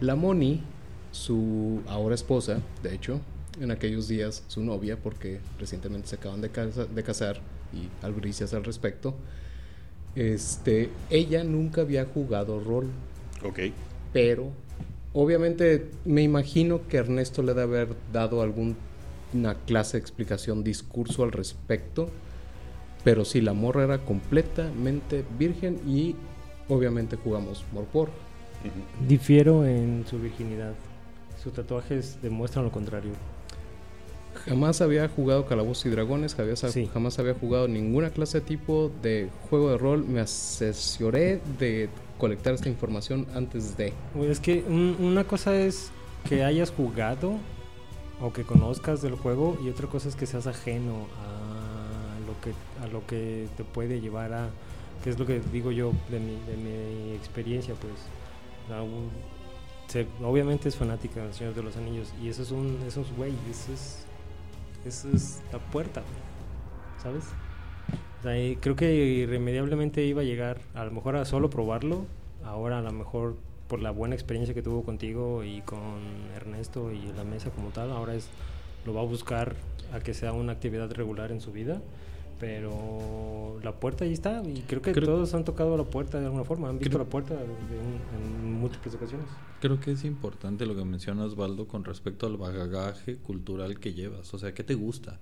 la 0.00 0.14
Moni, 0.14 0.60
su 1.10 1.80
ahora 1.88 2.14
esposa, 2.14 2.60
de 2.82 2.94
hecho, 2.94 3.20
en 3.60 3.70
aquellos 3.70 4.08
días 4.08 4.44
su 4.48 4.62
novia, 4.62 4.96
porque 5.02 5.40
recientemente 5.58 6.08
se 6.08 6.16
acaban 6.16 6.40
de, 6.40 6.50
casa- 6.50 6.86
de 6.86 7.02
casar 7.02 7.40
y 7.72 7.88
albricias 8.04 8.54
al 8.54 8.64
respecto. 8.64 9.14
Este, 10.14 10.90
ella 11.10 11.42
nunca 11.42 11.80
había 11.80 12.04
jugado 12.04 12.60
rol 12.60 12.86
Ok. 13.44 13.58
pero 14.12 14.52
obviamente 15.12 15.90
me 16.04 16.22
imagino 16.22 16.86
que 16.86 16.98
Ernesto 16.98 17.42
le 17.42 17.52
debe 17.52 17.62
haber 17.80 17.88
dado 18.12 18.40
alguna 19.34 19.54
clase 19.66 19.96
de 19.96 20.00
explicación, 20.00 20.62
discurso 20.62 21.24
al 21.24 21.32
respecto, 21.32 22.08
pero 23.02 23.24
sí, 23.24 23.40
la 23.40 23.52
morra 23.52 23.82
era 23.84 23.98
completamente 23.98 25.24
virgen 25.38 25.80
y 25.86 26.14
obviamente 26.68 27.16
jugamos 27.16 27.64
Morpor. 27.72 28.10
Difiero 29.08 29.66
en 29.66 30.04
su 30.08 30.18
virginidad. 30.18 30.72
Sus 31.42 31.52
tatuajes 31.52 32.16
demuestran 32.22 32.64
lo 32.64 32.70
contrario. 32.70 33.10
Jamás 34.46 34.80
había 34.80 35.08
jugado 35.08 35.46
Calabozos 35.46 35.86
y 35.86 35.90
Dragones, 35.90 36.34
jamás, 36.34 36.60
Sí. 36.60 36.88
jamás 36.92 37.18
había 37.18 37.34
jugado 37.34 37.68
ninguna 37.68 38.10
clase 38.10 38.40
de 38.40 38.46
tipo 38.46 38.90
de 39.02 39.28
juego 39.50 39.70
de 39.70 39.78
rol. 39.78 40.04
Me 40.06 40.20
asesoré 40.20 41.40
de 41.58 41.88
colectar 42.18 42.54
esta 42.54 42.68
información 42.68 43.26
antes 43.34 43.76
de. 43.76 43.92
Es 44.28 44.40
que 44.40 44.64
un- 44.66 44.96
una 45.00 45.24
cosa 45.24 45.54
es 45.56 45.90
que 46.28 46.42
hayas 46.44 46.70
jugado 46.70 47.34
o 48.20 48.32
que 48.32 48.44
conozcas 48.44 49.02
del 49.02 49.16
juego 49.16 49.56
y 49.62 49.68
otra 49.68 49.86
cosa 49.88 50.08
es 50.08 50.16
que 50.16 50.26
seas 50.26 50.46
ajeno 50.46 51.06
a 51.22 52.18
lo 52.26 52.40
que 52.40 52.52
a 52.82 52.86
lo 52.88 53.06
que 53.06 53.48
te 53.56 53.64
puede 53.64 54.00
llevar 54.00 54.32
a 54.32 54.50
que 55.02 55.10
es 55.10 55.18
lo 55.18 55.26
que 55.26 55.40
digo 55.52 55.70
yo 55.70 55.92
de 56.10 56.20
mi, 56.20 56.36
de 56.46 56.56
mi 56.56 57.12
experiencia 57.14 57.74
pues 57.74 57.92
obviamente 60.22 60.68
es 60.68 60.76
fanática 60.76 61.22
del 61.22 61.34
Señor 61.34 61.54
de 61.54 61.62
los 61.62 61.76
Anillos 61.76 62.12
y 62.22 62.28
eso 62.28 62.42
es 62.42 62.50
un 62.50 62.78
eso 62.86 63.02
es 63.02 63.16
güey 63.16 63.34
eso 63.50 63.72
es 63.72 64.06
eso 64.86 65.08
es 65.14 65.42
la 65.52 65.58
puerta 65.58 66.02
¿sabes? 67.02 67.24
O 68.20 68.60
creo 68.60 68.76
que 68.76 68.94
irremediablemente 68.94 70.04
iba 70.04 70.22
a 70.22 70.24
llegar 70.24 70.60
a 70.74 70.84
lo 70.84 70.90
mejor 70.90 71.16
a 71.16 71.24
solo 71.26 71.50
probarlo 71.50 72.06
ahora 72.42 72.78
a 72.78 72.82
lo 72.82 72.92
mejor 72.92 73.36
por 73.68 73.80
la 73.80 73.90
buena 73.90 74.14
experiencia 74.14 74.54
que 74.54 74.62
tuvo 74.62 74.82
contigo 74.82 75.42
y 75.44 75.60
con 75.62 75.80
Ernesto 76.36 76.92
y 76.92 77.00
la 77.16 77.24
mesa 77.24 77.50
como 77.50 77.70
tal, 77.70 77.90
ahora 77.90 78.14
es 78.14 78.28
lo 78.86 78.92
va 78.94 79.00
a 79.00 79.04
buscar 79.04 79.56
a 79.92 80.00
que 80.00 80.12
sea 80.14 80.32
una 80.32 80.52
actividad 80.52 80.90
regular 80.92 81.32
en 81.32 81.40
su 81.40 81.52
vida, 81.52 81.80
pero 82.40 83.58
la 83.62 83.72
puerta 83.80 84.04
ahí 84.04 84.12
está 84.12 84.42
y 84.44 84.62
creo 84.62 84.82
que 84.82 84.92
Creo- 84.92 85.06
todos 85.06 85.32
han 85.34 85.44
tocado 85.44 85.76
la 85.76 85.84
puerta 85.84 86.18
de 86.20 86.26
alguna 86.26 86.44
forma, 86.44 86.68
han 86.68 86.78
visto 86.78 86.98
la 86.98 87.04
puerta 87.04 87.34
de 87.34 87.42
un- 87.44 88.00
en 88.44 88.52
múltiples 88.60 88.94
ocasiones. 88.94 89.26
Creo 89.60 89.80
que 89.80 89.92
es 89.92 90.04
importante 90.04 90.66
lo 90.66 90.74
que 90.76 90.84
menciona 90.84 91.24
Osvaldo 91.24 91.66
con 91.66 91.84
respecto 91.84 92.26
al 92.26 92.36
bagaje 92.36 93.16
cultural 93.16 93.78
que 93.80 93.94
llevas. 93.94 94.32
O 94.34 94.38
sea, 94.38 94.52
¿qué 94.52 94.62
te 94.64 94.74
gusta? 94.74 95.18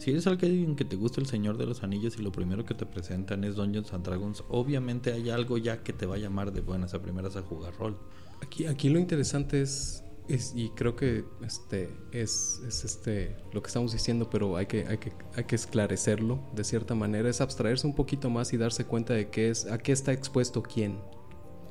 Si 0.00 0.10
eres 0.12 0.26
alguien 0.26 0.76
que 0.76 0.86
te 0.86 0.96
gusta 0.96 1.20
el 1.20 1.26
Señor 1.26 1.58
de 1.58 1.66
los 1.66 1.82
Anillos 1.82 2.16
y 2.18 2.22
lo 2.22 2.32
primero 2.32 2.64
que 2.64 2.72
te 2.72 2.86
presentan 2.86 3.44
es 3.44 3.56
Dungeons 3.56 3.92
and 3.92 4.02
Dragons, 4.02 4.42
obviamente 4.48 5.12
hay 5.12 5.28
algo 5.28 5.58
ya 5.58 5.82
que 5.82 5.92
te 5.92 6.06
va 6.06 6.14
a 6.14 6.18
llamar 6.18 6.52
de 6.54 6.62
buenas 6.62 6.94
a 6.94 7.02
primeras 7.02 7.36
a 7.36 7.42
jugar 7.42 7.74
rol. 7.76 7.98
Aquí, 8.42 8.64
aquí 8.64 8.88
lo 8.88 8.98
interesante 8.98 9.60
es, 9.60 10.02
es 10.26 10.54
y 10.56 10.70
creo 10.70 10.96
que 10.96 11.26
este 11.44 11.94
es, 12.12 12.62
es 12.66 12.82
este 12.86 13.36
lo 13.52 13.62
que 13.62 13.66
estamos 13.66 13.92
diciendo, 13.92 14.30
pero 14.30 14.56
hay 14.56 14.64
que, 14.64 14.86
hay 14.86 14.96
que, 14.96 15.12
hay 15.36 15.44
que 15.44 15.54
esclarecerlo 15.56 16.40
de 16.54 16.64
cierta 16.64 16.94
manera, 16.94 17.28
es 17.28 17.42
abstraerse 17.42 17.86
un 17.86 17.94
poquito 17.94 18.30
más 18.30 18.54
y 18.54 18.56
darse 18.56 18.86
cuenta 18.86 19.12
de 19.12 19.28
qué 19.28 19.50
es, 19.50 19.66
a 19.66 19.76
qué 19.76 19.92
está 19.92 20.14
expuesto 20.14 20.62
quién, 20.62 20.98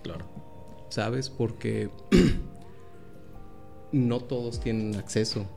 Claro. 0.03 0.27
¿sabes? 0.89 1.31
Porque 1.31 1.89
no 3.91 4.19
todos 4.19 4.59
tienen 4.59 4.93
acceso 4.97 5.47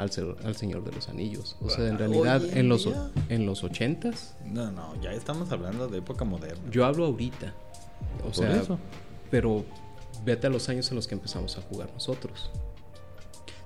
al, 0.00 0.10
al 0.44 0.56
Señor 0.56 0.84
de 0.84 0.92
los 0.92 1.08
Anillos. 1.08 1.56
O 1.60 1.68
sea, 1.70 1.88
en 1.88 1.98
realidad, 1.98 2.42
en 2.44 2.58
en 2.58 2.68
los, 2.68 2.88
en 3.28 3.46
los 3.46 3.62
ochentas, 3.64 4.34
No, 4.44 4.70
no, 4.72 5.00
ya 5.00 5.12
estamos 5.12 5.50
hablando 5.52 5.88
de 5.88 5.98
época 5.98 6.24
moderna. 6.24 6.70
yo 6.70 6.84
hablo 6.84 7.06
ahorita. 7.06 7.54
O 8.20 8.24
Por 8.24 8.34
sea, 8.34 8.56
eso. 8.56 8.78
pero 9.30 9.64
vete 10.24 10.46
a 10.46 10.50
los 10.50 10.68
años 10.68 10.88
en 10.90 10.96
los 10.96 11.06
que 11.06 11.14
empezamos 11.14 11.56
a 11.58 11.62
jugar 11.62 11.90
nosotros. 11.92 12.50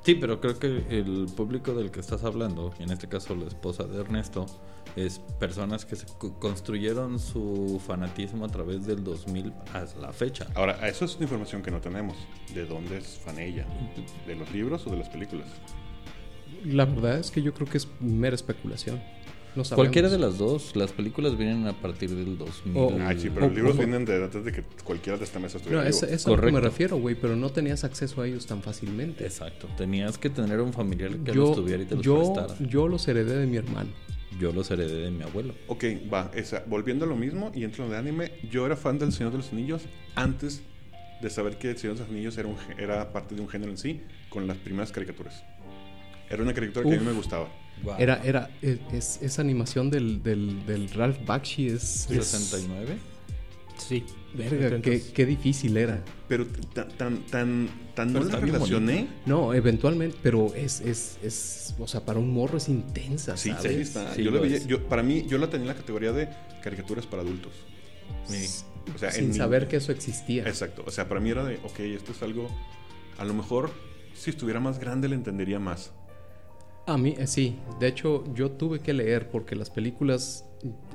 Sí, 0.02 0.14
pero 0.16 0.38
creo 0.40 0.58
que 0.58 0.84
el 0.90 1.26
público 1.34 1.72
del 1.72 1.90
que 1.90 2.00
estás 2.00 2.24
hablando, 2.24 2.74
en 2.78 2.90
este 2.90 3.08
caso 3.08 3.34
la 3.34 3.46
esposa 3.46 3.84
de 3.84 4.00
Ernesto, 4.02 4.44
es 4.96 5.18
personas 5.40 5.86
que 5.86 5.96
se 5.96 6.04
co- 6.18 6.38
construyeron 6.38 7.18
su 7.18 7.80
fanatismo 7.84 8.44
a 8.44 8.48
través 8.48 8.84
del 8.86 9.02
2000 9.02 9.52
a 9.72 9.86
la 10.00 10.12
fecha. 10.12 10.46
Ahora, 10.54 10.86
eso 10.86 11.06
es 11.06 11.16
información 11.20 11.62
que 11.62 11.70
no 11.70 11.80
tenemos. 11.80 12.16
¿De 12.52 12.66
dónde 12.66 12.98
es 12.98 13.18
fan 13.18 13.38
ella? 13.38 13.66
¿De 14.26 14.34
los 14.36 14.52
libros 14.52 14.86
o 14.86 14.90
de 14.90 14.98
las 14.98 15.08
películas? 15.08 15.48
La 16.64 16.84
verdad 16.86 17.18
es 17.18 17.30
que 17.30 17.42
yo 17.42 17.52
creo 17.54 17.68
que 17.68 17.78
es 17.78 17.88
mera 18.00 18.34
especulación. 18.34 19.00
No 19.56 19.62
sabemos. 19.62 19.84
Cualquiera 19.86 20.08
de 20.08 20.18
las 20.18 20.36
dos, 20.36 20.74
las 20.74 20.90
películas 20.90 21.38
vienen 21.38 21.68
a 21.68 21.74
partir 21.74 22.10
del 22.10 22.36
2000. 22.36 22.76
Oh, 22.76 22.92
Ah, 23.00 23.14
sí, 23.16 23.30
pero 23.32 23.46
o- 23.46 23.48
los 23.48 23.56
libros 23.56 23.76
vienen 23.78 24.04
de 24.04 24.24
antes 24.24 24.44
de 24.44 24.50
que 24.50 24.62
cualquiera 24.82 25.16
de 25.16 25.22
esta 25.24 25.38
mesa 25.38 25.58
estuviera 25.58 25.84
No, 25.84 25.88
es, 25.88 26.26
a 26.26 26.30
lo 26.30 26.40
que 26.40 26.50
me 26.50 26.60
refiero, 26.60 26.96
güey, 26.96 27.14
pero 27.14 27.36
no 27.36 27.50
tenías 27.50 27.84
acceso 27.84 28.20
a 28.20 28.26
ellos 28.26 28.46
tan 28.46 28.62
fácilmente. 28.62 29.24
Exacto, 29.24 29.68
tenías 29.76 30.18
que 30.18 30.28
tener 30.28 30.60
un 30.60 30.72
familiar 30.72 31.10
que 31.18 31.32
yo, 31.32 31.46
los 31.46 31.54
tuviera 31.56 31.82
y 31.84 31.86
te 31.86 31.94
los 31.94 32.04
yo, 32.04 32.16
prestara. 32.34 32.68
yo 32.68 32.88
los 32.88 33.06
heredé 33.06 33.36
de 33.36 33.46
mi 33.46 33.56
hermano. 33.58 33.90
Yo 34.40 34.52
los 34.52 34.68
heredé 34.72 35.02
de 35.04 35.10
mi 35.12 35.22
abuelo. 35.22 35.54
Ok, 35.68 35.84
va, 36.12 36.32
esa, 36.34 36.64
volviendo 36.66 37.04
a 37.04 37.08
lo 37.08 37.14
mismo 37.14 37.52
y 37.54 37.62
entro 37.62 37.84
en 37.84 37.90
lo 37.90 37.94
de 37.94 38.00
anime, 38.00 38.32
yo 38.50 38.66
era 38.66 38.74
fan 38.74 38.98
del 38.98 39.12
Señor 39.12 39.30
de 39.30 39.38
los 39.38 39.52
Anillos 39.52 39.82
antes 40.16 40.62
de 41.22 41.30
saber 41.30 41.58
que 41.58 41.70
el 41.70 41.78
Señor 41.78 41.94
de 41.94 42.00
los 42.02 42.10
Anillos 42.10 42.36
era, 42.36 42.48
un 42.48 42.56
era 42.76 43.12
parte 43.12 43.36
de 43.36 43.40
un 43.40 43.48
género 43.48 43.70
en 43.70 43.78
sí, 43.78 44.00
con 44.30 44.48
las 44.48 44.56
primeras 44.56 44.90
caricaturas. 44.90 45.44
Era 46.30 46.42
una 46.42 46.52
caricatura 46.54 46.88
que 46.88 46.96
a 46.96 47.00
mí 47.00 47.06
me 47.06 47.12
gustaba. 47.12 47.48
Era, 47.98 48.20
era, 48.24 48.50
es, 48.62 48.78
es- 48.92 49.18
esa 49.22 49.42
animación 49.42 49.90
del, 49.90 50.22
del, 50.22 50.64
del 50.66 50.88
Ralph 50.90 51.18
Bakshi 51.26 51.68
es... 51.68 52.08
es- 52.10 52.26
69. 52.26 52.96
Sí. 53.76 54.04
verga, 54.34 54.80
qué, 54.80 55.02
qué 55.12 55.26
difícil 55.26 55.76
era. 55.76 56.02
Pero 56.28 56.46
tan, 56.72 56.88
tan, 56.90 57.18
tan, 57.26 57.68
tan 57.94 58.12
no 58.12 58.20
la 58.22 58.38
relacioné. 58.38 59.08
No, 59.26 59.52
eventualmente, 59.52 60.16
pero 60.22 60.54
es, 60.54 60.80
es, 60.80 61.18
es, 61.22 61.74
o 61.78 61.86
sea, 61.88 62.04
para 62.04 62.20
un 62.20 62.32
morro 62.32 62.56
es 62.58 62.68
intensa, 62.68 63.36
Sí, 63.36 63.50
¿sabes? 63.50 63.72
sí, 63.74 63.80
está. 63.80 64.14
Sí, 64.14 64.22
yo 64.22 64.30
la 64.30 64.36
lo 64.36 64.42
veía- 64.44 64.56
es. 64.58 64.66
yo- 64.68 64.88
para 64.88 65.02
mí, 65.02 65.26
yo 65.26 65.38
la 65.38 65.48
tenía 65.50 65.64
en 65.64 65.68
la 65.68 65.74
categoría 65.74 66.12
de 66.12 66.28
caricaturas 66.62 67.04
para 67.06 67.22
adultos. 67.22 67.52
Sí. 68.26 68.46
O 68.94 68.98
sea, 68.98 69.10
Sin 69.10 69.24
en 69.24 69.30
mi- 69.30 69.36
saber 69.36 69.66
que 69.66 69.76
eso 69.76 69.90
existía. 69.92 70.44
Exacto. 70.46 70.84
O 70.86 70.90
sea, 70.92 71.08
para 71.08 71.20
mí 71.20 71.30
era 71.30 71.44
de, 71.44 71.56
ok, 71.64 71.80
esto 71.80 72.12
es 72.12 72.22
algo. 72.22 72.48
A 73.18 73.24
lo 73.24 73.34
mejor, 73.34 73.72
si 74.14 74.30
estuviera 74.30 74.60
más 74.60 74.78
grande, 74.78 75.08
le 75.08 75.16
entendería 75.16 75.58
más. 75.58 75.92
A 76.86 76.98
mí, 76.98 77.14
eh, 77.18 77.26
sí. 77.26 77.56
De 77.80 77.88
hecho, 77.88 78.24
yo 78.34 78.50
tuve 78.50 78.80
que 78.80 78.92
leer 78.92 79.30
porque 79.30 79.56
las 79.56 79.70
películas... 79.70 80.44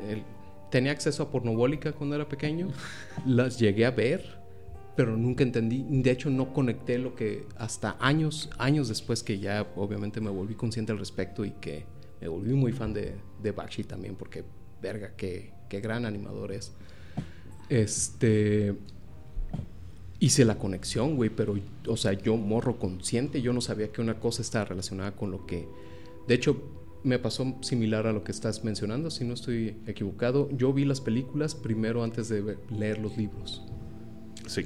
el- 0.08 0.24
tenía 0.70 0.92
acceso 0.92 1.24
a 1.24 1.32
pornobólica 1.32 1.94
cuando 1.94 2.16
era 2.16 2.30
pequeño. 2.30 2.68
las 3.26 3.58
llegué 3.60 3.86
a 3.88 3.92
ver, 3.92 4.40
pero 4.96 5.18
nunca 5.18 5.44
entendí. 5.44 5.84
De 5.90 6.12
hecho, 6.12 6.30
no 6.30 6.54
conecté 6.54 7.00
lo 7.00 7.16
que 7.16 7.48
hasta 7.58 7.98
años, 8.00 8.50
años 8.60 8.88
después 8.88 9.24
que 9.24 9.40
ya 9.40 9.66
obviamente 9.76 10.22
me 10.22 10.30
volví 10.30 10.54
consciente 10.54 10.92
al 10.92 11.00
respecto 11.00 11.44
y 11.44 11.52
que 11.52 11.86
me 12.22 12.28
volví 12.28 12.54
muy 12.54 12.72
fan 12.72 12.94
de, 12.94 13.16
de 13.42 13.52
Bakshi 13.52 13.84
también 13.84 14.16
porque, 14.16 14.44
verga, 14.82 15.14
qué, 15.16 15.54
qué 15.70 15.80
gran 15.80 16.06
animador 16.06 16.52
es. 16.52 16.74
Este... 17.70 18.76
Hice 20.20 20.44
la 20.46 20.58
conexión, 20.58 21.16
güey, 21.16 21.30
pero, 21.30 21.56
o 21.88 21.96
sea, 21.98 22.14
yo 22.14 22.36
morro 22.36 22.78
consciente, 22.78 23.42
yo 23.42 23.54
no 23.54 23.62
sabía 23.62 23.92
que 23.92 24.02
una 24.02 24.20
cosa 24.20 24.42
estaba 24.42 24.66
relacionada 24.66 25.16
con 25.16 25.32
lo 25.32 25.46
que... 25.46 25.68
De 26.28 26.36
hecho, 26.36 26.62
me 27.04 27.18
pasó 27.20 27.56
similar 27.62 28.06
a 28.06 28.12
lo 28.12 28.24
que 28.26 28.32
estás 28.34 28.64
mencionando, 28.66 29.10
si 29.12 29.24
no 29.24 29.34
estoy 29.34 29.78
equivocado. 29.88 30.50
Yo 30.52 30.74
vi 30.74 30.84
las 30.84 31.00
películas 31.00 31.56
primero 31.56 32.04
antes 32.04 32.28
de 32.28 32.58
leer 32.70 33.00
los 33.00 33.18
libros. 33.18 33.64
Sí. 34.46 34.66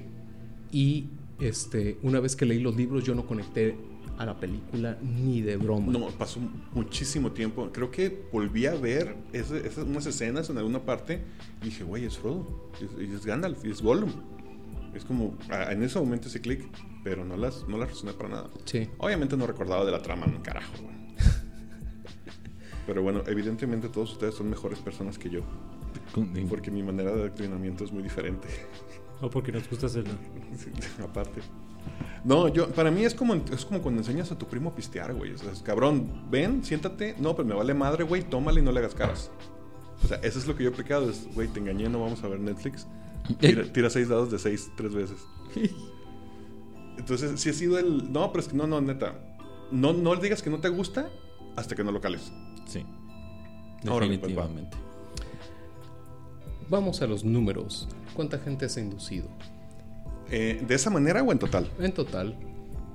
Y 0.71 1.09
este, 1.39 1.99
una 2.01 2.19
vez 2.19 2.35
que 2.35 2.45
leí 2.45 2.59
los 2.59 2.75
libros, 2.75 3.03
yo 3.03 3.13
no 3.13 3.27
conecté 3.27 3.75
a 4.17 4.25
la 4.25 4.39
película 4.39 4.97
ni 5.01 5.41
de 5.41 5.57
broma. 5.57 5.91
No, 5.91 6.07
pasó 6.09 6.39
muchísimo 6.73 7.31
tiempo. 7.31 7.69
Creo 7.71 7.91
que 7.91 8.23
volví 8.31 8.65
a 8.65 8.73
ver 8.73 9.15
ese- 9.31 9.65
esas, 9.67 9.85
unas 9.85 10.05
escenas 10.07 10.49
en 10.49 10.57
alguna 10.57 10.83
parte 10.83 11.21
y 11.61 11.65
dije, 11.65 11.83
güey, 11.83 12.05
es 12.05 12.17
Frodo, 12.17 12.71
es, 12.99 13.09
es 13.11 13.25
Gandalf, 13.25 13.63
es 13.65 13.81
Gollum. 13.81 14.11
Es 14.93 15.05
como, 15.05 15.35
en 15.49 15.83
ese 15.83 15.99
momento 15.99 16.27
ese 16.27 16.41
clic, 16.41 16.65
pero 17.03 17.25
no 17.25 17.35
las, 17.35 17.67
no 17.67 17.77
las 17.77 17.89
razoné 17.89 18.13
para 18.13 18.29
nada. 18.29 18.49
Sí. 18.65 18.89
Obviamente 18.97 19.35
no 19.35 19.47
recordaba 19.47 19.85
de 19.85 19.91
la 19.91 20.01
trama, 20.01 20.25
un 20.25 20.41
carajo, 20.41 20.73
güey. 20.81 20.93
Pero 22.85 23.01
bueno, 23.01 23.23
evidentemente 23.27 23.89
todos 23.89 24.11
ustedes 24.11 24.35
son 24.35 24.49
mejores 24.49 24.79
personas 24.79 25.17
que 25.17 25.29
yo, 25.29 25.41
porque 26.49 26.69
mi 26.69 26.83
manera 26.83 27.13
de 27.13 27.27
entrenamiento 27.27 27.83
es 27.83 27.91
muy 27.91 28.03
diferente. 28.03 28.47
O 29.21 29.29
porque 29.29 29.53
nos 29.53 29.69
gusta 29.69 29.85
hacerlo. 29.85 30.11
Sí, 30.57 30.69
aparte. 31.01 31.39
No, 32.25 32.49
yo, 32.49 32.67
para 32.69 32.91
mí 32.91 33.05
es 33.05 33.13
como, 33.13 33.35
es 33.35 33.63
como 33.63 33.81
cuando 33.81 34.01
enseñas 34.01 34.29
a 34.33 34.37
tu 34.37 34.47
primo 34.47 34.71
a 34.71 34.75
pistear, 34.75 35.13
güey. 35.13 35.31
O 35.31 35.37
sea, 35.37 35.53
es, 35.53 35.61
cabrón, 35.61 36.29
ven, 36.29 36.61
siéntate. 36.63 37.15
No, 37.19 37.33
pero 37.33 37.47
me 37.47 37.55
vale 37.55 37.73
madre, 37.73 38.03
güey, 38.03 38.23
tómale 38.23 38.59
y 38.59 38.63
no 38.63 38.73
le 38.73 38.79
hagas 38.79 38.95
caras. 38.95 39.31
O 40.03 40.07
sea, 40.07 40.17
eso 40.17 40.39
es 40.39 40.47
lo 40.47 40.57
que 40.57 40.63
yo 40.63 40.71
he 40.71 40.73
aplicado. 40.73 41.09
Es, 41.09 41.33
güey, 41.33 41.47
te 41.47 41.61
engañé, 41.61 41.87
no 41.87 42.01
vamos 42.01 42.21
a 42.23 42.27
ver 42.27 42.41
Netflix. 42.41 42.85
Tira, 43.39 43.63
tira 43.73 43.89
seis 43.89 44.09
dados 44.09 44.31
de 44.31 44.39
seis 44.39 44.71
tres 44.75 44.93
veces. 44.93 45.17
Entonces, 46.97 47.39
sí 47.39 47.49
ha 47.49 47.53
sido 47.53 47.79
el... 47.79 48.11
No, 48.11 48.31
pero 48.31 48.41
es 48.41 48.47
que 48.49 48.55
no, 48.55 48.67
no, 48.67 48.79
neta. 48.81 49.15
No, 49.71 49.93
no 49.93 50.15
digas 50.15 50.41
que 50.41 50.49
no 50.49 50.59
te 50.59 50.69
gusta 50.69 51.09
hasta 51.55 51.75
que 51.75 51.83
no 51.83 51.91
lo 51.91 52.01
cales. 52.01 52.31
Sí. 52.65 52.85
Pues, 53.81 53.93
va. 53.93 53.99
Definitivamente. 53.99 54.77
Vamos 56.69 57.01
a 57.01 57.07
los 57.07 57.23
números. 57.23 57.87
¿Cuánta 58.13 58.39
gente 58.39 58.69
se 58.69 58.79
ha 58.79 58.83
inducido? 58.83 59.27
Eh, 60.29 60.63
¿De 60.65 60.75
esa 60.75 60.89
manera 60.89 61.21
o 61.21 61.31
en 61.31 61.39
total? 61.39 61.69
En 61.79 61.91
total, 61.91 62.35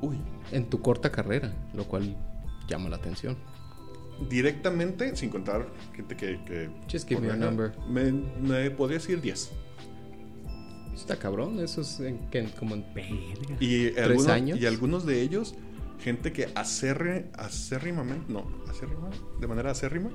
Uy. 0.01 0.18
en 0.51 0.68
tu 0.68 0.81
corta 0.81 1.12
carrera, 1.12 1.53
lo 1.74 1.85
cual 1.85 2.16
llama 2.68 2.89
la 2.89 2.97
atención. 2.97 3.37
Directamente, 4.29 5.14
sin 5.14 5.31
contar 5.31 5.68
gente 5.95 6.16
que... 6.16 6.43
que 6.45 6.70
Just 6.91 7.09
give 7.09 7.20
me 7.20 7.31
a 7.31 7.37
number. 7.37 7.72
Me, 7.89 8.11
me 8.12 8.70
podría 8.70 8.99
decir 8.99 9.20
10. 9.20 9.53
Está 10.99 11.16
cabrón, 11.16 11.61
eso 11.61 11.80
es 11.80 12.01
en, 12.01 12.18
que- 12.30 12.51
como 12.59 12.74
en... 12.74 12.84
Y 13.61 13.90
¿Tres 13.90 13.99
algunos, 13.99 14.26
años? 14.28 14.61
Y 14.61 14.66
algunos 14.66 15.07
de 15.07 15.22
ellos, 15.22 15.55
gente 16.01 16.32
que 16.32 16.49
acerre, 16.55 17.30
acérrimamente, 17.34 18.32
no, 18.32 18.46
acérrima, 18.68 19.09
de 19.40 19.46
manera 19.46 19.70
acérrima, 19.70 20.11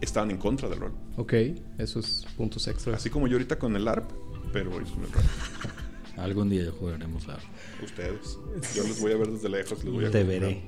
estaban 0.00 0.30
en 0.30 0.38
contra 0.38 0.68
del 0.68 0.80
rol. 0.80 0.92
Ok, 1.16 1.34
esos 1.78 2.26
puntos 2.36 2.66
extras. 2.68 2.96
Así 2.96 3.10
como 3.10 3.26
yo 3.26 3.34
ahorita 3.34 3.58
con 3.58 3.74
el 3.76 3.88
ARP, 3.88 4.10
pero 4.52 4.80
es 4.80 4.90
un 4.92 5.02
error. 5.02 5.22
Algún 6.16 6.50
día 6.50 6.70
jugaremos 6.78 7.28
a... 7.28 7.38
Ustedes. 7.82 8.38
Yo 8.74 8.86
los 8.86 9.00
voy 9.00 9.12
a 9.12 9.16
ver 9.16 9.28
desde 9.28 9.48
lejos, 9.48 9.82
los 9.84 9.94
voy 9.94 10.04
a 10.04 10.10
Te 10.10 10.22
veré. 10.22 10.62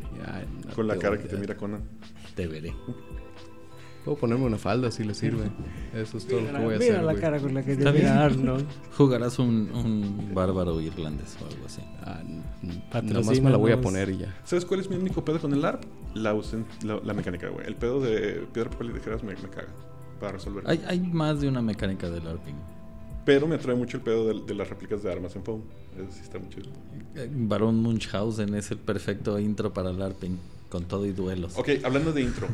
No 0.66 0.74
Con 0.74 0.88
la 0.88 0.96
cara 0.96 1.18
que 1.18 1.28
te 1.28 1.36
mira 1.36 1.56
Conan. 1.56 1.82
Te 2.34 2.46
veré. 2.46 2.74
Puedo 4.04 4.16
ponerme 4.18 4.44
una 4.46 4.58
falda 4.58 4.90
si 4.90 5.04
le 5.04 5.14
sirve. 5.14 5.44
Eso 5.94 6.18
es 6.18 6.26
todo 6.26 6.40
lo 6.40 6.46
que 6.46 6.52
voy 6.64 6.74
a 6.74 6.78
Mira 6.78 6.94
hacer. 6.94 7.04
la 7.04 7.12
güey. 7.12 7.20
cara 7.22 7.38
con 7.38 7.54
la 7.54 7.64
que 7.64 7.76
te 7.76 7.92
mira. 7.92 8.24
Arnold. 8.24 8.66
Jugarás 8.96 9.38
un, 9.38 9.70
un 9.72 10.34
bárbaro 10.34 10.80
irlandés 10.80 11.36
o 11.40 11.46
algo 11.46 11.66
así. 11.66 11.82
Ah, 12.02 12.20
nomás 13.02 13.40
me 13.40 13.50
la 13.50 13.56
voy 13.58 13.70
a 13.72 13.80
poner 13.80 14.08
y 14.10 14.18
ya. 14.18 14.34
¿Sabes 14.44 14.64
cuál 14.64 14.80
es 14.80 14.90
mi 14.90 14.96
único 14.96 15.24
pedo 15.24 15.38
con 15.40 15.52
el 15.52 15.64
ARP? 15.64 15.84
La, 16.14 16.34
la, 16.82 17.00
la 17.04 17.14
mecánica, 17.14 17.48
güey. 17.48 17.64
El 17.66 17.76
pedo 17.76 18.00
de 18.00 18.44
piedra, 18.52 18.70
papel 18.70 18.90
y 18.90 18.92
tijeras 18.94 19.22
me, 19.22 19.34
me 19.36 19.48
caga 19.48 19.68
para 20.18 20.32
resolver. 20.32 20.64
Hay, 20.66 20.82
hay 20.88 20.98
más 21.00 21.40
de 21.40 21.48
una 21.48 21.62
mecánica 21.62 22.10
del 22.10 22.24
LARPing. 22.24 22.56
Pero 23.24 23.46
me 23.46 23.54
atrae 23.54 23.76
mucho 23.76 23.98
el 23.98 24.02
pedo 24.02 24.26
de, 24.26 24.44
de 24.44 24.54
las 24.54 24.68
réplicas 24.68 25.04
de 25.04 25.12
armas 25.12 25.36
en 25.36 25.44
foam. 25.44 25.60
Eso 25.96 26.10
sí 26.10 26.20
está 26.24 26.40
muy 26.40 26.48
chido. 26.48 26.70
Eh, 27.14 27.28
Barón 27.32 27.76
Munchausen 27.80 28.52
es 28.56 28.72
el 28.72 28.78
perfecto 28.78 29.38
intro 29.38 29.72
para 29.72 29.92
LARPing, 29.92 30.38
con 30.68 30.86
todo 30.86 31.06
y 31.06 31.12
duelos. 31.12 31.56
Ok, 31.56 31.68
hablando 31.84 32.12
de 32.12 32.22
intro. 32.22 32.48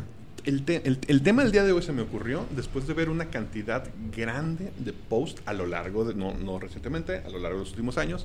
El, 0.49 0.65
te- 0.65 0.81
el- 0.89 0.99
el 1.09 1.23
tema 1.23 1.43
del 1.43 1.53
día 1.53 1.63
de 1.63 1.73
hoy 1.73 1.83
se 1.83 1.93
me 1.93 2.01
ocurrió 2.01 2.47
después 2.57 2.87
de 2.87 2.95
ver 2.95 3.11
una 3.11 3.27
cantidad 3.29 3.87
grande 4.17 4.73
de 4.79 4.95
posts 4.95 5.43
a 5.45 5.53
lo 5.53 5.67
largo 5.67 6.07
de, 6.07 6.15
no, 6.15 6.33
no 6.33 6.59
recientemente, 6.59 7.19
a 7.19 7.29
lo 7.29 7.39
largo 7.39 7.59
de 7.59 7.65
los 7.65 7.71
últimos 7.73 7.99
años, 7.99 8.25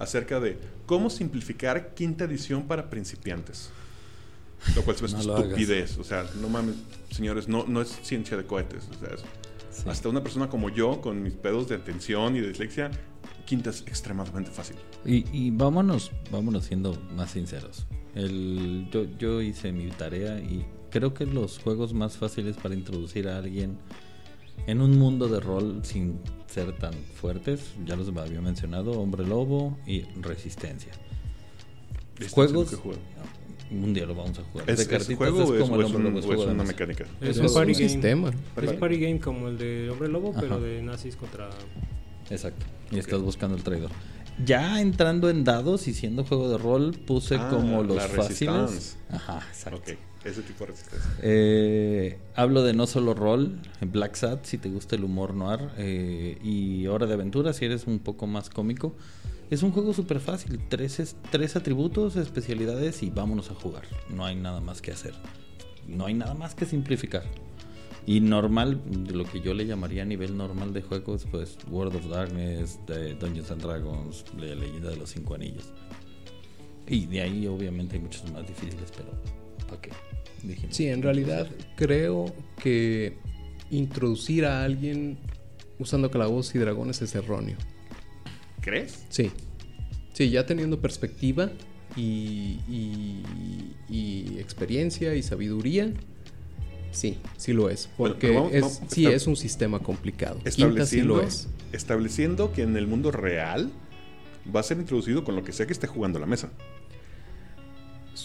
acerca 0.00 0.40
de 0.40 0.58
cómo 0.86 1.10
simplificar 1.10 1.94
quinta 1.94 2.24
edición 2.24 2.64
para 2.66 2.90
principiantes. 2.90 3.70
Lo 4.74 4.82
cual 4.82 4.96
se 4.96 5.02
me 5.04 5.08
hace 5.16 5.26
No 5.28 5.34
hagas. 5.36 5.44
estupidez. 5.46 5.96
O 5.98 6.02
sea, 6.04 6.26
no 6.40 6.48
mames, 6.48 6.74
señores, 7.12 7.46
no, 7.46 7.64
no 7.68 7.80
es 7.80 7.88
ciencia 8.02 8.36
de 8.36 8.44
cohetes. 8.44 8.88
O 8.90 8.94
sea, 9.06 9.14
es- 9.14 9.22
Sí. 9.70 9.88
hasta 9.88 10.08
una 10.08 10.22
persona 10.24 10.48
como 10.48 10.70
yo, 10.70 11.00
con 11.00 11.22
mis 11.22 11.34
pedos 11.34 11.68
de 11.68 11.76
atención 11.76 12.34
y 12.34 12.40
de 12.40 12.48
dislexia, 12.48 12.90
quinta 13.46 13.70
es 13.70 13.82
extremadamente 13.82 14.50
fácil. 14.50 14.74
Y, 15.06 15.24
y 15.32 15.52
vámonos, 15.52 16.10
vámonos 16.32 16.64
siendo 16.64 17.00
más 17.14 17.30
sinceros. 17.30 17.86
El, 18.16 18.88
yo, 18.90 19.04
yo 19.18 19.40
hice 19.40 19.70
mi 19.70 19.88
tarea 19.90 20.40
y 20.40 20.66
creo 20.90 21.14
que 21.14 21.26
los 21.26 21.58
juegos 21.58 21.94
más 21.94 22.16
fáciles 22.16 22.56
para 22.56 22.74
introducir 22.74 23.28
a 23.28 23.38
alguien 23.38 23.78
en 24.66 24.80
un 24.80 24.98
mundo 24.98 25.28
de 25.28 25.40
rol 25.40 25.80
sin 25.84 26.20
ser 26.46 26.76
tan 26.76 26.92
fuertes, 27.14 27.60
ya 27.86 27.96
los 27.96 28.08
había 28.16 28.40
mencionado, 28.40 28.92
Hombre 29.00 29.26
Lobo 29.26 29.78
y 29.86 30.02
Resistencia. 30.20 30.92
Juegos, 32.30 32.76
un 33.70 33.94
día 33.94 34.04
lo 34.04 34.14
vamos 34.14 34.38
a 34.38 34.42
jugar. 34.42 34.68
¿Es, 34.68 34.86
De 34.88 34.96
es 34.96 35.16
juego 35.16 35.54
es, 35.54 35.60
como 35.62 35.76
o 35.76 35.80
el 35.80 35.84
Hombre 35.86 35.98
un- 35.98 36.04
Lobo, 36.04 36.18
es 36.18 36.24
o 36.24 36.28
es 36.28 36.34
juego 36.36 36.46
de 36.46 36.52
una 36.54 36.64
mecánica? 36.64 37.04
Es 37.20 37.38
un 37.38 37.54
party 37.54 37.72
game. 37.72 37.88
sistema. 37.88 38.30
Es 38.60 38.68
un 38.70 38.78
party 38.78 38.98
game 39.00 39.20
como 39.20 39.48
el 39.48 39.56
de 39.58 39.88
Hombre 39.90 40.08
Lobo, 40.08 40.34
pero 40.38 40.60
de 40.60 40.82
nazis 40.82 41.16
contra. 41.16 41.48
Exacto. 42.28 42.66
Y 42.90 42.98
estás 42.98 43.20
buscando 43.22 43.56
el 43.56 43.62
traidor. 43.62 43.90
Ya 44.44 44.80
entrando 44.80 45.28
en 45.30 45.44
dados 45.44 45.86
y 45.88 45.94
siendo 45.94 46.24
juego 46.24 46.48
de 46.50 46.58
rol, 46.58 46.92
puse 47.06 47.36
Ah, 47.36 47.48
como 47.50 47.82
los 47.82 47.96
la 47.96 48.08
fáciles. 48.08 48.96
Ajá, 49.10 49.38
exacto. 49.48 49.78
Ok, 49.78 49.98
ese 50.24 50.42
tipo 50.42 50.64
de 50.64 50.72
resistencia. 50.72 51.10
Eh, 51.22 52.18
hablo 52.34 52.62
de 52.62 52.72
no 52.74 52.86
solo 52.86 53.14
rol, 53.14 53.58
Black 53.80 54.14
Sat 54.16 54.44
si 54.44 54.58
te 54.58 54.68
gusta 54.68 54.96
el 54.96 55.04
humor 55.04 55.34
noir 55.34 55.70
eh, 55.78 56.38
y 56.42 56.86
Hora 56.88 57.06
de 57.06 57.14
Aventura 57.14 57.52
si 57.52 57.64
eres 57.64 57.86
un 57.86 57.98
poco 58.00 58.26
más 58.26 58.50
cómico. 58.50 58.94
Es 59.50 59.62
un 59.64 59.72
juego 59.72 59.92
súper 59.94 60.20
fácil, 60.20 60.60
tres, 60.68 61.00
es- 61.00 61.16
tres 61.30 61.56
atributos, 61.56 62.14
especialidades 62.16 63.02
y 63.02 63.10
vámonos 63.10 63.50
a 63.50 63.54
jugar. 63.54 63.82
No 64.08 64.24
hay 64.24 64.36
nada 64.36 64.60
más 64.60 64.80
que 64.80 64.92
hacer. 64.92 65.14
No 65.88 66.06
hay 66.06 66.14
nada 66.14 66.34
más 66.34 66.54
que 66.54 66.66
simplificar. 66.66 67.24
Y 68.06 68.20
normal, 68.20 68.80
lo 69.12 69.24
que 69.24 69.40
yo 69.40 69.52
le 69.54 69.66
llamaría 69.66 70.02
a 70.02 70.06
nivel 70.06 70.36
normal 70.36 70.72
de 70.72 70.82
juegos, 70.82 71.26
pues 71.30 71.58
World 71.68 71.96
of 71.96 72.06
Darkness, 72.08 72.78
de 72.86 73.14
Dungeons 73.14 73.50
and 73.50 73.62
Dragons, 73.62 74.24
leyenda 74.38 74.90
de 74.90 74.96
los 74.96 75.10
cinco 75.10 75.34
anillos. 75.34 75.72
Y 76.86 77.06
de 77.06 77.20
ahí 77.22 77.46
obviamente 77.46 77.96
hay 77.96 78.02
muchos 78.02 78.30
más 78.32 78.46
difíciles, 78.46 78.90
pero 78.96 79.10
¿para 79.68 79.80
qué? 79.80 79.90
Dijimos. 80.42 80.74
Sí, 80.76 80.86
en 80.88 81.02
realidad 81.02 81.48
creo 81.76 82.32
que 82.62 83.14
introducir 83.70 84.44
a 84.46 84.64
alguien 84.64 85.18
usando 85.78 86.10
calabozos 86.10 86.54
y 86.54 86.58
dragones 86.58 87.00
es 87.02 87.14
erróneo. 87.14 87.56
¿Crees? 88.60 89.04
Sí. 89.08 89.30
Sí, 90.12 90.30
ya 90.30 90.44
teniendo 90.46 90.80
perspectiva 90.80 91.50
y, 91.96 92.58
y- 92.68 93.22
y 93.88 94.38
experiencia 94.38 95.14
y 95.14 95.22
sabiduría, 95.22 95.92
sí, 96.90 97.18
sí 97.36 97.52
lo 97.52 97.70
es. 97.70 97.88
Porque 97.96 98.28
pero 98.28 98.34
vamos- 98.42 98.52
es, 98.54 98.60
vamos- 98.62 98.80
sí 98.88 99.06
es 99.06 99.26
un 99.26 99.36
sistema 99.36 99.78
complicado. 99.80 100.36
Quinta 100.38 100.50
sí 100.50 100.62
Estableciendo, 100.62 101.16
lo 101.16 101.22
es. 101.22 101.48
estableciendo 101.72 102.52
que 102.52 102.62
en 102.62 102.76
el 102.76 102.86
mundo 102.86 103.10
real 103.12 103.70
va 104.54 104.60
a 104.60 104.62
ser 104.62 104.78
introducido 104.78 105.24
con 105.24 105.36
lo 105.36 105.44
que 105.44 105.52
sea 105.52 105.66
que 105.66 105.72
esté 105.72 105.86
jugando 105.86 106.18
la 106.18 106.26
mesa. 106.26 106.50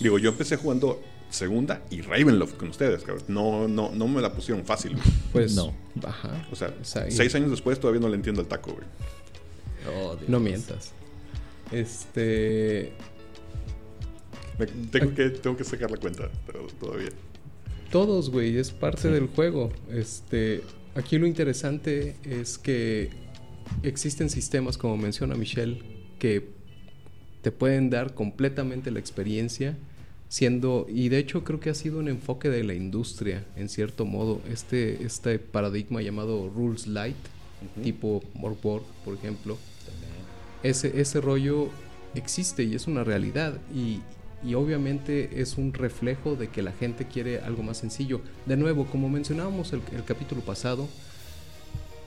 Digo, 0.02 0.20
yo 0.20 0.30
empecé 0.32 0.58
jugando 0.58 1.02
segunda 1.30 1.82
y 1.90 2.02
Ravenloft 2.02 2.56
con 2.56 2.70
ustedes, 2.70 3.04
cabrón. 3.04 3.24
No, 3.28 3.68
no, 3.68 3.92
no 3.92 4.08
me 4.08 4.22
la 4.22 4.34
pusieron 4.34 4.64
fácil. 4.66 4.94
güey. 4.94 5.04
Pues, 5.32 5.56
No. 5.56 5.74
Ajá. 6.04 6.48
O 6.52 6.56
sea, 6.56 6.74
seis 6.84 7.36
años 7.36 7.52
después 7.52 7.80
todavía 7.80 8.02
no 8.02 8.10
le 8.10 8.16
entiendo 8.16 8.42
el 8.42 8.48
taco, 8.48 8.74
güey. 8.74 8.86
Oh, 9.98 10.16
Dios. 10.16 10.30
No 10.30 10.40
mientas. 10.40 10.92
Este. 11.72 12.94
Me- 14.58 14.68
tengo, 14.68 15.14
que, 15.14 15.30
tengo 15.32 15.58
que 15.58 15.64
sacar 15.64 15.92
la 15.92 15.98
cuenta, 15.98 16.30
pero 16.48 16.66
todavía. 16.80 17.10
Todos, 17.92 18.30
güey, 18.30 18.58
es 18.58 18.72
parte 18.72 19.10
del 19.10 19.28
juego. 19.28 19.72
Este, 19.92 20.64
aquí 20.96 21.18
lo 21.18 21.28
interesante 21.28 22.16
es 22.24 22.58
que 22.58 23.10
existen 23.84 24.30
sistemas, 24.30 24.78
como 24.78 24.98
menciona 24.98 25.36
Michelle, 25.36 25.82
que 26.20 26.50
te 27.42 27.52
pueden 27.52 27.90
dar 27.90 28.14
completamente 28.16 28.90
la 28.92 29.00
experiencia 29.00 29.78
siendo, 30.30 30.86
y 30.90 31.10
de 31.10 31.20
hecho 31.20 31.44
creo 31.44 31.60
que 31.60 31.70
ha 31.70 31.76
sido 31.76 32.00
un 32.00 32.08
enfoque 32.08 32.50
de 32.50 32.64
la 32.64 32.74
industria, 32.74 33.46
en 33.56 33.70
cierto 33.70 34.06
modo, 34.06 34.42
este, 34.52 35.04
este 35.04 35.40
paradigma 35.40 36.02
llamado 36.02 36.50
Rules 36.50 36.88
Light, 36.88 37.16
tipo 37.84 38.24
Morborg, 38.34 38.84
por 39.04 39.16
ejemplo. 39.16 39.58
Ese, 40.64 41.00
ese 41.00 41.22
rollo 41.22 41.70
existe 42.16 42.64
y 42.64 42.76
es 42.76 42.88
una 42.88 43.04
realidad 43.04 43.60
y, 43.74 44.00
y 44.44 44.56
obviamente 44.56 45.42
es 45.42 45.58
un 45.58 45.74
reflejo 45.74 46.36
de 46.36 46.48
que 46.48 46.64
la 46.64 46.72
gente 46.72 47.06
quiere 47.06 47.40
algo 47.40 47.62
más 47.62 47.78
sencillo. 47.78 48.22
De 48.46 48.58
nuevo, 48.58 48.86
como 48.86 49.10
mencionábamos 49.10 49.74
el, 49.74 49.82
el 49.96 50.04
capítulo 50.04 50.42
pasado, 50.42 50.88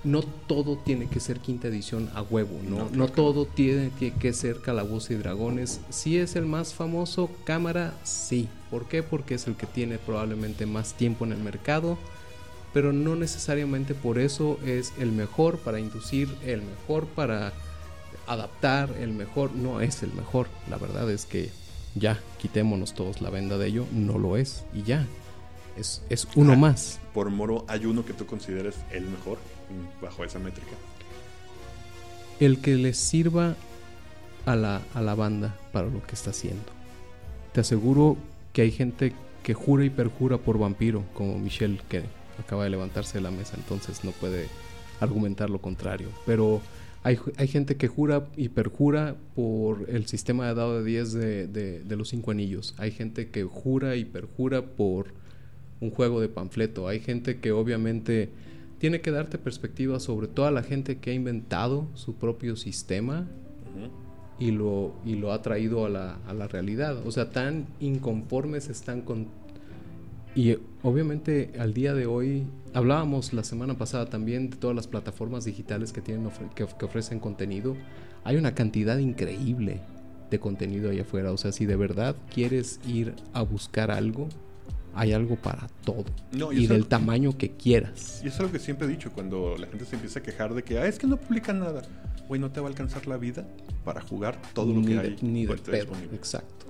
no 0.05 0.22
todo 0.22 0.76
tiene 0.78 1.09
que 1.09 1.20
ser 1.20 1.40
quinta 1.40 1.68
edición 1.68 2.11
a 2.14 2.22
huevo, 2.22 2.61
¿no? 2.62 2.88
No, 2.92 3.09
todo 3.09 3.46
tiene, 3.46 3.90
tiene 3.99 4.16
que 4.16 4.32
ser 4.32 4.61
Calabozos 4.61 5.11
y 5.11 5.14
Dragones. 5.16 5.80
Si 5.90 6.18
es 6.18 6.36
el 6.36 6.46
más 6.46 6.72
famoso, 6.74 7.30
cámara, 7.44 7.94
sí. 8.05 8.49
¿Por 8.70 8.86
qué? 8.86 9.03
Porque 9.03 9.34
es 9.34 9.46
el 9.49 9.57
que 9.57 9.66
tiene 9.66 9.99
probablemente 9.99 10.66
más 10.66 10.94
tiempo 10.94 11.24
en 11.24 11.32
el 11.32 11.38
mercado, 11.38 11.99
pero 12.72 12.92
no 12.92 13.16
necesariamente 13.16 13.94
por 13.94 14.18
eso 14.18 14.59
es 14.64 14.92
el 14.99 15.11
mejor 15.11 15.59
para 15.59 15.80
inducir, 15.80 16.28
el 16.46 16.62
mejor 16.62 17.07
para 17.07 17.53
adaptar, 18.26 18.90
el 19.01 19.11
mejor, 19.12 19.53
no 19.53 19.80
es 19.80 20.03
el 20.03 20.12
mejor. 20.12 20.49
La 20.70 20.76
verdad 20.76 21.11
es 21.11 21.24
que 21.26 21.51
ya, 21.94 22.20
quitémonos 22.40 22.94
todos 22.94 23.20
la 23.20 23.30
venda 23.30 23.59
de 23.59 23.66
ello, 23.68 23.86
no 23.92 24.18
lo 24.18 24.36
es 24.36 24.64
y 24.74 24.82
ya. 24.82 25.07
Es, 25.76 26.03
es 26.11 26.26
uno 26.36 26.53
Ah. 26.53 26.57
más. 26.57 26.99
Por 27.14 27.30
moro, 27.30 27.64
¿hay 27.68 27.86
uno 27.86 28.05
que 28.05 28.12
tú 28.12 28.26
consideres 28.26 28.74
el 28.90 29.05
mejor 29.07 29.38
bajo 30.02 30.24
esa 30.24 30.38
métrica? 30.38 30.72
el 32.40 32.60
que 32.60 32.76
le 32.76 32.94
sirva 32.94 33.56
a 34.46 34.54
la, 34.54 34.80
a 34.94 35.02
la 35.02 35.14
banda 35.16 35.56
para 35.72 35.88
lo 35.88 36.00
que 36.06 36.14
está 36.14 36.30
haciendo. 36.30 36.62
Te 37.52 37.60
aseguro 37.60 38.16
que 38.52 38.62
hay 38.62 38.70
gente 38.70 39.12
que 39.42 39.54
jura 39.54 39.84
y 39.84 39.90
perjura 39.90 40.38
por 40.38 40.56
vampiro, 40.56 41.02
como 41.14 41.36
Michelle, 41.38 41.80
que 41.88 42.04
acaba 42.38 42.62
de 42.62 42.70
levantarse 42.70 43.18
de 43.18 43.22
la 43.22 43.32
mesa, 43.32 43.56
entonces 43.56 44.04
no 44.04 44.12
puede 44.12 44.46
argumentar 45.00 45.50
lo 45.50 45.60
contrario. 45.60 46.08
Pero 46.26 46.60
hay, 47.02 47.18
hay 47.38 47.48
gente 47.48 47.76
que 47.76 47.88
jura 47.88 48.24
y 48.36 48.50
perjura 48.50 49.16
por 49.34 49.86
el 49.90 50.06
sistema 50.06 50.46
de 50.46 50.54
dado 50.54 50.78
de 50.82 50.88
10 50.88 51.12
de, 51.14 51.46
de- 51.48 51.80
de 51.82 51.96
los 51.96 52.08
cinco 52.10 52.30
anillos. 52.30 52.72
Hay 52.78 52.92
gente 52.92 53.30
que 53.30 53.42
jura 53.42 53.96
y 53.96 54.04
perjura 54.04 54.62
por 54.62 55.06
un 55.80 55.90
juego 55.90 56.20
de 56.20 56.28
panfleto. 56.28 56.86
Hay 56.86 57.00
gente 57.00 57.38
que 57.40 57.50
obviamente 57.50 58.28
tiene 58.78 59.00
que 59.00 59.10
darte 59.10 59.38
perspectiva 59.38 60.00
sobre 60.00 60.28
toda 60.28 60.50
la 60.50 60.62
gente 60.62 60.98
que 60.98 61.10
ha 61.10 61.14
inventado 61.14 61.88
su 61.94 62.14
propio 62.14 62.56
sistema 62.56 63.26
y 64.38 64.52
lo, 64.52 64.94
y 65.04 65.16
lo 65.16 65.32
ha 65.32 65.42
traído 65.42 65.84
a 65.84 65.88
la, 65.88 66.18
a 66.26 66.32
la 66.32 66.46
realidad. 66.46 67.04
O 67.06 67.10
sea, 67.10 67.30
tan 67.30 67.66
inconformes 67.80 68.68
están 68.68 69.00
con... 69.02 69.26
Y 70.34 70.50
eh, 70.50 70.58
obviamente 70.82 71.50
al 71.58 71.74
día 71.74 71.92
de 71.94 72.06
hoy, 72.06 72.44
hablábamos 72.72 73.32
la 73.32 73.42
semana 73.42 73.74
pasada 73.76 74.06
también 74.06 74.50
de 74.50 74.56
todas 74.56 74.76
las 74.76 74.86
plataformas 74.86 75.44
digitales 75.44 75.92
que, 75.92 76.00
tienen 76.00 76.26
ofre- 76.26 76.52
que, 76.54 76.62
of- 76.62 76.74
que 76.74 76.84
ofrecen 76.84 77.18
contenido. 77.18 77.76
Hay 78.22 78.36
una 78.36 78.54
cantidad 78.54 78.98
increíble 78.98 79.80
de 80.30 80.38
contenido 80.38 80.90
allá 80.90 81.02
afuera. 81.02 81.32
O 81.32 81.36
sea, 81.36 81.50
si 81.50 81.66
de 81.66 81.74
verdad 81.74 82.14
quieres 82.32 82.78
ir 82.86 83.14
a 83.32 83.42
buscar 83.42 83.90
algo, 83.90 84.28
hay 84.99 85.12
algo 85.12 85.36
para 85.36 85.68
todo. 85.84 86.05
No, 86.32 86.53
y 86.53 86.64
y 86.64 86.66
del 86.66 86.86
tamaño 86.86 87.36
que 87.38 87.53
quieras. 87.53 88.20
Y 88.22 88.26
eso 88.28 88.34
es 88.34 88.40
algo 88.40 88.53
que 88.53 88.59
siempre 88.59 88.86
he 88.86 88.90
dicho, 88.90 89.12
cuando 89.12 89.57
la 89.57 89.66
gente 89.66 89.84
se 89.84 89.94
empieza 89.94 90.18
a 90.18 90.22
quejar 90.22 90.55
de 90.55 90.62
que, 90.64 90.78
ah, 90.78 90.86
es 90.86 90.99
que 90.99 91.07
no 91.07 91.16
publican 91.16 91.61
nada. 91.61 91.82
Güey, 92.28 92.40
no 92.40 92.51
te 92.51 92.61
va 92.61 92.66
a 92.66 92.70
alcanzar 92.70 93.07
la 93.07 93.16
vida 93.16 93.46
para 93.84 94.01
jugar 94.03 94.40
todo 94.55 94.72
lo 94.74 94.80
ni 94.80 94.86
que 94.88 94.94
de, 94.94 95.01
hay. 95.01 95.16
ni 95.22 95.46
pedo. 95.46 95.92
Exacto. 96.12 96.66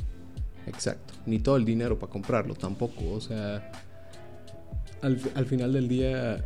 Exacto. 0.67 1.15
Ni 1.27 1.39
todo 1.39 1.57
el 1.57 1.65
dinero 1.65 1.99
para 1.99 2.13
comprarlo 2.13 2.55
tampoco. 2.55 3.13
O 3.13 3.21
sea, 3.21 3.73
al, 5.03 5.19
al 5.35 5.47
final 5.47 5.73
del 5.73 5.89
día, 5.89 6.45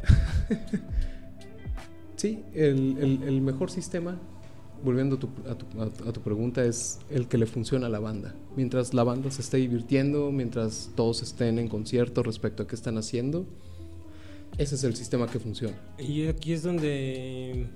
sí, 2.17 2.45
el, 2.55 2.97
el- 2.99 3.23
el 3.25 3.41
mejor 3.41 3.71
sistema, 3.71 4.19
volviendo 4.85 5.17
a 5.17 6.13
tu, 6.13 6.21
pregunta, 6.21 6.65
es 6.65 7.01
el 7.11 7.29
que 7.29 7.39
le 7.39 7.47
funciona 7.47 7.87
a 7.87 7.91
la 7.91 8.01
banda. 8.01 8.35
Mientras 8.57 8.95
la 8.95 9.05
banda 9.05 9.31
se 9.31 9.43
esté 9.43 9.59
divirtiendo, 9.59 10.31
mientras 10.31 10.91
todos 10.95 11.23
estén 11.23 11.59
en 11.59 11.69
concierto 11.69 12.23
respecto 12.23 12.63
a 12.63 12.67
qué 12.67 12.75
están 12.75 12.99
haciendo, 12.99 13.47
ese 14.59 14.75
es 14.75 14.85
el 14.85 14.97
sistema 14.97 15.27
que 15.27 15.39
funciona. 15.39 15.77
Y 15.99 16.27
aquí 16.27 16.53
es 16.53 16.63
donde 16.63 17.67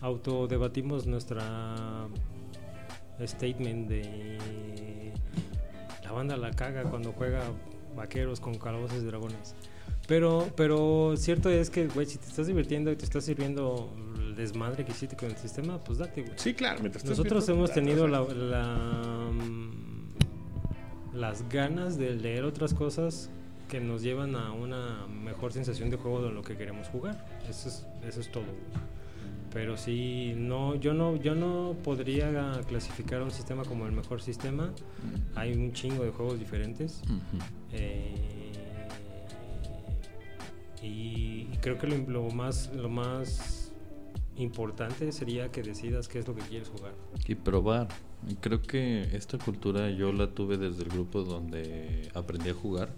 autodebatimos 0.00 1.06
nuestra 1.06 2.06
statement 3.20 3.88
de 3.88 4.38
la 6.02 6.12
banda 6.12 6.36
la 6.36 6.50
caga 6.50 6.84
cuando 6.84 7.12
juega 7.12 7.42
vaqueros 7.96 8.40
con 8.40 8.54
calabozos 8.54 9.02
y 9.02 9.06
dragones. 9.06 9.54
Pero, 10.06 10.48
pero 10.56 11.14
cierto 11.16 11.48
es 11.48 11.70
que, 11.70 11.88
güey, 11.88 12.06
si 12.06 12.18
te 12.18 12.26
estás 12.26 12.46
divirtiendo 12.46 12.92
y 12.92 12.96
te 12.96 13.04
está 13.04 13.20
sirviendo 13.20 13.90
el 14.18 14.36
desmadre 14.36 14.84
que 14.84 14.92
hiciste 14.92 15.16
con 15.16 15.30
el 15.30 15.36
sistema, 15.36 15.78
pues 15.82 15.98
date, 15.98 16.22
güey. 16.22 16.34
Sí, 16.36 16.54
claro. 16.54 16.82
Nosotros 17.04 17.48
hemos 17.48 17.72
tenido 17.72 18.06
la, 18.06 18.22
la, 18.22 19.30
mm, 19.32 20.14
las 21.14 21.48
ganas 21.48 21.96
de 21.96 22.14
leer 22.16 22.44
otras 22.44 22.74
cosas 22.74 23.30
que 23.68 23.80
nos 23.80 24.02
llevan 24.02 24.36
a 24.36 24.52
una 24.52 25.06
mejor 25.06 25.52
sensación 25.52 25.88
de 25.90 25.96
juego 25.96 26.22
de 26.22 26.32
lo 26.32 26.42
que 26.42 26.56
queremos 26.56 26.88
jugar. 26.88 27.24
Eso 27.48 27.68
es, 27.68 27.86
eso 28.06 28.20
es 28.20 28.30
todo. 28.30 28.44
Pero 29.52 29.76
sí, 29.76 30.34
no, 30.36 30.74
yo 30.74 30.94
no, 30.94 31.16
yo 31.16 31.34
no 31.36 31.76
podría 31.84 32.60
clasificar 32.66 33.22
un 33.22 33.30
sistema 33.30 33.62
como 33.64 33.86
el 33.86 33.92
mejor 33.92 34.20
sistema. 34.20 34.72
Hay 35.36 35.52
un 35.54 35.72
chingo 35.72 36.02
de 36.02 36.10
juegos 36.10 36.40
diferentes. 36.40 37.00
Eh, 37.72 38.33
y, 40.84 41.48
y 41.52 41.58
creo 41.60 41.78
que 41.78 41.86
lo, 41.86 41.96
lo 41.96 42.30
más 42.30 42.70
lo 42.74 42.88
más 42.88 43.64
importante 44.36 45.12
sería 45.12 45.50
que 45.50 45.62
decidas 45.62 46.08
qué 46.08 46.18
es 46.18 46.28
lo 46.28 46.34
que 46.34 46.42
quieres 46.42 46.68
jugar. 46.68 46.94
Y 47.26 47.34
probar. 47.34 47.88
Y 48.28 48.34
creo 48.36 48.62
que 48.62 49.16
esta 49.16 49.38
cultura 49.38 49.90
yo 49.90 50.12
la 50.12 50.28
tuve 50.28 50.56
desde 50.56 50.82
el 50.82 50.88
grupo 50.88 51.22
donde 51.22 52.10
aprendí 52.14 52.50
a 52.50 52.54
jugar. 52.54 52.90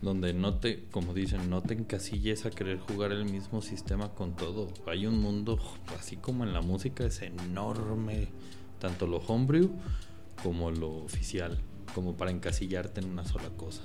Donde 0.00 0.34
no 0.34 0.54
te, 0.54 0.84
como 0.90 1.14
dicen, 1.14 1.48
no 1.48 1.62
te 1.62 1.74
encasilles 1.74 2.44
a 2.44 2.50
querer 2.50 2.80
jugar 2.80 3.12
el 3.12 3.24
mismo 3.24 3.62
sistema 3.62 4.08
con 4.10 4.34
todo. 4.34 4.68
Hay 4.86 5.06
un 5.06 5.20
mundo, 5.20 5.60
así 5.96 6.16
como 6.16 6.42
en 6.44 6.52
la 6.52 6.60
música, 6.60 7.04
es 7.04 7.22
enorme. 7.22 8.28
Tanto 8.80 9.06
lo 9.06 9.18
homebrew 9.18 9.70
como 10.42 10.72
lo 10.72 10.90
oficial. 11.04 11.60
Como 11.94 12.16
para 12.16 12.32
encasillarte 12.32 13.00
en 13.00 13.10
una 13.10 13.24
sola 13.24 13.50
cosa. 13.50 13.82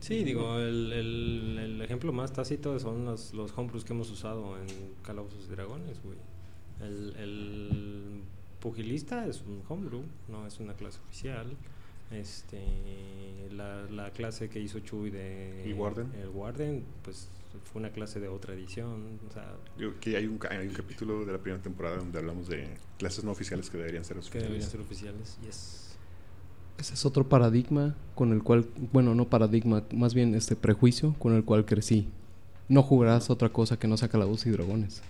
Sí, 0.00 0.24
digo, 0.24 0.58
el, 0.58 0.92
el- 0.92 1.58
el 1.58 1.82
ejemplo 1.82 2.12
más 2.12 2.32
tácito 2.32 2.78
son 2.78 3.04
los, 3.04 3.32
los 3.34 3.56
homebrews 3.56 3.84
que 3.84 3.92
hemos 3.92 4.10
usado 4.10 4.56
en 4.58 4.66
Calabozos 5.04 5.44
y 5.46 5.50
Dragones, 5.50 6.02
güey. 6.02 6.16
El, 6.80 7.14
el 7.16 8.22
pugilista 8.60 9.26
es 9.26 9.42
un 9.42 9.62
homebrew, 9.68 10.02
no 10.28 10.46
es 10.46 10.58
una 10.58 10.74
clase 10.74 10.98
oficial. 11.06 11.54
Este, 12.10 12.58
la, 13.52 13.82
la 13.90 14.10
clase 14.12 14.48
que 14.48 14.58
hizo 14.58 14.80
Chuy 14.80 15.10
de 15.10 15.64
¿Y 15.68 15.72
Warden? 15.74 16.10
el 16.20 16.28
Warden, 16.30 16.84
pues 17.04 17.28
fue 17.70 17.80
una 17.80 17.90
clase 17.90 18.18
de 18.20 18.28
otra 18.28 18.54
edición. 18.54 19.20
O 19.28 19.32
sea, 19.32 19.54
Digo 19.78 19.92
que 20.00 20.16
hay 20.16 20.26
un, 20.26 20.38
hay 20.50 20.66
un 20.66 20.72
capítulo 20.74 21.24
de 21.24 21.32
la 21.32 21.38
primera 21.38 21.62
temporada 21.62 21.98
donde 21.98 22.18
hablamos 22.18 22.48
de 22.48 22.68
clases 22.98 23.22
no 23.22 23.30
oficiales 23.30 23.70
que 23.70 23.78
deberían 23.78 24.04
ser 24.04 24.16
que 24.18 24.38
deberían 24.38 24.62
oficiales. 24.62 24.70
ser 24.70 24.80
oficiales. 24.80 25.38
Yes. 25.44 25.89
Ese 26.80 26.94
es 26.94 27.04
otro 27.04 27.28
paradigma 27.28 27.94
con 28.14 28.32
el 28.32 28.42
cual, 28.42 28.64
bueno, 28.92 29.14
no 29.14 29.26
paradigma, 29.28 29.84
más 29.94 30.14
bien 30.14 30.34
este 30.34 30.56
prejuicio 30.56 31.14
con 31.18 31.34
el 31.34 31.44
cual 31.44 31.64
crecí. 31.66 32.08
No 32.68 32.82
jugarás 32.82 33.28
otra 33.30 33.50
cosa 33.50 33.78
que 33.78 33.86
no 33.86 33.96
sea 33.96 34.08
Calabozos 34.08 34.46
y 34.46 34.50
Dragones. 34.50 35.02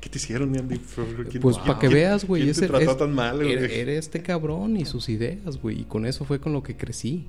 ¿Qué 0.00 0.10
te 0.10 0.18
hicieron, 0.18 0.54
Andy? 0.56 0.78
¿Quién- 1.30 1.40
Pues 1.40 1.56
para 1.58 1.78
que 1.78 1.88
veas, 1.88 2.26
güey. 2.26 2.42
quién 2.42 2.50
ese 2.50 2.62
te 2.62 2.66
trató 2.68 2.90
es- 2.90 2.98
tan 2.98 3.14
mal, 3.14 3.36
güey? 3.36 3.52
era, 3.52 3.66
era 3.66 3.92
este 3.92 4.22
cabrón 4.22 4.76
y 4.76 4.84
sus 4.84 5.08
ideas, 5.08 5.56
güey. 5.60 5.80
Y 5.80 5.84
con 5.84 6.04
eso 6.04 6.24
fue 6.26 6.38
con 6.40 6.52
lo 6.52 6.62
que 6.62 6.76
crecí. 6.76 7.26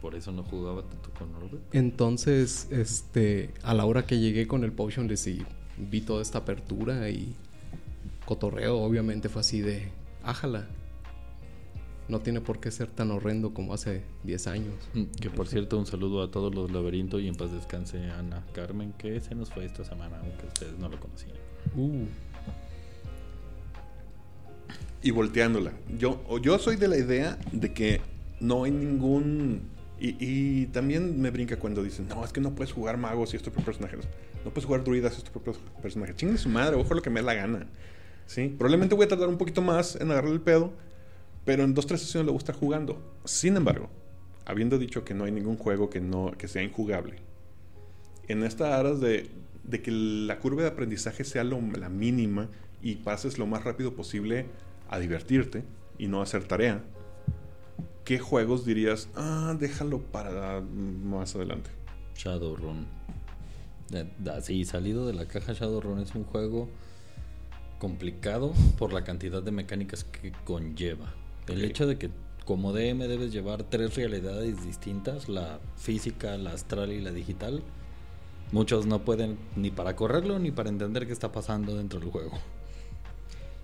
Por 0.00 0.14
eso 0.14 0.30
no 0.30 0.44
jugaba 0.44 0.82
tanto 0.82 1.10
con 1.18 1.32
Norbert. 1.32 1.74
Entonces, 1.74 2.68
este, 2.70 3.50
a 3.62 3.74
la 3.74 3.84
hora 3.84 4.06
que 4.06 4.18
llegué 4.20 4.46
con 4.46 4.62
el 4.64 4.72
Potionless 4.72 5.26
y 5.26 5.42
vi 5.76 6.00
toda 6.02 6.22
esta 6.22 6.38
apertura 6.38 7.10
y 7.10 7.34
cotorreo, 8.24 8.78
obviamente 8.78 9.28
fue 9.28 9.40
así 9.40 9.60
de, 9.60 9.88
ájala. 10.22 10.68
No 12.10 12.20
tiene 12.20 12.40
por 12.40 12.58
qué 12.58 12.70
ser 12.72 12.88
tan 12.88 13.12
horrendo 13.12 13.54
como 13.54 13.72
hace 13.72 14.02
10 14.24 14.46
años. 14.48 14.74
Mm, 14.94 15.04
Que 15.20 15.30
por 15.30 15.46
cierto, 15.46 15.78
un 15.78 15.86
saludo 15.86 16.22
a 16.22 16.30
todos 16.30 16.52
los 16.54 16.70
laberintos 16.72 17.20
y 17.22 17.28
en 17.28 17.36
paz 17.36 17.52
descanse 17.52 17.98
Ana 18.10 18.44
Carmen, 18.52 18.92
que 18.98 19.20
se 19.20 19.34
nos 19.36 19.50
fue 19.50 19.64
esta 19.64 19.84
semana, 19.84 20.18
aunque 20.18 20.46
ustedes 20.46 20.76
no 20.78 20.88
lo 20.88 20.98
conocían. 20.98 21.36
Uh, 21.76 22.06
y 25.02 25.10
volteándola. 25.12 25.72
Yo, 25.98 26.22
o 26.28 26.38
yo 26.38 26.58
soy 26.58 26.76
de 26.76 26.88
la 26.88 26.98
idea 26.98 27.38
de 27.52 27.72
que 27.72 28.00
no 28.40 28.64
hay 28.64 28.70
ningún... 28.72 29.62
Y, 30.00 30.16
y 30.18 30.66
también 30.66 31.20
me 31.20 31.30
brinca 31.30 31.58
cuando 31.58 31.82
dicen, 31.82 32.08
no, 32.08 32.24
es 32.24 32.32
que 32.32 32.40
no 32.40 32.54
puedes 32.54 32.72
jugar 32.72 32.96
magos 32.96 33.34
y 33.34 33.36
estos 33.36 33.52
personajes. 33.52 34.00
No 34.44 34.50
puedes 34.50 34.64
jugar 34.64 34.82
druidas 34.82 35.12
y 35.14 35.18
estos 35.18 35.30
propios 35.30 35.58
personajes. 35.82 36.16
Chingue 36.16 36.38
su 36.38 36.48
madre, 36.48 36.74
ojo 36.76 36.94
lo 36.94 37.02
que 37.02 37.10
me 37.10 37.20
dé 37.20 37.26
la 37.26 37.34
gana. 37.34 37.66
¿Sí? 38.26 38.48
Probablemente 38.48 38.94
voy 38.94 39.04
a 39.04 39.08
tardar 39.08 39.28
un 39.28 39.36
poquito 39.38 39.60
más 39.62 39.96
en 39.96 40.10
agarrar 40.10 40.32
el 40.32 40.40
pedo, 40.40 40.72
pero 41.44 41.64
en 41.64 41.74
dos, 41.74 41.86
tres 41.86 42.00
sesiones 42.02 42.26
lo 42.26 42.32
voy 42.32 42.38
a 42.38 42.44
estar 42.44 42.54
jugando. 42.56 43.00
Sin 43.24 43.56
embargo, 43.56 43.88
habiendo 44.44 44.78
dicho 44.78 45.04
que 45.04 45.14
no 45.14 45.24
hay 45.24 45.32
ningún 45.32 45.56
juego 45.56 45.90
que, 45.90 46.00
no, 46.00 46.32
que 46.38 46.48
sea 46.48 46.62
injugable, 46.62 47.16
en 48.28 48.42
esta 48.44 48.78
aras 48.78 49.00
de, 49.00 49.28
de 49.64 49.82
que 49.82 49.90
la 49.90 50.38
curva 50.38 50.62
de 50.62 50.68
aprendizaje 50.68 51.24
sea 51.24 51.44
lo- 51.44 51.60
la 51.60 51.88
mínima 51.88 52.48
y 52.82 52.96
pases 52.96 53.38
lo 53.38 53.46
más 53.46 53.64
rápido 53.64 53.94
posible 53.94 54.46
a 54.88 54.98
divertirte 54.98 55.64
y 55.98 56.06
no 56.06 56.20
a 56.20 56.22
hacer 56.24 56.44
tarea, 56.44 56.82
¿qué 58.04 58.18
juegos 58.18 58.64
dirías, 58.64 59.08
ah, 59.16 59.54
déjalo 59.58 60.00
para 60.00 60.60
más 60.60 61.34
adelante? 61.36 61.70
Shadowrun. 62.16 62.86
Sí, 64.42 64.64
salido 64.64 65.06
de 65.06 65.12
la 65.14 65.26
caja 65.26 65.52
Shadowrun 65.52 65.98
es 65.98 66.14
un 66.14 66.24
juego 66.24 66.68
complicado 67.78 68.52
por 68.78 68.92
la 68.92 69.02
cantidad 69.04 69.42
de 69.42 69.50
mecánicas 69.50 70.04
que 70.04 70.32
conlleva. 70.44 71.12
El 71.50 71.64
hecho 71.64 71.86
de 71.86 71.98
que 71.98 72.10
como 72.44 72.72
DM 72.72 72.98
debes 73.06 73.32
llevar 73.32 73.62
tres 73.64 73.94
realidades 73.96 74.64
distintas, 74.64 75.28
la 75.28 75.60
física, 75.76 76.36
la 76.36 76.52
astral 76.52 76.92
y 76.92 77.00
la 77.00 77.12
digital, 77.12 77.62
muchos 78.52 78.86
no 78.86 79.00
pueden 79.04 79.38
ni 79.56 79.70
para 79.70 79.94
correrlo 79.94 80.38
ni 80.38 80.50
para 80.50 80.68
entender 80.68 81.06
qué 81.06 81.12
está 81.12 81.30
pasando 81.32 81.76
dentro 81.76 82.00
del 82.00 82.10
juego. 82.10 82.32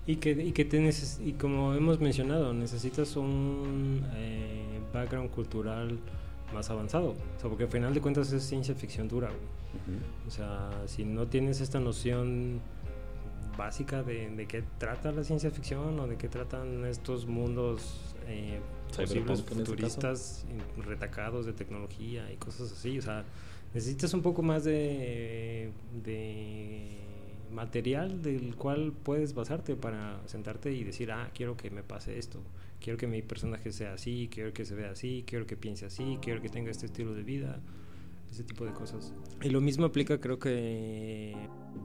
Y 0.05 0.17
que, 0.17 0.31
y 0.31 0.53
que 0.53 0.63
te 0.63 0.79
neces- 0.79 1.19
y 1.25 1.33
como 1.33 1.73
hemos 1.73 1.99
mencionado, 1.99 2.53
necesitas 2.53 3.17
un 3.17 4.05
eh, 4.15 4.79
background 4.93 5.29
cultural 5.31 5.99
más 6.53 6.69
avanzado. 6.69 7.09
O 7.09 7.39
sea, 7.41 7.49
porque 7.49 7.65
al 7.65 7.69
final 7.69 7.93
de 7.93 7.99
cuentas 7.99 8.31
es 8.31 8.43
ciencia 8.43 8.73
ficción 8.73 9.09
dura. 9.09 9.29
O 10.25 10.31
sea, 10.31 10.71
si 10.85 11.03
no 11.03 11.27
tienes 11.27 11.59
esta 11.59 11.81
noción 11.81 12.61
básica 13.57 14.03
de, 14.03 14.29
de 14.29 14.47
qué 14.47 14.63
trata 14.77 15.11
la 15.11 15.23
ciencia 15.23 15.51
ficción 15.51 15.99
o 15.99 16.07
de 16.07 16.17
qué 16.17 16.29
tratan 16.29 16.85
estos 16.85 17.25
mundos 17.25 18.15
eh, 18.27 18.59
posibles 18.95 19.39
este 19.39 19.55
futuristas 19.55 20.45
retacados 20.77 21.45
de 21.45 21.53
tecnología 21.53 22.31
y 22.31 22.37
cosas 22.37 22.71
así. 22.71 22.99
O 22.99 23.01
sea, 23.01 23.25
necesitas 23.73 24.13
un 24.13 24.21
poco 24.21 24.41
más 24.41 24.63
de, 24.63 25.71
de 26.03 26.97
material 27.51 28.21
del 28.21 28.55
cual 28.55 28.93
puedes 29.03 29.33
basarte 29.33 29.75
para 29.75 30.21
sentarte 30.27 30.71
y 30.71 30.83
decir, 30.83 31.11
ah, 31.11 31.31
quiero 31.33 31.57
que 31.57 31.69
me 31.69 31.83
pase 31.83 32.17
esto, 32.17 32.41
quiero 32.79 32.97
que 32.97 33.07
mi 33.07 33.21
personaje 33.21 33.71
sea 33.71 33.93
así, 33.93 34.29
quiero 34.31 34.53
que 34.53 34.65
se 34.65 34.75
vea 34.75 34.91
así, 34.91 35.23
quiero 35.25 35.45
que 35.45 35.57
piense 35.57 35.85
así, 35.85 36.17
quiero 36.21 36.41
que 36.41 36.49
tenga 36.49 36.71
este 36.71 36.85
estilo 36.85 37.13
de 37.13 37.23
vida, 37.23 37.59
ese 38.31 38.43
tipo 38.43 38.65
de 38.65 38.71
cosas. 38.73 39.13
Y 39.41 39.49
lo 39.49 39.61
mismo 39.61 39.85
aplica 39.85 40.19
creo 40.19 40.39
que 40.39 41.35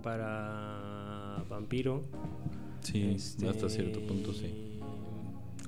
para 0.02 1.21
Vampiro. 1.52 2.02
Sí, 2.80 3.12
este, 3.14 3.48
hasta 3.48 3.68
cierto 3.68 4.00
punto 4.00 4.32
sí. 4.32 4.52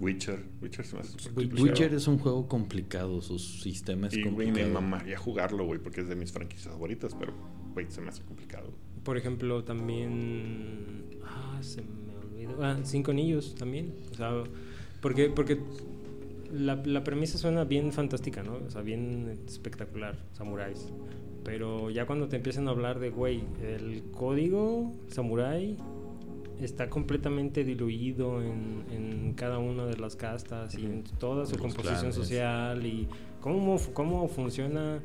Witcher. 0.01 0.45
Witcher 0.61 0.85
se 0.85 0.95
me 0.97 1.03
hace 1.03 1.13
Witcher. 1.13 1.33
complicado. 1.35 1.63
Witcher 1.63 1.95
es 1.95 2.09
un 2.09 2.19
juego 2.19 2.49
complicado, 2.49 3.21
su 3.23 3.39
sistema 3.39 4.09
es 4.09 4.15
Y, 4.15 4.23
güey, 4.23 4.35
me 4.35 4.45
complicado. 4.63 4.73
mamaría 4.75 5.17
jugarlo, 5.19 5.65
güey, 5.67 5.79
porque 5.81 6.01
es 6.01 6.09
de 6.09 6.17
mis 6.17 6.33
franquicias 6.33 6.69
favoritas, 6.73 7.15
pero, 7.19 7.33
güey, 7.75 7.87
se 7.91 8.01
me 8.01 8.09
hace 8.09 8.23
complicado. 8.25 8.73
Por 9.05 9.17
ejemplo, 9.17 9.63
también. 9.63 11.05
Ah, 11.25 11.59
se 11.63 11.83
me 11.83 12.17
olvidó. 12.17 12.65
Ah, 12.65 12.79
Cinco 12.83 13.13
Anillos 13.13 13.55
también. 13.55 13.95
O 14.11 14.15
sea, 14.17 14.43
porque, 15.01 15.29
porque 15.31 15.61
la, 16.53 16.77
la 16.85 17.05
premisa 17.05 17.39
suena 17.39 17.65
bien 17.65 17.93
fantástica, 17.93 18.43
¿no? 18.43 18.55
O 18.67 18.71
sea, 18.71 18.81
bien 18.83 19.39
espectacular, 19.47 20.19
samuráis. 20.33 20.89
Pero 21.45 21.91
ya 21.91 22.07
cuando 22.07 22.29
te 22.29 22.37
empiezan 22.37 22.69
a 22.69 22.71
hablar 22.71 22.99
de, 22.99 23.11
güey, 23.11 23.45
el 23.63 24.03
código 24.13 24.93
samurái 25.09 25.77
está 26.61 26.89
completamente 26.89 27.65
diluido 27.65 28.41
en, 28.43 28.85
en 28.91 29.35
cada 29.35 29.59
una 29.59 29.85
de 29.87 29.97
las 29.99 30.17
castas 30.17 30.75
y 30.79 30.85
en 30.87 31.05
toda 31.19 31.45
su 31.47 31.53
Los 31.53 31.61
composición 31.61 31.99
clanes. 31.99 32.15
social 32.15 32.87
y 32.87 33.09
cómo, 33.41 33.77
cómo 33.93 34.27
funciona 34.29 35.03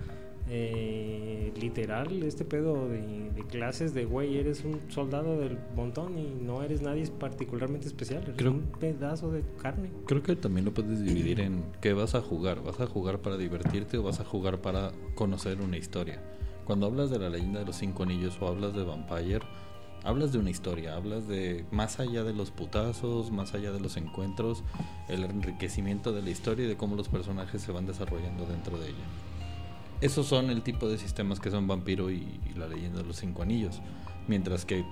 eh, 0.49 1.53
literal 1.59 2.23
este 2.23 2.43
pedo 2.45 2.87
de, 2.89 3.29
de 3.31 3.43
clases 3.47 3.93
de 3.93 4.05
güey, 4.05 4.37
eres 4.37 4.63
un 4.65 4.79
soldado 4.89 5.39
del 5.39 5.57
montón 5.75 6.17
y 6.17 6.23
no 6.41 6.63
eres 6.63 6.81
nadie 6.81 7.05
particularmente 7.07 7.87
especial, 7.87 8.23
eres 8.23 8.35
Creo- 8.35 8.51
un 8.51 8.61
pedazo 8.79 9.31
de 9.31 9.43
carne. 9.61 9.89
Creo 10.05 10.23
que 10.23 10.35
también 10.35 10.65
lo 10.65 10.73
puedes 10.73 11.03
dividir 11.03 11.39
en 11.39 11.63
qué 11.81 11.93
vas 11.93 12.15
a 12.15 12.21
jugar. 12.21 12.61
¿Vas 12.63 12.79
a 12.79 12.87
jugar 12.87 13.19
para 13.19 13.37
divertirte 13.37 13.97
o 13.97 14.03
vas 14.03 14.19
a 14.19 14.25
jugar 14.25 14.59
para 14.61 14.91
conocer 15.15 15.61
una 15.61 15.77
historia? 15.77 16.21
Cuando 16.65 16.85
hablas 16.87 17.09
de 17.09 17.19
la 17.19 17.29
leyenda 17.29 17.59
de 17.59 17.65
los 17.65 17.75
cinco 17.77 18.03
anillos 18.03 18.37
o 18.41 18.47
hablas 18.47 18.73
de 18.75 18.83
Vampire, 18.83 19.41
hablas 20.03 20.31
de 20.31 20.37
una 20.39 20.49
historia, 20.51 20.95
hablas 20.95 21.27
de 21.27 21.65
más 21.71 21.99
allá 21.99 22.23
de 22.23 22.33
los 22.33 22.51
putazos, 22.51 23.31
más 23.31 23.53
allá 23.53 23.71
de 23.71 23.79
los 23.79 23.97
encuentros, 23.97 24.63
el 25.07 25.23
enriquecimiento 25.23 26.11
de 26.13 26.21
la 26.21 26.29
historia 26.29 26.65
y 26.65 26.67
de 26.69 26.77
cómo 26.77 26.95
los 26.95 27.09
personajes 27.09 27.61
se 27.61 27.71
van 27.71 27.85
desarrollando 27.87 28.45
dentro 28.45 28.77
de 28.77 28.89
ella. 28.89 29.05
Esos 30.01 30.27
son 30.27 30.49
el 30.49 30.61
tipo 30.61 30.87
de 30.87 30.97
sistemas 30.97 31.39
que 31.39 31.51
son 31.51 31.67
Vampiro 31.67 32.09
y, 32.09 32.39
la 32.55 32.67
leyenda 32.67 33.01
de 33.01 33.07
los 33.07 33.17
cinco 33.17 33.41
anillos. 33.41 33.81
Mientras 34.27 34.65
que, 34.65 34.85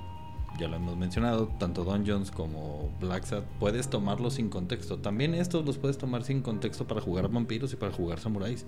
ya 0.60 0.68
lo 0.68 0.76
hemos 0.76 0.98
mencionado, 0.98 1.48
tanto 1.60 1.84
Dungeons 1.84 2.32
como 2.32 2.92
Black 3.00 3.24
Sat 3.26 3.44
puedes 3.60 3.90
tomarlos 3.90 4.36
sin 4.36 4.50
contexto. 4.50 4.98
También 4.98 5.34
estos 5.34 5.66
los 5.66 5.78
puedes 5.78 5.98
tomar 5.98 6.24
sin 6.24 6.42
contexto 6.42 6.88
para 6.88 7.02
jugar 7.02 7.30
vampiros 7.30 7.72
y 7.74 7.76
para 7.76 7.92
jugar 7.92 8.20
samuráis. 8.20 8.66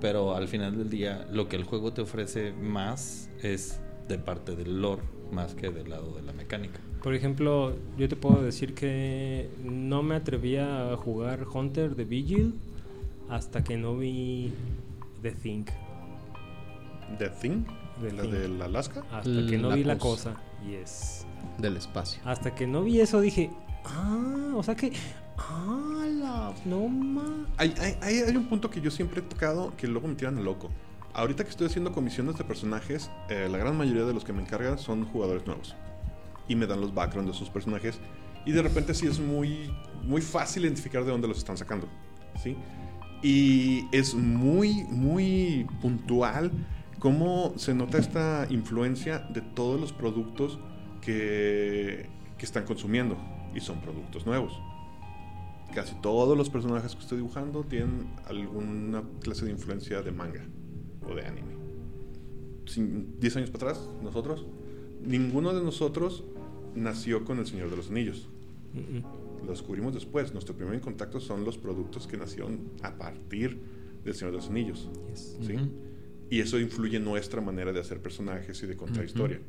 Pero 0.00 0.34
al 0.34 0.48
final 0.48 0.78
del 0.78 0.88
día, 0.88 1.26
lo 1.30 1.48
que 1.48 1.56
el 1.56 1.64
juego 1.64 1.92
te 1.92 2.00
ofrece 2.00 2.52
más 2.52 3.28
es 3.42 3.80
de 4.08 4.18
parte 4.18 4.56
del 4.56 4.80
lore 4.80 5.02
más 5.30 5.54
que 5.54 5.70
del 5.70 5.90
lado 5.90 6.14
de 6.14 6.22
la 6.22 6.32
mecánica. 6.32 6.80
Por 7.02 7.14
ejemplo, 7.14 7.76
yo 7.96 8.08
te 8.08 8.16
puedo 8.16 8.42
decir 8.42 8.74
que 8.74 9.48
no 9.62 10.02
me 10.02 10.16
atrevía 10.16 10.92
a 10.92 10.96
jugar 10.96 11.46
Hunter 11.52 11.96
de 11.96 12.04
Vigil 12.04 12.54
hasta 13.28 13.62
que 13.62 13.76
no 13.76 13.96
vi 13.96 14.52
The 15.22 15.32
Thing. 15.32 15.66
The 17.18 17.28
Thing, 17.28 17.64
The 18.00 18.12
la 18.12 18.22
Thing. 18.22 18.30
del 18.32 18.62
Alaska. 18.62 19.02
Hasta 19.10 19.46
que 19.46 19.58
no 19.58 19.68
La 19.68 19.74
vi 19.74 19.84
la 19.84 19.98
cosa. 19.98 20.34
Yes. 20.66 21.26
Del 21.58 21.76
espacio. 21.76 22.20
Hasta 22.24 22.54
que 22.54 22.66
no 22.66 22.82
vi 22.82 23.00
eso 23.00 23.20
dije, 23.20 23.50
ah, 23.84 24.52
o 24.54 24.62
sea 24.62 24.74
que, 24.74 24.92
ah, 25.38 26.06
la, 26.08 26.54
no 26.64 26.88
ma. 26.88 27.46
Hay, 27.56 27.74
hay, 27.80 27.96
hay, 28.00 28.18
hay 28.18 28.36
un 28.36 28.48
punto 28.48 28.70
que 28.70 28.80
yo 28.80 28.90
siempre 28.90 29.20
he 29.20 29.22
tocado 29.22 29.74
que 29.76 29.86
luego 29.86 30.08
me 30.08 30.14
tiran 30.14 30.38
a 30.38 30.40
loco. 30.40 30.70
Ahorita 31.12 31.42
que 31.42 31.50
estoy 31.50 31.66
haciendo 31.66 31.92
comisiones 31.92 32.38
de 32.38 32.44
personajes, 32.44 33.10
eh, 33.28 33.48
la 33.50 33.58
gran 33.58 33.76
mayoría 33.76 34.04
de 34.04 34.14
los 34.14 34.24
que 34.24 34.32
me 34.32 34.42
encargan 34.42 34.78
son 34.78 35.04
jugadores 35.06 35.44
nuevos. 35.46 35.74
Y 36.46 36.54
me 36.54 36.66
dan 36.66 36.80
los 36.80 36.94
backgrounds 36.94 37.32
de 37.32 37.38
sus 37.38 37.50
personajes. 37.50 37.98
Y 38.46 38.52
de 38.52 38.62
repente 38.62 38.94
sí 38.94 39.06
es 39.06 39.18
muy, 39.18 39.72
muy 40.04 40.22
fácil 40.22 40.64
identificar 40.64 41.04
de 41.04 41.10
dónde 41.10 41.26
los 41.28 41.38
están 41.38 41.56
sacando. 41.56 41.88
¿Sí? 42.42 42.56
Y 43.22 43.84
es 43.92 44.14
muy, 44.14 44.84
muy 44.84 45.66
puntual 45.82 46.50
cómo 46.98 47.52
se 47.56 47.74
nota 47.74 47.98
esta 47.98 48.46
influencia 48.50 49.18
de 49.18 49.40
todos 49.42 49.80
los 49.80 49.92
productos 49.92 50.58
que, 51.02 52.08
que 52.38 52.44
están 52.44 52.64
consumiendo. 52.64 53.16
Y 53.54 53.60
son 53.60 53.80
productos 53.80 54.24
nuevos. 54.26 54.52
Casi 55.74 55.94
todos 55.96 56.36
los 56.36 56.50
personajes 56.50 56.94
que 56.94 57.00
estoy 57.02 57.18
dibujando 57.18 57.62
tienen 57.64 58.08
alguna 58.26 59.02
clase 59.20 59.44
de 59.44 59.52
influencia 59.52 60.02
de 60.02 60.10
manga 60.12 60.44
o 61.08 61.14
de 61.14 61.26
anime. 61.26 61.54
Cin- 62.66 63.06
10 63.20 63.36
años 63.36 63.50
para 63.50 63.70
atrás, 63.72 63.88
nosotros, 64.02 64.46
ninguno 65.04 65.52
de 65.52 65.62
nosotros 65.62 66.24
nació 66.74 67.24
con 67.24 67.38
El 67.38 67.46
Señor 67.46 67.70
de 67.70 67.76
los 67.76 67.90
Anillos. 67.90 68.28
Lo 69.44 69.50
descubrimos 69.50 69.94
después. 69.94 70.32
Nuestro 70.32 70.54
primer 70.56 70.80
contacto 70.80 71.20
son 71.20 71.44
los 71.44 71.58
productos 71.58 72.06
que 72.06 72.16
nacieron 72.16 72.70
a 72.82 72.96
partir 72.96 73.60
del 74.04 74.14
Señor 74.14 74.32
de 74.32 74.38
los 74.38 74.48
Anillos. 74.48 74.88
Yes. 75.10 75.36
¿sí? 75.46 75.56
Y 76.30 76.40
eso 76.40 76.58
influye 76.58 76.96
en 76.98 77.04
nuestra 77.04 77.40
manera 77.40 77.72
de 77.72 77.80
hacer 77.80 78.00
personajes 78.00 78.62
y 78.62 78.66
de 78.66 78.76
contar 78.76 79.04
historia. 79.04 79.40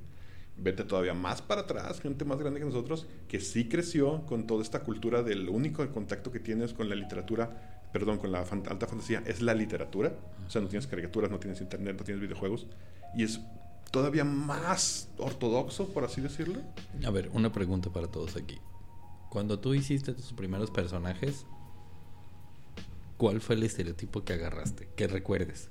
Vete 0.58 0.84
todavía 0.84 1.14
más 1.14 1.42
para 1.42 1.62
atrás, 1.62 2.02
gente 2.02 2.26
más 2.26 2.38
grande 2.40 2.60
que 2.60 2.66
nosotros, 2.66 3.08
que 3.28 3.40
sí 3.40 3.68
creció 3.70 4.26
con 4.26 4.46
toda 4.48 4.62
esta 4.62 4.84
cultura 4.84 5.24
del 5.24 5.48
único 5.50 5.88
contacto 5.92 6.32
que 6.32 6.40
tienes 6.40 6.74
con 6.74 6.90
la 6.90 6.96
literatura, 6.96 7.88
perdón, 7.94 8.18
con 8.18 8.32
la 8.32 8.44
fan- 8.46 8.64
alta 8.68 8.86
fantasía, 8.88 9.24
es 9.26 9.42
la 9.42 9.54
literatura. 9.54 10.14
O 10.46 10.50
sea, 10.50 10.62
no 10.62 10.68
tienes 10.68 10.88
caricaturas, 10.88 11.32
no 11.32 11.40
tienes 11.40 11.62
internet, 11.62 11.96
no 11.98 12.04
tienes 12.04 12.22
videojuegos. 12.22 12.68
Y 13.16 13.24
es 13.24 13.40
todavía 13.92 14.24
más 14.24 15.10
ortodoxo, 15.18 15.88
por 15.90 16.04
así 16.04 16.20
decirlo. 16.22 16.60
A 17.06 17.10
ver, 17.12 17.30
una 17.34 17.52
pregunta 17.52 17.90
para 17.92 18.08
todos 18.08 18.36
aquí. 18.36 18.58
Cuando 19.32 19.62
tú 19.62 19.74
hiciste 19.74 20.12
tus 20.12 20.34
primeros 20.34 20.72
personajes, 20.72 21.46
¿cuál 23.22 23.40
fue 23.40 23.54
el 23.54 23.62
estereotipo 23.62 24.24
que 24.24 24.34
agarraste? 24.34 24.88
Que 24.96 25.06
recuerdes. 25.06 25.70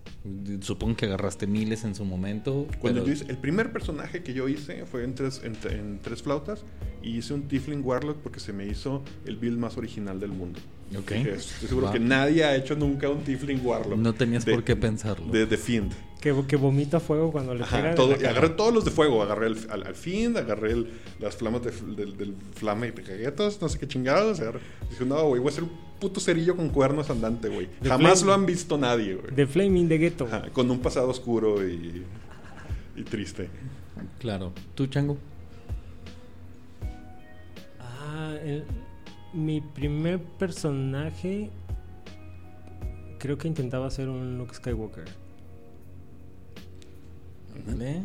Supongo 0.61 0.94
que 0.96 1.07
agarraste 1.07 1.48
miles 1.48 1.82
en 1.82 1.96
su 1.96 2.05
momento. 2.05 2.68
Cuando 2.78 3.03
pero- 3.03 3.07
yo 3.07 3.12
hice, 3.24 3.28
el 3.28 3.38
primer 3.38 3.72
personaje 3.72 4.22
que 4.22 4.34
yo 4.34 4.46
hice 4.48 4.86
fue 4.86 5.03
en 5.03 5.16
tres, 5.16 5.40
en, 5.42 5.57
en 5.68 5.98
tres 6.01 6.22
flautas 6.22 6.62
y 7.03 7.16
hice 7.18 7.34
un 7.34 7.48
Tiefling 7.48 7.84
Warlock 7.84 8.18
porque 8.18 8.38
se 8.38 8.53
me 8.53 8.68
hizo 8.68 9.03
el 9.26 9.36
build 9.36 9.59
más 9.59 9.76
original 9.76 10.20
del 10.20 10.30
mundo. 10.30 10.61
Ok. 10.96 11.11
Estoy 11.11 11.68
seguro 11.68 11.86
Va. 11.88 11.92
que 11.92 11.98
nadie 11.98 12.44
ha 12.44 12.55
hecho 12.55 12.76
nunca 12.76 13.09
un 13.09 13.24
Tiefling 13.24 13.66
Warlock. 13.66 13.98
No 13.98 14.12
tenías 14.12 14.44
de- 14.44 14.55
por 14.55 14.62
qué 14.62 14.76
pensarlo. 14.76 15.26
De 15.32 15.44
The 15.44 15.57
Fiend. 15.57 15.92
Que, 16.20 16.32
que 16.46 16.55
vomita 16.55 17.01
fuego 17.01 17.32
cuando 17.32 17.53
le 17.55 17.64
Ajá, 17.64 17.96
todo- 17.96 18.12
y 18.20 18.24
agarré 18.26 18.51
todos 18.51 18.72
los 18.72 18.84
de 18.84 18.92
fuego. 18.92 19.22
Agarré 19.24 19.48
el- 19.48 19.59
al, 19.70 19.86
al 19.88 19.94
Fiend, 19.96 20.36
agarré 20.36 20.70
el- 20.70 20.88
las 21.18 21.34
flamas 21.34 21.62
de, 21.64 21.72
del, 21.96 22.16
del 22.16 22.34
flame 22.55 22.92
de 22.92 23.03
caguetos, 23.03 23.61
no 23.61 23.68
sé 23.68 23.76
qué 23.80 23.88
chingados. 23.88 24.38
agarré- 24.38 24.61
Dije, 24.88 25.05
no, 25.05 25.20
güey, 25.26 25.40
voy 25.42 25.51
a 25.51 25.55
ser 25.55 25.64
un 25.64 25.89
puto 26.01 26.18
cerillo 26.20 26.57
con 26.57 26.70
cuernos 26.70 27.11
andante, 27.11 27.48
güey. 27.48 27.68
Jamás 27.84 28.20
Flame. 28.20 28.26
lo 28.26 28.32
han 28.34 28.46
visto 28.46 28.76
nadie, 28.78 29.14
güey. 29.14 29.34
The 29.34 29.46
Flaming 29.46 29.88
de 29.88 29.98
Ghetto. 29.98 30.24
Ajá, 30.26 30.51
con 30.51 30.70
un 30.70 30.80
pasado 30.80 31.09
oscuro 31.11 31.66
y, 31.68 32.05
y 32.96 33.03
triste. 33.05 33.48
Claro. 34.18 34.53
¿Tú, 34.74 34.86
Chango? 34.86 35.16
Ah, 37.80 38.34
el- 38.42 38.64
mi 39.32 39.61
primer 39.61 40.18
personaje 40.20 41.51
creo 43.18 43.38
que 43.38 43.46
intentaba 43.46 43.90
ser 43.90 44.09
un 44.09 44.38
Luke 44.38 44.55
Skywalker. 44.55 45.05
Ándale. 47.68 48.03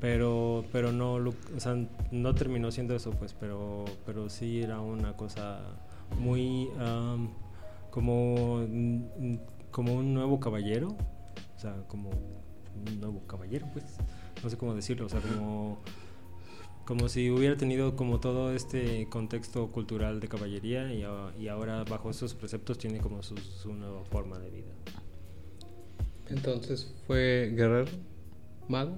Pero, 0.00 0.64
pero 0.72 0.92
no, 0.92 1.18
lo- 1.18 1.34
o 1.56 1.60
sea, 1.60 1.76
no 2.10 2.34
terminó 2.34 2.70
siendo 2.72 2.94
eso, 2.96 3.10
pues, 3.12 3.34
pero, 3.38 3.84
pero 4.06 4.28
sí 4.30 4.62
era 4.62 4.80
una 4.80 5.14
cosa 5.16 5.60
muy 6.18 6.70
am, 6.78 7.30
como, 7.90 8.66
como 9.70 9.94
un 9.94 10.14
nuevo 10.14 10.40
caballero, 10.40 10.96
o 11.56 11.58
sea, 11.58 11.84
como 11.88 12.10
un 12.10 13.00
nuevo 13.00 13.26
caballero, 13.26 13.66
pues, 13.72 13.84
no 14.42 14.50
sé 14.50 14.56
cómo 14.56 14.74
decirlo, 14.74 15.06
o 15.06 15.08
sea, 15.08 15.20
como, 15.20 15.82
como 16.84 17.08
si 17.08 17.30
hubiera 17.30 17.56
tenido 17.56 17.96
como 17.96 18.20
todo 18.20 18.52
este 18.54 19.08
contexto 19.08 19.70
cultural 19.70 20.20
de 20.20 20.28
caballería 20.28 20.92
y, 20.92 21.04
y 21.42 21.48
ahora 21.48 21.84
bajo 21.84 22.10
esos 22.10 22.34
preceptos 22.34 22.78
tiene 22.78 23.00
como 23.00 23.22
su, 23.22 23.36
su 23.38 23.72
nueva 23.74 24.04
forma 24.04 24.38
de 24.38 24.50
vida. 24.50 24.72
Entonces 26.28 26.94
fue 27.06 27.52
guerrero, 27.54 27.90
mago, 28.68 28.96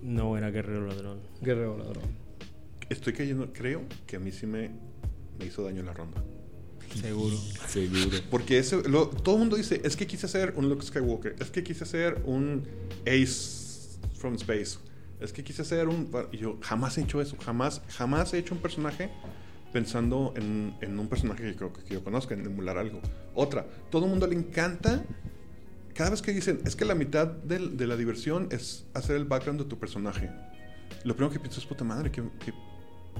No 0.00 0.36
era 0.36 0.50
guerrero 0.50 0.86
ladrón. 0.86 1.20
guerrero 1.40 1.76
ladrón. 1.78 2.18
Estoy 2.88 3.12
cayendo, 3.14 3.52
creo 3.52 3.82
que 4.06 4.16
a 4.16 4.20
mí 4.20 4.30
sí 4.32 4.46
me, 4.46 4.70
me 5.38 5.46
hizo 5.46 5.62
daño 5.64 5.82
la 5.82 5.92
ronda. 5.92 6.22
Seguro. 7.00 7.36
Seguro. 7.68 8.18
Porque 8.30 8.58
ese, 8.58 8.88
lo- 8.88 9.08
todo 9.08 9.34
el 9.36 9.40
mundo 9.40 9.56
dice, 9.56 9.80
es 9.84 9.96
que 9.96 10.06
quise 10.06 10.26
hacer 10.26 10.54
un 10.56 10.68
Luke 10.68 10.84
Skywalker, 10.84 11.36
es 11.40 11.50
que 11.50 11.62
quise 11.64 11.84
hacer 11.84 12.22
un 12.24 12.64
Ace 13.06 13.98
from 14.14 14.34
Space, 14.36 14.78
es 15.20 15.32
que 15.32 15.42
quise 15.42 15.62
hacer 15.62 15.88
un... 15.88 16.10
Y 16.32 16.38
yo 16.38 16.58
jamás 16.62 16.96
he 16.98 17.02
hecho 17.02 17.20
eso, 17.20 17.36
jamás, 17.44 17.82
jamás 17.88 18.32
he 18.34 18.38
hecho 18.38 18.54
un 18.54 18.60
personaje 18.60 19.10
pensando 19.72 20.32
en, 20.36 20.74
en 20.82 20.98
un 20.98 21.08
personaje 21.08 21.42
que, 21.42 21.56
que, 21.56 21.72
que 21.88 21.94
yo 21.94 22.04
conozca, 22.04 22.34
en 22.34 22.46
emular 22.46 22.78
algo. 22.78 23.00
Otra, 23.34 23.66
todo 23.90 24.04
el 24.04 24.10
mundo 24.10 24.26
le 24.28 24.36
encanta, 24.36 25.04
cada 25.94 26.10
vez 26.10 26.22
que 26.22 26.32
dicen, 26.32 26.60
es 26.64 26.76
que 26.76 26.84
la 26.84 26.94
mitad 26.94 27.26
del- 27.26 27.76
de 27.76 27.86
la 27.88 27.96
diversión 27.96 28.46
es 28.52 28.84
hacer 28.94 29.16
el 29.16 29.24
background 29.24 29.60
de 29.62 29.66
tu 29.68 29.78
personaje. 29.78 30.30
Lo 31.02 31.16
primero 31.16 31.32
que 31.32 31.40
pienso 31.40 31.58
es, 31.58 31.66
puta 31.66 31.82
madre, 31.82 32.12
qué, 32.12 32.22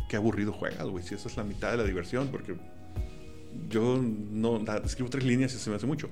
qué 0.08 0.16
aburrido 0.16 0.52
juegas, 0.52 0.86
güey, 0.86 1.04
si 1.04 1.14
esa 1.14 1.28
es 1.28 1.36
la 1.36 1.44
mitad 1.44 1.70
de 1.70 1.78
la 1.78 1.84
diversión, 1.84 2.28
porque 2.28 2.56
yo 3.68 4.00
no 4.02 4.62
escribo 4.84 5.10
tres 5.10 5.24
líneas 5.24 5.54
y 5.54 5.58
se 5.58 5.70
me 5.70 5.76
hace 5.76 5.86
mucho. 5.86 6.08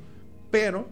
Pero 0.51 0.89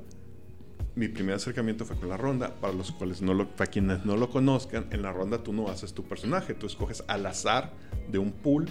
mi 0.95 1.09
primer 1.09 1.37
acercamiento 1.37 1.85
fue 1.85 1.97
con 1.97 2.09
la 2.09 2.17
ronda. 2.17 2.55
Para 2.61 2.73
los 2.73 2.93
cuales 2.93 3.23
no 3.23 3.35
lo, 3.35 3.49
para 3.49 3.71
quienes 3.71 4.05
no 4.05 4.17
lo 4.17 4.31
conozcan, 4.31 4.87
en 4.91 5.03
la 5.03 5.13
ronda 5.13 5.43
tú 5.43 5.53
no 5.53 5.69
haces 5.69 5.95
tu 5.95 6.05
personaje, 6.05 6.55
tú 6.55 6.67
escoges 6.67 7.05
al 7.07 7.27
azar 7.27 7.73
de 8.11 8.19
un 8.19 8.33
pool 8.33 8.69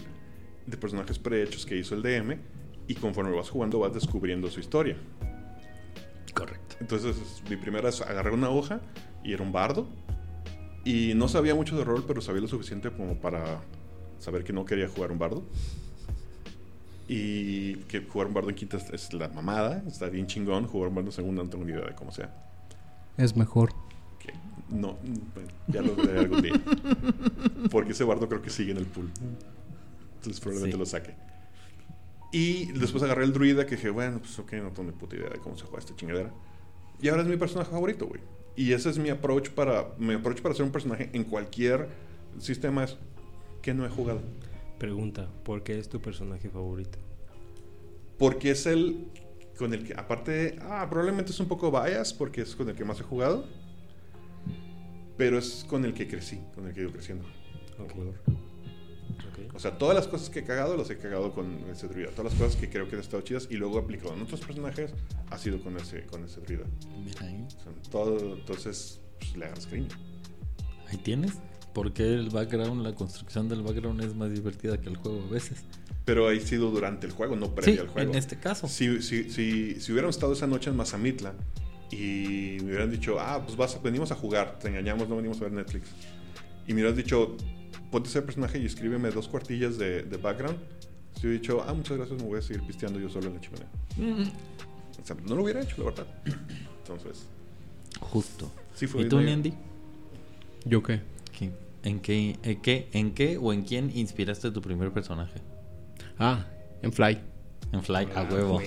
de 0.65 0.77
personajes 0.77 1.17
prehechos 1.17 1.65
que 1.65 1.77
hizo 1.77 1.95
el 1.95 2.01
DM 2.01 2.37
y 2.87 2.95
conforme 2.95 3.35
vas 3.35 3.49
jugando 3.49 3.79
vas 3.79 3.93
descubriendo 3.93 4.49
su 4.49 4.59
historia. 4.59 4.97
Correcto. 6.33 6.75
Entonces, 6.79 7.15
mi 7.49 7.57
primera 7.57 7.89
es 7.89 8.01
agarré 8.01 8.31
una 8.31 8.49
hoja 8.49 8.81
y 9.23 9.33
era 9.33 9.43
un 9.43 9.51
bardo. 9.51 9.87
Y 10.85 11.13
no 11.15 11.27
sabía 11.27 11.55
mucho 11.55 11.77
de 11.77 11.83
rol, 11.83 12.05
pero 12.07 12.21
sabía 12.21 12.41
lo 12.41 12.47
suficiente 12.47 12.89
como 12.91 13.19
para 13.19 13.61
saber 14.19 14.43
que 14.43 14.53
no 14.53 14.65
quería 14.65 14.87
jugar 14.87 15.11
un 15.11 15.19
bardo. 15.19 15.43
Y 17.07 17.75
que 17.87 18.01
jugar 18.01 18.27
un 18.27 18.33
bardo 18.35 18.49
en 18.49 18.55
quinta 18.55 18.77
es, 18.77 18.89
es 18.91 19.13
la 19.13 19.29
mamada, 19.29 19.83
está 19.87 20.09
bien 20.09 20.27
chingón. 20.27 20.67
Jugar 20.67 20.89
un 20.89 20.95
bardo 20.95 21.09
en 21.09 21.13
segunda 21.13 21.43
no 21.43 21.49
tengo 21.49 21.65
ni 21.65 21.71
idea 21.71 21.85
de 21.85 21.95
cómo 21.95 22.11
sea. 22.11 22.31
Es 23.17 23.35
mejor. 23.35 23.73
Que 24.19 24.31
no, 24.69 24.97
bueno, 25.33 25.49
ya 25.67 25.81
lo 25.81 25.95
veré 25.95 26.19
algún 26.19 26.41
día. 26.41 26.53
Porque 27.71 27.93
ese 27.93 28.03
bardo 28.03 28.27
creo 28.29 28.41
que 28.41 28.49
sigue 28.51 28.71
en 28.71 28.77
el 28.77 28.85
pool. 28.85 29.09
Entonces 30.17 30.39
probablemente 30.39 30.75
Sí. 30.75 30.79
lo 30.79 30.85
saque. 30.85 31.15
Y 32.31 32.71
después 32.73 33.01
agarré 33.01 33.23
el 33.23 33.33
druida 33.33 33.65
que 33.65 33.75
dije, 33.75 33.89
bueno, 33.89 34.19
pues 34.19 34.37
ok, 34.37 34.53
no 34.53 34.69
tengo 34.69 34.91
ni 34.91 34.95
puta 34.95 35.15
idea 35.15 35.29
de 35.29 35.39
cómo 35.39 35.57
se 35.57 35.63
juega 35.63 35.79
esta 35.79 35.95
chingadera. 35.95 36.31
Y 37.01 37.07
ahora 37.07 37.23
es 37.23 37.27
mi 37.27 37.37
personaje 37.37 37.71
favorito, 37.71 38.05
güey. 38.05 38.21
Y 38.55 38.73
ese 38.73 38.89
es 38.91 38.99
mi 38.99 39.09
approach 39.09 39.49
para, 39.49 39.87
mi 39.97 40.13
approach 40.13 40.41
para 40.41 40.53
ser 40.53 40.63
un 40.63 40.71
personaje 40.71 41.09
en 41.13 41.23
cualquier 41.23 41.87
sistema 42.37 42.83
es 42.83 42.97
que 43.61 43.73
no 43.73 43.85
he 43.85 43.89
jugado. 43.89 44.21
Pregunta, 44.77 45.27
¿por 45.43 45.63
qué 45.63 45.77
es 45.77 45.89
tu 45.89 46.01
personaje 46.01 46.49
favorito? 46.49 46.97
Porque 48.17 48.51
es 48.51 48.65
el 48.65 49.07
con 49.57 49.73
el 49.73 49.83
que, 49.83 49.93
aparte, 49.93 50.57
ah, 50.61 50.87
probablemente 50.89 51.31
es 51.31 51.39
un 51.41 51.47
poco 51.47 51.69
bias 51.69 52.13
porque 52.13 52.41
es 52.41 52.55
con 52.55 52.69
el 52.69 52.75
que 52.75 52.85
más 52.85 52.99
he 53.01 53.03
jugado. 53.03 53.45
Pero 55.17 55.37
es 55.37 55.65
con 55.67 55.83
el 55.83 55.93
que 55.93 56.07
crecí, 56.07 56.39
con 56.55 56.65
el 56.65 56.73
que 56.73 56.79
he 56.79 56.83
ido 56.83 56.93
creciendo. 56.93 57.25
como 57.75 57.87
Ok. 57.87 57.93
jugador. 57.93 58.15
Ok. 58.29 59.55
O 59.55 59.59
sea, 59.59 59.77
todas 59.77 59.95
las 59.95 60.07
cosas 60.07 60.29
que 60.29 60.39
he 60.39 60.43
cagado 60.45 60.77
las 60.77 60.89
he 60.89 60.97
cagado 60.97 61.33
con 61.33 61.69
ese 61.69 61.89
druida. 61.89 62.09
Todas 62.11 62.31
las 62.31 62.41
cosas 62.41 62.55
que 62.55 62.69
creo 62.69 62.87
que 62.87 62.95
han 62.95 63.01
estado 63.01 63.21
chidas 63.21 63.47
y 63.51 63.55
luego 63.55 63.77
he 63.79 63.81
aplicado 63.81 64.13
en 64.13 64.21
otros 64.21 64.39
personajes 64.39 64.93
ha 65.29 65.37
sido 65.37 65.61
con 65.61 65.75
ese, 65.75 66.05
con 66.05 66.23
ese 66.23 66.39
druida. 66.39 66.63
Mira 67.03 67.25
ahí. 67.25 67.45
O 67.45 67.63
sea, 67.63 67.73
todo, 67.91 68.35
entonces, 68.35 69.01
pues, 69.19 69.35
le 69.35 69.43
agarras 69.43 69.65
cariño. 69.67 69.89
Ahí 70.87 70.97
tienes. 70.97 71.33
Porque 71.73 72.03
el 72.13 72.29
background, 72.29 72.81
la 72.83 72.93
construcción 72.95 73.47
del 73.47 73.61
background 73.61 74.01
es 74.01 74.15
más 74.15 74.31
divertida 74.31 74.79
que 74.79 74.89
el 74.89 74.97
juego 74.97 75.23
a 75.27 75.31
veces. 75.31 75.63
Pero 76.05 76.27
ha 76.27 76.35
sido 76.39 76.71
durante 76.71 77.05
el 77.05 77.13
juego, 77.13 77.35
no 77.35 77.45
Sí, 77.47 77.51
previo 77.55 77.81
al 77.83 77.87
juego. 77.89 78.11
en 78.11 78.17
este 78.17 78.39
caso. 78.39 78.67
Si, 78.67 79.01
si, 79.01 79.29
si, 79.29 79.79
si 79.79 79.91
hubieran 79.91 80.09
estado 80.09 80.33
esa 80.33 80.47
noche 80.47 80.69
en 80.71 80.75
Mazamitla 80.75 81.33
y 81.91 82.57
me 82.61 82.65
hubieran 82.69 82.89
dicho, 82.91 83.19
ah, 83.19 83.41
pues 83.45 83.55
vas, 83.55 83.81
venimos 83.83 84.11
a 84.11 84.15
jugar, 84.15 84.57
te 84.59 84.67
engañamos, 84.69 85.07
no 85.07 85.15
venimos 85.15 85.37
a 85.39 85.43
ver 85.43 85.51
Netflix. 85.53 85.89
Y 86.67 86.73
me 86.73 86.81
hubieras 86.81 86.97
dicho, 86.97 87.37
ponte 87.91 88.09
ese 88.09 88.21
personaje 88.23 88.57
y 88.59 88.65
escríbeme 88.65 89.11
dos 89.11 89.27
cuartillas 89.27 89.77
de, 89.77 90.01
de 90.03 90.17
background. 90.17 90.57
Si 91.13 91.27
hubiera 91.27 91.41
dicho, 91.41 91.63
ah, 91.67 91.73
muchas 91.73 91.97
gracias, 91.97 92.19
me 92.21 92.27
voy 92.27 92.39
a 92.39 92.41
seguir 92.41 92.63
pisteando 92.65 92.99
yo 92.99 93.09
solo 93.09 93.27
en 93.27 93.33
la 93.35 93.41
chimenea. 93.41 93.67
Mm, 93.97 95.01
O 95.01 95.05
sea, 95.05 95.15
no 95.27 95.35
lo 95.35 95.43
hubiera 95.43 95.61
hecho, 95.61 95.75
la 95.79 95.83
verdad. 95.85 96.07
Entonces, 96.79 97.25
Justo. 97.99 98.51
sí 98.73 98.87
fue 98.87 99.03
¿Y 99.03 99.09
tú, 99.09 99.17
Andy? 99.19 99.53
¿Yo 100.65 100.81
qué? 100.81 101.01
¿Qué- 101.81 101.89
¿En 101.89 101.99
qué, 101.99 102.37
en 102.43 102.61
qué, 102.61 102.89
en 102.93 103.13
qué 103.13 103.37
o 103.37 103.53
en 103.53 103.63
quién 103.63 103.91
inspiraste 103.95 104.51
tu 104.51 104.61
primer 104.61 104.91
personaje? 104.91 105.39
Ah, 106.17 106.45
en 106.81 106.91
Fly. 106.91 107.19
En 107.71 107.81
Fly, 107.83 108.05
a 108.15 108.21
Ah, 108.21 108.27
huevo. 108.31 108.59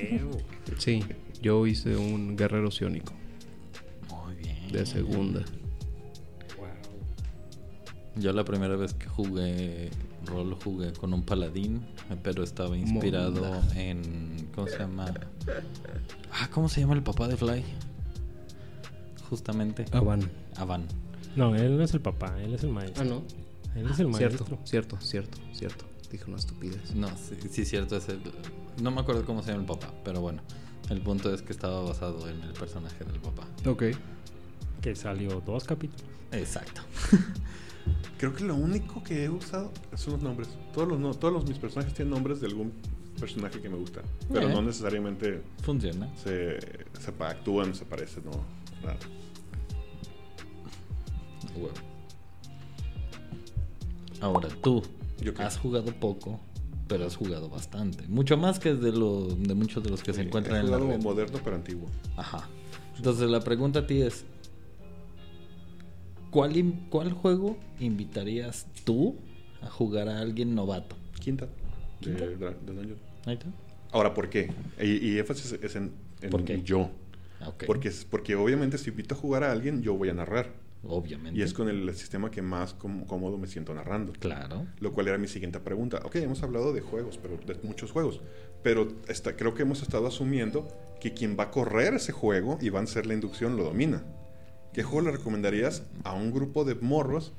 Sí, 0.78 1.02
yo 1.42 1.66
hice 1.66 1.96
un 1.96 2.36
guerrero 2.36 2.70
ciónico 2.70 3.12
Muy 4.10 4.34
bien. 4.36 4.72
de 4.72 4.86
segunda. 4.86 5.40
Wow. 6.56 6.68
Yo 8.22 8.32
la 8.32 8.44
primera 8.44 8.76
vez 8.76 8.94
que 8.94 9.06
jugué 9.06 9.90
rol 10.24 10.54
jugué 10.62 10.92
con 10.92 11.12
un 11.12 11.22
paladín, 11.24 11.82
pero 12.22 12.42
estaba 12.44 12.76
inspirado 12.76 13.32
Monda. 13.42 13.80
en 13.80 14.48
¿cómo 14.54 14.68
se 14.68 14.78
llama? 14.78 15.12
Ah, 16.32 16.48
¿cómo 16.52 16.68
se 16.68 16.80
llama 16.80 16.94
el 16.94 17.02
papá 17.02 17.26
de 17.28 17.36
Fly? 17.36 17.64
Justamente 19.28 19.84
Avan. 19.92 20.30
Avan. 20.56 20.86
No, 21.36 21.54
él 21.56 21.76
no 21.76 21.82
es 21.84 21.94
el 21.94 22.00
papá, 22.00 22.34
él 22.42 22.54
es 22.54 22.62
el 22.62 22.70
maestro. 22.70 23.02
Ah, 23.02 23.06
no. 23.06 23.22
Él 23.74 23.88
es 23.90 23.98
el 24.00 24.08
maestro. 24.08 24.44
Cierto, 24.46 24.58
cierto, 24.64 24.98
cierto, 25.00 25.38
cierto. 25.54 25.84
Dije 26.10 26.24
una 26.28 26.36
estupidez. 26.36 26.94
No, 26.94 27.08
sí, 27.16 27.36
sí 27.50 27.64
cierto 27.64 27.96
es 27.96 28.08
el 28.10 28.20
no 28.82 28.90
me 28.90 29.00
acuerdo 29.00 29.24
cómo 29.24 29.42
se 29.42 29.50
llama 29.50 29.62
el 29.62 29.66
papá, 29.66 29.92
pero 30.04 30.20
bueno, 30.20 30.42
el 30.90 31.00
punto 31.00 31.32
es 31.32 31.42
que 31.42 31.52
estaba 31.52 31.82
basado 31.82 32.28
en 32.28 32.40
el 32.42 32.52
personaje 32.52 33.04
del 33.04 33.20
papá. 33.20 33.46
Ok. 33.66 33.84
Que 34.80 34.94
salió 34.96 35.40
dos 35.40 35.64
capítulos. 35.64 36.04
Exacto. 36.32 36.82
Creo 38.18 38.34
que 38.34 38.44
lo 38.44 38.54
único 38.54 39.02
que 39.02 39.24
he 39.24 39.28
usado 39.30 39.72
son 39.96 40.14
los 40.14 40.22
nombres. 40.22 40.48
Todos 40.72 40.88
los, 40.88 40.98
no- 40.98 41.14
todos 41.14 41.32
los, 41.34 41.46
mis 41.48 41.58
personajes 41.58 41.92
tienen 41.94 42.12
nombres 42.14 42.40
de 42.40 42.46
algún 42.46 42.72
personaje 43.18 43.60
que 43.60 43.68
me 43.68 43.76
gusta. 43.76 44.00
Pero 44.32 44.48
Eh. 44.48 44.52
no 44.54 44.62
necesariamente 44.62 45.42
Funciona. 45.62 46.08
se, 46.16 46.58
se 47.00 47.12
actúan, 47.20 47.74
se 47.74 47.84
parecen, 47.84 48.24
no. 48.24 48.32
Nada. 48.86 48.96
Ahora, 54.20 54.48
tú 54.62 54.82
¿Yo 55.20 55.32
has 55.38 55.58
jugado 55.58 55.92
poco, 55.92 56.40
pero 56.88 57.06
has 57.06 57.16
jugado 57.16 57.48
bastante. 57.48 58.06
Mucho 58.08 58.36
más 58.36 58.58
que 58.58 58.74
de, 58.74 58.92
lo, 58.92 59.26
de 59.26 59.54
muchos 59.54 59.82
de 59.82 59.90
los 59.90 60.02
que 60.02 60.12
se 60.12 60.22
encuentran 60.22 60.64
en 60.64 60.70
la 60.70 60.78
red. 60.78 61.00
moderno 61.00 61.38
pero 61.42 61.56
antiguo. 61.56 61.88
Ajá. 62.16 62.48
Entonces 62.96 63.28
la 63.30 63.40
pregunta 63.40 63.80
a 63.80 63.86
ti 63.86 64.02
es, 64.02 64.24
¿cuál, 66.30 66.52
¿cuál 66.90 67.12
juego 67.12 67.56
invitarías 67.80 68.66
tú 68.84 69.16
a 69.60 69.70
jugar 69.70 70.08
a 70.08 70.20
alguien 70.20 70.54
novato? 70.54 70.96
Quinta. 71.20 71.48
De. 72.00 72.12
Ahí 73.26 73.34
está. 73.34 73.46
Ahora, 73.92 74.14
¿por 74.14 74.28
qué? 74.28 74.52
Y, 74.80 75.08
y 75.08 75.18
énfasis 75.18 75.52
es 75.52 75.76
en, 75.76 75.92
en 76.20 76.30
¿Por 76.30 76.44
qué? 76.44 76.62
yo. 76.62 76.90
Ah. 77.40 77.52
Porque, 77.66 77.92
porque 78.10 78.34
obviamente 78.34 78.78
si 78.78 78.90
invito 78.90 79.14
a 79.14 79.18
jugar 79.18 79.44
a 79.44 79.52
alguien, 79.52 79.82
yo 79.82 79.94
voy 79.94 80.08
a 80.08 80.14
narrar. 80.14 80.52
Obviamente. 80.84 81.38
Y 81.38 81.42
es 81.42 81.54
con 81.54 81.68
el 81.68 81.94
sistema 81.94 82.30
que 82.30 82.42
más 82.42 82.74
cómodo 82.74 83.38
me 83.38 83.46
siento 83.46 83.72
narrando. 83.74 84.12
Claro. 84.14 84.66
Lo 84.80 84.92
cual 84.92 85.08
era 85.08 85.18
mi 85.18 85.28
siguiente 85.28 85.60
pregunta. 85.60 86.00
Ok, 86.04 86.16
hemos 86.16 86.42
hablado 86.42 86.72
de 86.72 86.80
juegos, 86.80 87.18
pero 87.22 87.36
de 87.36 87.56
muchos 87.66 87.92
juegos. 87.92 88.20
Pero 88.62 88.88
está, 89.08 89.36
creo 89.36 89.54
que 89.54 89.62
hemos 89.62 89.82
estado 89.82 90.06
asumiendo 90.06 90.68
que 91.00 91.14
quien 91.14 91.36
va 91.38 91.44
a 91.44 91.50
correr 91.50 91.94
ese 91.94 92.12
juego 92.12 92.58
y 92.60 92.68
va 92.68 92.80
a 92.80 92.82
hacer 92.82 93.06
la 93.06 93.14
inducción 93.14 93.56
lo 93.56 93.64
domina. 93.64 94.02
¿Qué 94.72 94.82
juego 94.82 95.06
le 95.06 95.16
recomendarías 95.16 95.82
a 96.04 96.14
un 96.14 96.32
grupo 96.32 96.64
de 96.64 96.74
morros 96.74 97.32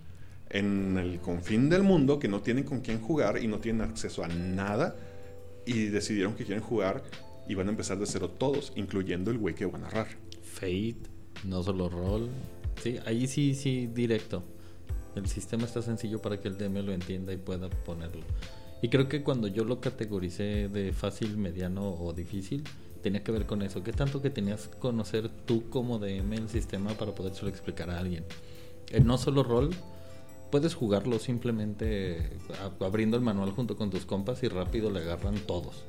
en 0.49 0.97
el 0.97 1.19
confín 1.19 1.69
del 1.69 1.83
mundo 1.83 2.19
que 2.19 2.27
no 2.27 2.41
tienen 2.41 2.63
con 2.63 2.81
quién 2.81 3.01
jugar 3.01 3.41
y 3.41 3.47
no 3.47 3.59
tienen 3.59 3.81
acceso 3.81 4.23
a 4.23 4.27
nada 4.27 4.95
y 5.65 5.85
decidieron 5.85 6.35
que 6.35 6.45
quieren 6.45 6.63
jugar 6.63 7.03
y 7.47 7.55
van 7.55 7.67
a 7.67 7.71
empezar 7.71 7.97
de 7.97 8.05
cero 8.05 8.29
todos, 8.29 8.71
incluyendo 8.75 9.31
el 9.31 9.37
güey 9.37 9.55
que 9.55 9.65
va 9.65 9.77
a 9.77 9.81
narrar? 9.81 10.07
Fate, 10.43 11.09
no 11.43 11.63
solo 11.63 11.89
rol, 11.89 12.29
Sí, 12.81 12.99
ahí 13.05 13.27
sí, 13.27 13.55
sí, 13.55 13.87
directo. 13.87 14.43
El 15.15 15.27
sistema 15.27 15.65
está 15.65 15.81
sencillo 15.81 16.21
para 16.21 16.39
que 16.39 16.47
el 16.47 16.57
DM 16.57 16.83
lo 16.83 16.91
entienda 16.91 17.33
y 17.33 17.37
pueda 17.37 17.69
ponerlo. 17.69 18.23
Y 18.81 18.89
creo 18.89 19.07
que 19.07 19.23
cuando 19.23 19.47
yo 19.47 19.63
lo 19.63 19.79
categoricé 19.79 20.67
de 20.67 20.91
fácil, 20.91 21.37
mediano 21.37 21.93
o 21.93 22.11
difícil, 22.13 22.63
tenía 23.01 23.23
que 23.23 23.31
ver 23.31 23.45
con 23.45 23.61
eso. 23.61 23.83
¿Qué 23.83 23.93
tanto 23.93 24.21
que 24.21 24.29
tenías 24.29 24.67
que 24.67 24.77
conocer 24.77 25.29
tú 25.45 25.69
como 25.69 25.99
DM 25.99 26.33
el 26.33 26.49
sistema 26.49 26.91
para 26.93 27.13
podérselo 27.13 27.49
explicar 27.49 27.89
a 27.89 27.99
alguien? 27.99 28.25
El 28.91 29.05
no 29.05 29.17
solo 29.17 29.43
rol, 29.43 29.69
puedes 30.51 30.73
jugarlo 30.73 31.19
simplemente 31.19 32.29
abriendo 32.79 33.17
el 33.17 33.23
manual 33.23 33.51
junto 33.51 33.77
con 33.77 33.89
tus 33.89 34.05
compas 34.05 34.43
y 34.43 34.47
rápido 34.47 34.89
le 34.89 34.99
agarran 34.99 35.35
todos. 35.35 35.83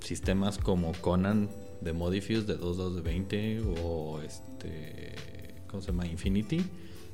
Sistemas 0.00 0.58
como 0.58 0.92
Conan 1.00 1.48
de 1.80 1.92
Modifuse 1.92 2.42
de 2.42 2.56
2 2.56 2.76
2 2.76 2.96
de 2.96 3.02
20 3.02 3.60
o 3.82 4.20
este 4.22 5.37
¿cómo 5.70 5.82
se 5.82 5.92
llama? 5.92 6.06
Infinity 6.06 6.64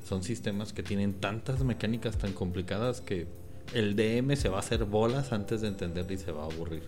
son 0.08 0.22
sistemas 0.22 0.72
que 0.72 0.82
tienen 0.82 1.14
tantas 1.14 1.62
mecánicas 1.64 2.16
tan 2.18 2.32
complicadas 2.32 3.00
que 3.00 3.26
el 3.72 3.96
DM 3.96 4.36
se 4.36 4.48
va 4.48 4.56
a 4.58 4.60
hacer 4.60 4.84
bolas 4.84 5.32
antes 5.32 5.60
de 5.62 5.68
entender 5.68 6.10
y 6.10 6.18
se 6.18 6.30
va 6.32 6.42
a 6.42 6.46
aburrir. 6.46 6.82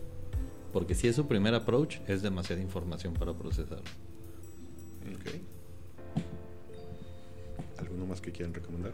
Porque 0.73 0.95
si 0.95 1.09
es 1.09 1.17
su 1.17 1.27
primer 1.27 1.55
approach, 1.55 1.97
es 2.07 2.21
demasiada 2.23 2.61
información 2.61 3.15
para 3.15 3.33
procesar. 3.33 3.79
Ok. 5.15 5.41
¿Alguno 7.79 8.07
más 8.07 8.21
que 8.21 8.33
quieran 8.33 8.53
recomendar? 8.55 8.93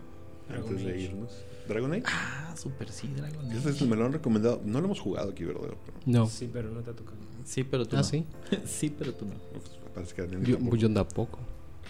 Dragon 0.48 0.68
Antes 0.70 0.84
de 0.84 0.92
Age. 0.92 1.00
irnos. 1.02 1.30
¿Dragon 1.68 1.92
Age? 1.92 2.02
Ah, 2.06 2.54
super 2.56 2.88
sí, 2.90 3.08
Dragon 3.16 3.50
Ese 3.52 3.70
es- 3.70 3.82
me 3.82 3.96
lo 3.96 4.04
han 4.06 4.12
recomendado. 4.12 4.60
No 4.64 4.80
lo 4.80 4.86
hemos 4.86 5.00
jugado 5.00 5.30
aquí, 5.30 5.44
¿verdad? 5.44 5.60
Pero, 5.84 5.98
No. 6.06 6.26
Sí, 6.26 6.48
pero 6.52 6.70
no 6.70 6.80
te 6.82 6.90
ha 6.90 6.94
tocado. 6.94 7.16
Sí, 7.44 7.64
pero 7.64 7.86
tú 7.86 7.96
Ah, 7.96 8.00
no. 8.00 8.04
sí. 8.04 8.24
sí, 8.64 8.94
pero 8.96 9.14
tú 9.14 9.24
no. 9.26 9.34
pues, 9.52 9.64
parece 9.94 10.14
que 10.14 10.22
Yo, 10.44 10.56
tampoco. 10.56 10.76
yo 10.76 10.92
tampoco. 10.92 11.38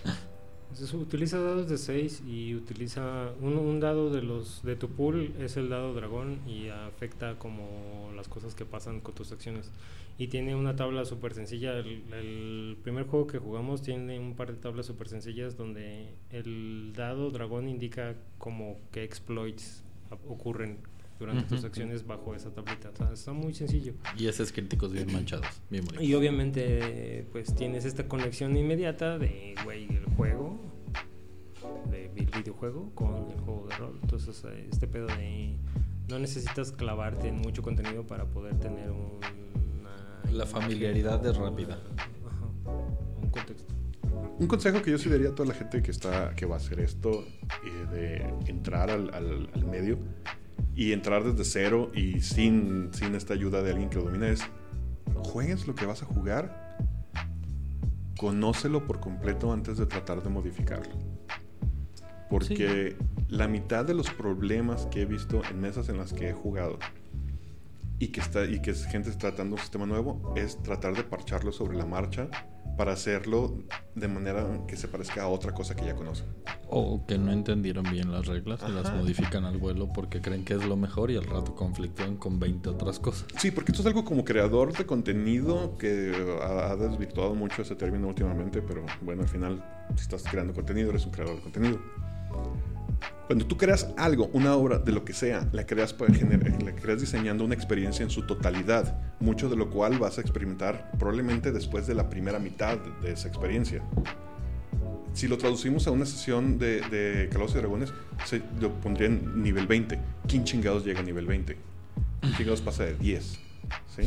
Entonces, 0.73 0.95
utiliza 0.95 1.39
dados 1.39 1.68
de 1.68 1.77
6 1.77 2.23
y 2.27 2.55
utiliza 2.55 3.33
un, 3.43 3.59
un 3.59 3.79
dado 3.79 4.09
de 4.09 4.23
los 4.23 4.62
de 4.62 4.75
tu 4.75 4.89
pool 4.89 5.35
es 5.39 5.59
el 5.59 5.68
dado 5.68 5.93
dragón 5.93 6.39
y 6.49 6.68
afecta 6.68 7.39
como 7.39 8.11
las 8.16 8.27
cosas 8.27 8.55
que 8.55 8.64
pasan 8.64 9.01
con 9.01 9.14
tus 9.14 9.33
acciones. 9.33 9.70
Y 10.16 10.29
tiene 10.29 10.55
una 10.57 10.75
tabla 10.75 11.05
súper 11.05 11.35
sencilla. 11.35 11.77
El, 11.77 12.03
el 12.14 12.79
primer 12.83 13.07
juego 13.07 13.27
que 13.27 13.39
jugamos 13.39 13.83
tiene 13.83 14.18
un 14.18 14.35
par 14.35 14.51
de 14.51 14.57
tablas 14.57 14.87
súper 14.87 15.09
sencillas 15.09 15.59
donde 15.59 16.09
el 16.31 16.95
dado 16.97 17.31
dragón 17.31 17.68
indica 17.68 18.14
como 18.39 18.79
qué 18.93 19.05
exploits 19.05 19.83
ocurren 20.27 20.79
durante 21.19 21.45
tus 21.45 21.59
Ujú. 21.59 21.67
acciones 21.69 22.07
bajo 22.07 22.35
esa 22.35 22.51
tablita. 22.53 22.91
O 22.91 22.97
sea, 22.97 23.13
está 23.13 23.33
muy 23.33 23.55
sencillo. 23.55 23.95
Y 24.19 24.27
esos 24.27 24.53
críticos 24.53 24.93
bien 24.93 25.13
manchados, 25.13 25.47
bien 25.71 25.85
bonitos. 25.85 26.07
Y 26.07 26.15
obviamente, 26.15 27.27
pues 27.33 27.55
tienes 27.55 27.85
esta 27.85 28.09
conexión 28.09 28.57
inmediata 28.57 29.19
de, 29.19 29.55
güey, 29.65 29.85
el 29.95 30.05
juego, 30.17 30.61
de 31.91 32.07
el 32.17 32.27
videojuego 32.27 32.91
con 32.95 33.31
el 33.31 33.41
juego 33.41 33.67
de 33.69 33.77
rol. 33.77 33.99
Entonces, 34.03 34.43
eh, 34.45 34.69
este 34.71 34.87
pedo 34.89 35.07
de 35.07 35.57
no 36.09 36.19
necesitas 36.19 36.73
clavarte 36.73 37.29
en 37.29 37.37
mucho 37.37 37.63
contenido 37.63 38.07
para 38.07 38.25
poder 38.27 38.55
tener 38.59 38.91
una. 38.91 40.23
La 40.33 40.47
familiaridad 40.47 41.25
es 41.27 41.37
rápida. 41.37 41.79
Ajá, 42.27 42.47
un 43.23 43.31
contexto. 43.31 43.73
Un 44.39 44.47
consejo 44.49 44.83
que 44.83 44.91
yo 44.91 44.99
sí 44.99 45.09
daría 45.09 45.29
a 45.29 45.35
toda 45.35 45.51
la 45.51 45.55
gente 45.55 45.83
que 45.83 45.91
está 45.91 46.35
que 46.35 46.47
va 46.47 46.57
a 46.57 46.59
hacer 46.59 46.81
esto 46.81 47.25
eh, 47.65 47.87
de 47.93 48.51
entrar 48.51 48.91
al, 48.91 49.13
al- 49.15 49.49
al 49.55 49.65
medio 49.67 49.99
y 50.75 50.93
entrar 50.93 51.25
desde 51.25 51.45
cero 51.45 51.91
y 51.95 52.20
sin, 52.20 52.93
sin 52.93 53.14
esta 53.14 53.35
ayuda 53.35 53.62
de 53.62 53.70
alguien 53.70 53.91
que 53.91 53.97
lo 53.97 54.05
domina 54.05 54.29
es 54.29 54.43
juegues 55.14 55.66
lo 55.66 55.75
que 55.75 55.87
vas 55.87 56.03
a 56.03 56.07
jugar 56.07 56.77
conócelo 58.23 58.87
por 58.87 59.01
completo 59.01 59.53
antes 59.53 59.79
de 59.79 59.87
tratar 59.87 60.23
de 60.23 60.31
modificarlo. 60.31 60.95
Porque 62.31 62.97
la 63.29 63.49
mitad 63.49 63.85
de 63.85 63.95
los 63.95 64.11
problemas 64.11 64.87
que 64.87 65.03
he 65.03 65.05
visto 65.05 65.43
en 65.51 65.61
mesas 65.61 65.89
en 65.89 65.97
las 65.97 66.12
que 66.12 66.31
he 66.31 66.33
jugado 66.33 66.79
y 67.99 68.09
que 68.09 68.20
está 68.20 68.45
y 68.45 68.62
que 68.62 68.70
es 68.70 68.87
gente 68.87 69.11
tratando 69.12 69.57
un 69.57 69.61
sistema 69.61 69.87
nuevo 69.87 70.33
es 70.37 70.62
tratar 70.62 70.95
de 70.95 71.05
parcharlo 71.05 71.53
sobre 71.53 71.77
la 71.77 71.85
marcha 71.85 72.29
para 72.77 72.93
hacerlo 72.93 73.55
de 73.95 74.09
manera 74.09 74.47
que 74.66 74.77
se 74.77 74.89
parezca 74.89 75.23
a 75.23 75.29
otra 75.29 75.53
cosa 75.53 75.75
que 75.75 75.85
ya 75.85 75.95
conocen. 75.95 76.27
O 76.68 77.05
que 77.07 77.18
no 77.18 77.33
entendieron 77.33 77.85
bien 77.91 78.11
las 78.11 78.27
reglas 78.27 78.61
y 78.66 78.73
las 78.73 78.93
modifican 78.95 79.45
al 79.45 79.59
vuelo 79.59 79.93
porque 79.93 80.20
creen 80.20 80.45
que 80.45 80.55
es 80.55 80.64
lo 80.64 80.77
mejor 80.77 81.11
y 81.11 81.16
al 81.16 81.25
rato 81.25 81.55
conflictúan 81.55 82.16
con 82.16 82.39
20 82.39 82.70
otras 82.70 82.99
cosas. 82.99 83.27
Sí, 83.39 83.51
porque 83.51 83.73
esto 83.73 83.83
es 83.83 83.87
algo 83.87 84.05
como 84.05 84.25
creador 84.25 84.77
de 84.77 84.87
contenido 84.87 85.77
que 85.77 86.12
ha 86.43 86.75
desvirtuado 86.77 87.35
mucho 87.35 87.62
ese 87.62 87.77
término 87.77 88.09
últimamente, 88.09 88.62
pero 88.62 88.85
bueno, 89.03 89.23
al 89.23 89.29
final, 89.29 89.62
si 89.97 90.03
estás 90.03 90.23
creando 90.25 90.55
contenido, 90.55 90.91
eres 90.91 91.05
un 91.05 91.12
creador 91.12 91.37
de 91.37 91.43
contenido. 91.43 91.79
Cuando 93.27 93.47
tú 93.47 93.57
creas 93.57 93.89
algo, 93.97 94.29
una 94.33 94.55
obra 94.57 94.79
de 94.79 94.93
lo 94.93 95.05
que 95.05 95.12
sea, 95.12 95.49
la 95.53 95.64
creas, 95.64 95.93
para 95.93 96.12
generar, 96.12 96.62
la 96.62 96.75
creas 96.75 97.01
diseñando 97.01 97.45
una 97.45 97.55
experiencia 97.55 98.03
en 98.03 98.11
su 98.11 98.23
totalidad, 98.27 99.01
mucho 99.20 99.49
de 99.49 99.57
lo 99.57 99.70
cual 99.70 99.99
vas 99.99 100.18
a 100.18 100.20
experimentar 100.20 100.91
probablemente 100.99 101.53
después 101.53 101.87
de 101.87 101.95
la 101.95 102.11
primera 102.11 102.39
mitad 102.39 102.79
de 103.01 103.12
esa 103.12 103.29
experiencia. 103.29 103.83
Si 105.14 105.29
lo 105.29 105.39
traducimos 105.39 105.87
a 105.87 105.91
una 105.91 106.07
sesión 106.07 106.59
de, 106.59 106.81
de 106.81 107.31
y 107.33 107.53
Dragones, 107.53 107.93
se 108.25 108.43
lo 108.61 108.73
pondría 108.81 109.09
en 109.09 109.43
nivel 109.43 109.66
20. 109.66 109.99
¿Quién 110.27 110.45
chingados 110.45 110.85
llega 110.85 111.01
a 111.01 111.03
nivel 111.03 111.27
20? 111.27 111.57
¿Quién 112.20 112.35
chingados 112.35 112.62
pasa 112.62 112.85
de 112.85 112.95
10? 112.95 113.39
¿Sí? 113.95 114.03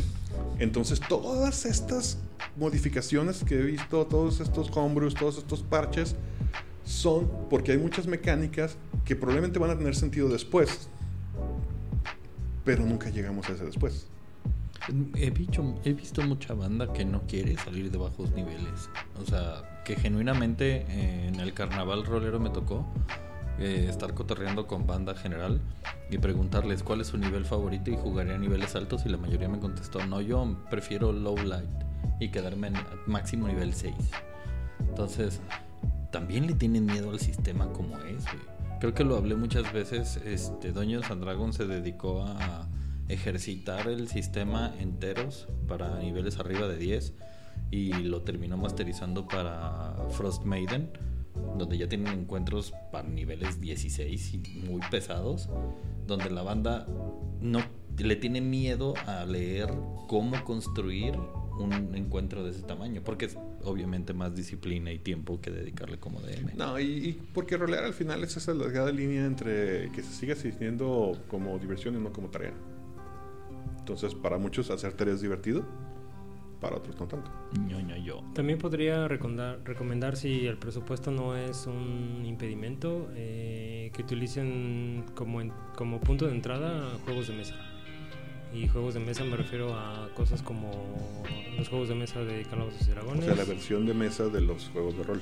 Entonces, 0.59 0.99
todas 0.99 1.65
estas 1.65 2.17
modificaciones 2.57 3.43
que 3.43 3.59
he 3.59 3.63
visto, 3.63 4.05
todos 4.07 4.39
estos 4.39 4.69
homebrews, 4.75 5.13
todos 5.13 5.37
estos 5.37 5.61
parches, 5.61 6.15
son 6.85 7.29
porque 7.49 7.73
hay 7.73 7.77
muchas 7.77 8.07
mecánicas 8.07 8.77
que 9.03 9.15
probablemente 9.15 9.59
van 9.59 9.71
a 9.71 9.77
tener 9.77 9.95
sentido 9.95 10.29
después, 10.29 10.87
pero 12.63 12.85
nunca 12.85 13.09
llegamos 13.09 13.49
a 13.49 13.53
ese 13.53 13.65
después. 13.65 14.07
He 15.15 15.31
visto, 15.31 15.75
he 15.83 15.93
visto 15.93 16.21
mucha 16.21 16.53
banda 16.53 16.93
que 16.93 17.05
no 17.05 17.23
quiere 17.23 17.57
salir 17.57 17.91
de 17.91 17.97
bajos 17.97 18.31
niveles. 18.33 18.89
O 19.19 19.25
sea, 19.25 19.81
que 19.83 19.95
genuinamente 19.95 20.85
eh, 20.87 21.27
en 21.27 21.39
el 21.39 21.53
carnaval 21.53 22.05
rolero 22.05 22.39
me 22.39 22.51
tocó 22.51 22.85
eh, 23.57 23.87
estar 23.89 24.13
cotorreando 24.13 24.67
con 24.67 24.85
banda 24.85 25.15
general 25.15 25.59
y 26.11 26.17
preguntarles 26.19 26.83
cuál 26.83 27.01
es 27.01 27.07
su 27.07 27.17
nivel 27.17 27.45
favorito 27.45 27.89
y 27.89 27.97
jugaría 27.97 28.35
a 28.35 28.37
niveles 28.37 28.75
altos 28.75 29.05
y 29.05 29.09
la 29.09 29.17
mayoría 29.17 29.49
me 29.49 29.59
contestó, 29.59 30.05
no, 30.05 30.21
yo 30.21 30.55
prefiero 30.69 31.11
low 31.11 31.37
light 31.37 31.69
y 32.19 32.29
quedarme 32.29 32.67
en 32.67 32.75
máximo 33.07 33.47
nivel 33.47 33.73
6. 33.73 33.93
Entonces, 34.89 35.39
también 36.15 36.47
le 36.47 36.53
tienen 36.53 36.85
miedo 36.85 37.09
al 37.11 37.19
sistema 37.19 37.73
como 37.73 37.97
es, 37.97 38.23
güey. 38.23 38.41
Creo 38.79 38.93
que 38.93 39.03
lo 39.03 39.17
hablé 39.17 39.35
muchas 39.35 39.73
veces, 39.73 40.15
este 40.25 40.71
Dungeons 40.71 41.11
and 41.11 41.21
Dragons 41.21 41.57
se 41.57 41.67
dedicó 41.67 42.23
a 42.23 42.69
ejercitar 43.09 43.89
el 43.89 44.07
sistema 44.07 44.73
enteros 44.79 45.49
para 45.67 45.99
niveles 45.99 46.39
arriba 46.39 46.69
de 46.69 46.77
10 46.77 47.13
y 47.69 47.91
lo 47.91 48.21
terminó 48.21 48.55
masterizando 48.55 49.27
para 49.27 49.93
Frost 50.11 50.45
Maiden, 50.45 50.89
donde 51.57 51.77
ya 51.77 51.89
tienen 51.89 52.17
encuentros 52.17 52.71
para 52.93 53.05
niveles 53.05 53.59
16 53.59 54.35
y 54.35 54.37
muy 54.69 54.79
pesados, 54.89 55.49
donde 56.07 56.29
la 56.29 56.43
banda 56.43 56.85
no 57.41 57.59
le 57.97 58.15
tiene 58.15 58.39
miedo 58.39 58.93
a 59.05 59.25
leer 59.25 59.67
cómo 60.07 60.41
construir 60.45 61.19
un 61.59 61.93
encuentro 61.93 62.45
de 62.45 62.51
ese 62.51 62.61
tamaño, 62.61 63.01
porque 63.03 63.27
obviamente 63.65 64.13
más 64.13 64.35
disciplina 64.35 64.91
y 64.91 64.99
tiempo 64.99 65.39
que 65.41 65.51
dedicarle 65.51 65.97
como 65.99 66.19
DM. 66.21 66.55
No, 66.55 66.79
y, 66.79 66.83
y 66.85 67.13
porque 67.33 67.57
rolear 67.57 67.83
al 67.83 67.93
final 67.93 68.23
es 68.23 68.35
esa 68.37 68.53
delgada 68.53 68.91
línea 68.91 69.25
entre 69.25 69.91
que 69.91 70.01
se 70.03 70.13
siga 70.13 70.35
sintiendo 70.35 71.17
como 71.27 71.57
diversión 71.59 71.95
y 71.95 71.99
no 71.99 72.11
como 72.11 72.29
tarea. 72.29 72.53
Entonces, 73.79 74.15
para 74.15 74.37
muchos 74.37 74.69
hacer 74.71 74.93
tareas 74.93 75.17
es 75.17 75.21
divertido, 75.21 75.63
para 76.59 76.77
otros 76.77 76.99
no 76.99 77.07
tanto. 77.07 77.29
Ñoño 77.67 77.95
yo. 77.97 78.23
También 78.33 78.57
podría 78.57 79.07
recomendar, 79.07 79.59
recomendar 79.63 80.15
si 80.17 80.47
el 80.47 80.57
presupuesto 80.57 81.11
no 81.11 81.35
es 81.35 81.67
un 81.67 82.23
impedimento, 82.25 83.09
eh, 83.15 83.91
que 83.93 84.01
utilicen 84.01 85.05
como, 85.13 85.41
en- 85.41 85.53
como 85.75 85.99
punto 85.99 86.25
de 86.25 86.31
entrada 86.31 86.97
juegos 87.05 87.27
de 87.27 87.35
mesa. 87.35 87.55
Y 88.55 88.67
juegos 88.69 88.93
de 88.93 88.99
mesa 89.01 89.23
me 89.25 89.35
refiero 89.35 89.73
a 89.75 90.09
cosas 90.15 90.41
como 90.41 90.71
los 91.57 91.67
juegos 91.67 91.89
de 91.89 91.95
mesa 91.95 92.23
de 92.23 92.43
Calabozos 92.43 92.87
y 92.87 92.91
O 92.91 92.93
Dragones. 92.93 93.25
sea, 93.25 93.35
la 93.35 93.43
versión 93.43 93.85
de 93.85 93.93
mesa 93.93 94.27
de 94.29 94.39
los 94.41 94.69
juegos 94.69 94.97
de 94.97 95.03
rol. 95.03 95.21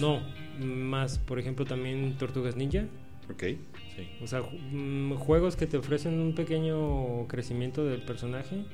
No, 0.00 0.20
más, 0.64 1.18
por 1.18 1.38
ejemplo, 1.40 1.64
también 1.64 2.16
Tortugas 2.18 2.54
Ninja. 2.56 2.84
¿Ok? 3.30 3.42
Sí. 3.96 4.08
O 4.22 4.26
sea, 4.26 4.42
mm, 4.42 5.14
juegos 5.14 5.56
que 5.56 5.66
te 5.66 5.76
ofrecen 5.76 6.18
un 6.20 6.34
pequeño 6.34 7.26
crecimiento 7.28 7.84
del 7.84 8.02
personaje 8.02 8.64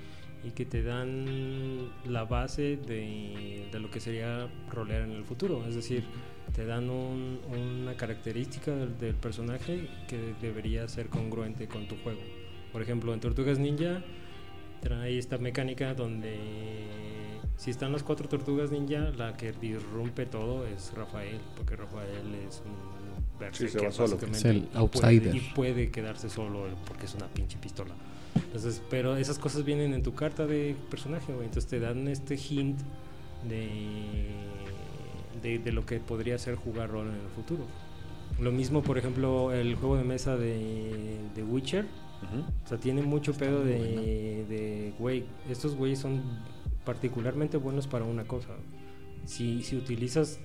y 0.45 0.51
que 0.51 0.65
te 0.67 0.83
dan 0.83 1.89
la 2.07 2.25
base 2.25 2.77
de, 2.77 3.69
de 3.73 3.81
lo 3.81 3.91
que 3.91 4.01
sería 4.01 4.49
rolear 4.71 5.03
en 5.03 5.13
el 5.13 5.25
futuro. 5.25 5.65
Es 5.67 5.75
decir, 5.75 6.05
te 6.55 6.65
dan 6.65 6.89
un- 6.91 7.41
una 7.83 7.95
característica 7.97 8.71
del, 8.75 8.97
del 8.99 9.15
personaje 9.15 9.89
que 10.09 10.35
debería 10.41 10.87
ser 10.89 11.09
congruente 11.09 11.67
con 11.67 11.87
tu 11.89 11.97
juego. 11.97 12.21
Por 12.77 12.83
ejemplo, 12.83 13.14
en 13.14 13.20
Tortugas 13.20 13.59
Ninja 13.59 14.03
trae 14.83 15.16
esta 15.16 15.39
mecánica 15.39 15.95
donde 15.95 16.37
Si 17.57 17.70
están 17.70 17.91
las 17.91 18.03
cuatro 18.03 18.29
tortugas 18.29 18.70
ninja, 18.70 19.12
la 19.16 19.35
que 19.35 19.55
irrumpe 19.62 20.27
todo 20.27 20.66
es 20.66 20.93
Rafael, 20.95 21.41
porque 21.57 21.74
Rafael 21.74 22.35
es 22.47 22.62
un 22.66 23.39
berserker, 23.41 23.81
se 23.81 23.87
va 23.87 23.93
solo. 23.93 24.09
básicamente, 24.18 24.39
Es 24.41 24.45
el 24.45 24.57
y 24.59 24.61
puede- 24.61 24.79
outsider. 24.79 25.35
y 25.37 25.41
puede 25.55 25.91
quedarse 25.91 26.29
solo 26.29 26.66
porque 26.87 27.07
es 27.07 27.14
una 27.14 27.29
pinche 27.29 27.57
pistola. 27.57 27.95
Entonces, 28.35 28.83
pero 28.91 29.16
esas 29.16 29.39
cosas 29.39 29.64
vienen 29.64 29.95
en 29.95 30.03
tu 30.03 30.12
carta 30.14 30.47
de 30.47 30.77
personaje, 30.91 31.33
güey. 31.33 31.47
Entonces 31.47 31.70
te 31.70 31.81
dan 31.81 32.07
este 32.09 32.35
hint 32.37 32.79
de, 33.49 34.27
de, 35.43 35.59
de 35.61 35.72
lo 35.72 35.87
que 35.87 35.99
podría 35.99 36.37
ser 36.37 36.57
jugar 36.57 36.91
rol 36.91 37.07
en 37.09 37.14
el 37.14 37.31
futuro. 37.35 37.64
Lo 38.39 38.53
mismo, 38.53 38.83
por 38.83 38.99
ejemplo, 38.99 39.51
el 39.55 39.77
juego 39.77 39.97
de 39.97 40.05
mesa 40.05 40.37
de, 40.37 41.16
de 41.35 41.43
Witcher. 41.43 41.87
O 42.64 42.69
sea, 42.69 42.79
tiene 42.79 43.03
mucho 43.03 43.33
pedo 43.35 43.64
de, 43.64 44.45
de, 44.49 44.95
güey, 44.99 45.25
estos 45.49 45.75
güeyes 45.75 45.99
son 45.99 46.23
particularmente 46.85 47.57
buenos 47.57 47.87
para 47.87 48.05
una 48.05 48.25
cosa. 48.25 48.51
Si, 49.25 49.62
si 49.62 49.77
utilizas 49.77 50.39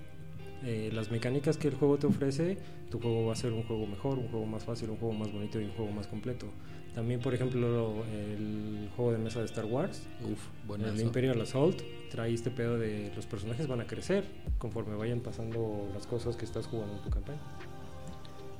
eh, 0.63 0.91
las 0.93 1.09
mecánicas 1.09 1.57
que 1.57 1.67
el 1.67 1.75
juego 1.75 1.97
te 1.97 2.07
ofrece, 2.07 2.57
tu 2.89 2.99
juego 2.99 3.25
va 3.25 3.33
a 3.33 3.35
ser 3.35 3.51
un 3.51 3.63
juego 3.63 3.87
mejor, 3.87 4.19
un 4.19 4.27
juego 4.27 4.45
más 4.45 4.63
fácil, 4.63 4.91
un 4.91 4.97
juego 4.97 5.13
más 5.13 5.31
bonito 5.31 5.59
y 5.59 5.65
un 5.65 5.71
juego 5.71 5.91
más 5.91 6.07
completo. 6.07 6.47
También, 6.93 7.21
por 7.21 7.33
ejemplo, 7.33 8.03
el 8.11 8.89
juego 8.95 9.13
de 9.13 9.17
mesa 9.17 9.39
de 9.39 9.45
Star 9.45 9.65
Wars, 9.65 10.03
Uf, 10.29 10.75
el 10.77 10.99
Imperial 10.99 11.39
Assault, 11.39 11.81
trae 12.11 12.33
este 12.33 12.51
pedo 12.51 12.77
de 12.77 13.11
los 13.15 13.25
personajes 13.25 13.67
van 13.67 13.79
a 13.79 13.87
crecer 13.87 14.25
conforme 14.57 14.95
vayan 14.95 15.21
pasando 15.21 15.89
las 15.93 16.05
cosas 16.05 16.35
que 16.35 16.43
estás 16.43 16.67
jugando 16.67 16.97
en 16.97 17.01
tu 17.01 17.09
campaña. 17.09 17.39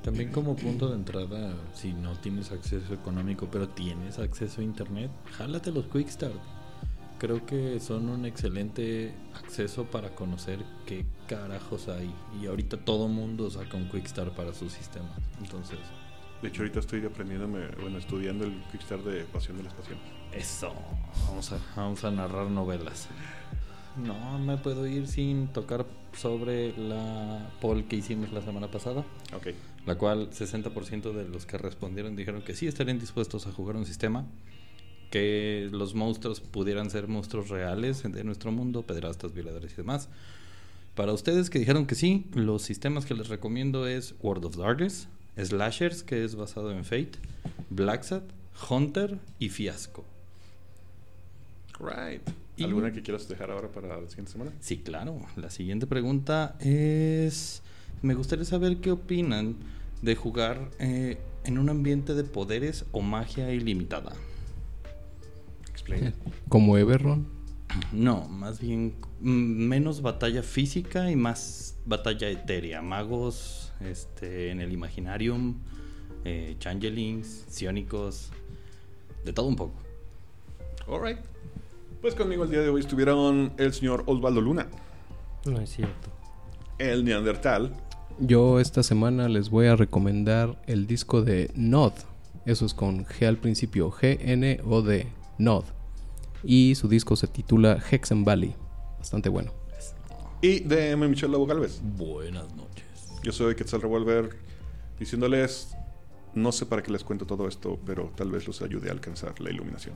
También 0.04 0.32
como 0.32 0.56
punto 0.56 0.90
de 0.90 0.96
entrada, 0.96 1.54
si 1.76 1.94
no 1.94 2.14
tienes 2.16 2.52
acceso 2.52 2.94
económico, 2.94 3.48
pero 3.52 3.70
tienes 3.70 4.18
acceso 4.18 4.62
a 4.62 4.64
internet, 4.64 5.12
jálate 5.38 5.72
los 5.72 5.86
Quick 5.86 6.10
Start. 6.10 6.34
Creo 7.20 7.46
que 7.46 7.80
son 7.80 8.10
un 8.10 8.26
excelente 8.26 9.14
acceso 9.36 9.86
para 9.86 10.16
conocer 10.16 10.58
qué 10.88 11.06
carajos 11.28 11.88
hay. 11.88 12.12
Y 12.42 12.48
ahorita 12.48 12.78
todo 12.78 13.08
mundo 13.08 13.52
saca 13.52 13.78
un 13.78 13.90
Quick 13.90 14.08
Start 14.08 14.34
para 14.36 14.54
sus 14.56 14.74
sistemas. 14.74 15.12
Entonces, 15.40 15.78
De 16.42 16.48
hecho, 16.48 16.64
ahorita 16.64 16.80
estoy 16.80 17.06
aprendiéndome, 17.06 17.68
bueno, 17.80 18.00
estudiando 18.00 18.46
el 18.46 18.60
Kickstarter 18.72 19.14
de 19.14 19.24
Pasión 19.26 19.58
de 19.58 19.64
las 19.64 19.74
Pasiones. 19.74 20.04
eso. 20.34 20.74
Vamos 21.28 21.52
a, 21.52 21.60
vamos 21.76 22.04
a 22.04 22.10
narrar 22.10 22.48
novelas. 22.50 23.08
No 24.04 24.40
me 24.40 24.58
puedo 24.58 24.88
ir 24.88 25.06
sin 25.08 25.50
tocar 25.50 25.86
sobre 26.18 26.76
la 26.78 27.52
poll 27.62 27.84
que 27.86 27.98
hicimos 27.98 28.32
la 28.34 28.42
semana 28.42 28.68
pasada. 28.72 29.04
Ok. 29.36 29.50
La 29.86 29.96
cual 29.96 30.30
60% 30.32 31.12
de 31.14 31.28
los 31.28 31.46
que 31.46 31.58
respondieron 31.58 32.16
dijeron 32.16 32.42
que 32.44 32.56
sí 32.56 32.68
estarían 32.68 33.00
dispuestos 33.00 33.48
a 33.48 33.52
jugar 33.52 33.76
un 33.76 33.86
sistema, 33.86 34.26
que 35.10 35.68
los 35.72 35.94
monstruos 35.96 36.40
pudieran 36.40 36.90
ser 36.90 37.08
monstruos 37.08 37.50
reales 37.50 38.04
de 38.04 38.24
nuestro 38.24 38.52
mundo, 38.52 38.84
pederastas, 38.84 39.34
violadores 39.34 39.74
y 39.74 39.76
demás. 39.78 40.08
Para 40.96 41.14
ustedes 41.14 41.50
que 41.50 41.60
dijeron 41.60 41.86
que 41.86 41.96
sí, 41.96 42.26
los 42.34 42.62
sistemas 42.62 43.06
que 43.06 43.14
les 43.14 43.28
recomiendo 43.30 43.88
es 43.88 44.14
World 44.22 44.46
of 44.46 44.56
Darkness, 44.58 45.08
Slashers, 45.38 46.04
que 46.04 46.24
es 46.24 46.36
basado 46.36 46.72
en 46.72 46.84
Fate, 46.86 47.14
Black 47.70 48.04
Sat, 48.04 48.24
Hunter 48.70 49.18
y 49.40 49.50
Fiasco. 49.50 50.06
Right. 51.80 52.22
Y- 52.58 52.64
¿Alguna 52.64 52.92
que 52.92 53.02
quieras 53.02 53.28
dejar 53.28 53.50
ahora 53.52 53.70
para 53.72 53.88
la 54.00 54.08
siguiente 54.10 54.32
semana? 54.34 54.52
Sí, 54.60 54.78
claro. 54.78 55.20
La 55.36 55.50
siguiente 55.50 55.88
pregunta 55.88 56.56
es... 56.60 57.64
Me 58.02 58.14
gustaría 58.14 58.46
saber 58.46 58.78
qué 58.78 58.92
opinan 58.92 59.56
de 60.02 60.16
jugar 60.16 60.70
eh, 60.80 61.18
en 61.44 61.58
un 61.58 61.70
ambiente 61.70 62.14
de 62.14 62.24
poderes 62.24 62.86
o 62.92 63.02
magia 63.02 63.52
ilimitada. 63.54 64.14
Explain. 65.70 66.14
Como 66.50 66.78
Everron. 66.78 67.28
No, 67.94 68.28
más 68.28 68.60
bien 68.60 68.96
mm, 69.22 69.30
menos 69.30 70.02
batalla 70.02 70.44
física 70.44 71.10
y 71.10 71.16
más 71.16 71.78
batalla 71.86 72.30
etérea. 72.30 72.82
Magos 72.82 73.72
este, 73.80 74.52
en 74.52 74.60
el 74.60 74.74
Imaginarium, 74.74 75.56
eh, 76.26 76.56
changelings, 76.60 77.46
psiónicos, 77.48 78.30
de 79.24 79.34
todo 79.34 79.48
un 79.48 79.56
poco. 79.56 79.74
Alright. 80.88 81.20
Pues 82.02 82.16
conmigo 82.16 82.44
el 82.44 82.50
día 82.50 82.62
de 82.62 82.70
hoy 82.70 82.82
estuvieron 82.82 83.54
el 83.58 83.74
señor 83.74 84.04
Osvaldo 84.08 84.42
Luna, 84.42 84.68
No 85.46 85.62
es 85.62 85.70
cierto. 85.70 86.10
El 86.90 87.06
Neandertal, 87.06 87.72
Yo 88.20 88.60
esta 88.60 88.82
semana 88.82 89.30
les 89.30 89.50
voy 89.50 89.68
a 89.68 89.76
recomendar 89.76 90.60
el 90.68 90.88
disco 90.88 91.22
de 91.22 91.52
Nod. 91.56 91.94
Eso 92.46 92.66
es 92.66 92.74
con 92.74 93.06
G 93.06 93.28
al 93.28 93.38
principio, 93.38 93.92
G-N-O-D, 93.92 95.08
Nod. 95.38 95.64
Y 96.44 96.74
su 96.76 96.88
disco 96.88 97.16
se 97.16 97.28
titula 97.28 97.78
Hexen 97.92 98.26
Valley. 98.26 98.56
Bastante 98.98 99.30
bueno. 99.30 99.52
y 100.42 100.62
de 100.62 100.92
M. 100.92 101.08
Michel 101.08 101.32
Lobo 101.32 101.46
Galvez. 101.46 101.82
Buenas 101.84 102.54
noches. 102.56 102.86
Yo 103.24 103.32
soy 103.32 103.56
Quetzal 103.56 103.82
Revolver, 103.82 104.36
diciéndoles, 105.00 105.76
no 106.34 106.52
sé 106.52 106.66
para 106.66 106.82
qué 106.82 106.92
les 106.92 107.04
cuento 107.04 107.28
todo 107.28 107.48
esto, 107.48 107.80
pero 107.86 108.12
tal 108.16 108.32
vez 108.32 108.48
los 108.48 108.62
ayude 108.64 108.90
a 108.90 108.92
alcanzar 108.92 109.40
la 109.40 109.52
iluminación. 109.52 109.96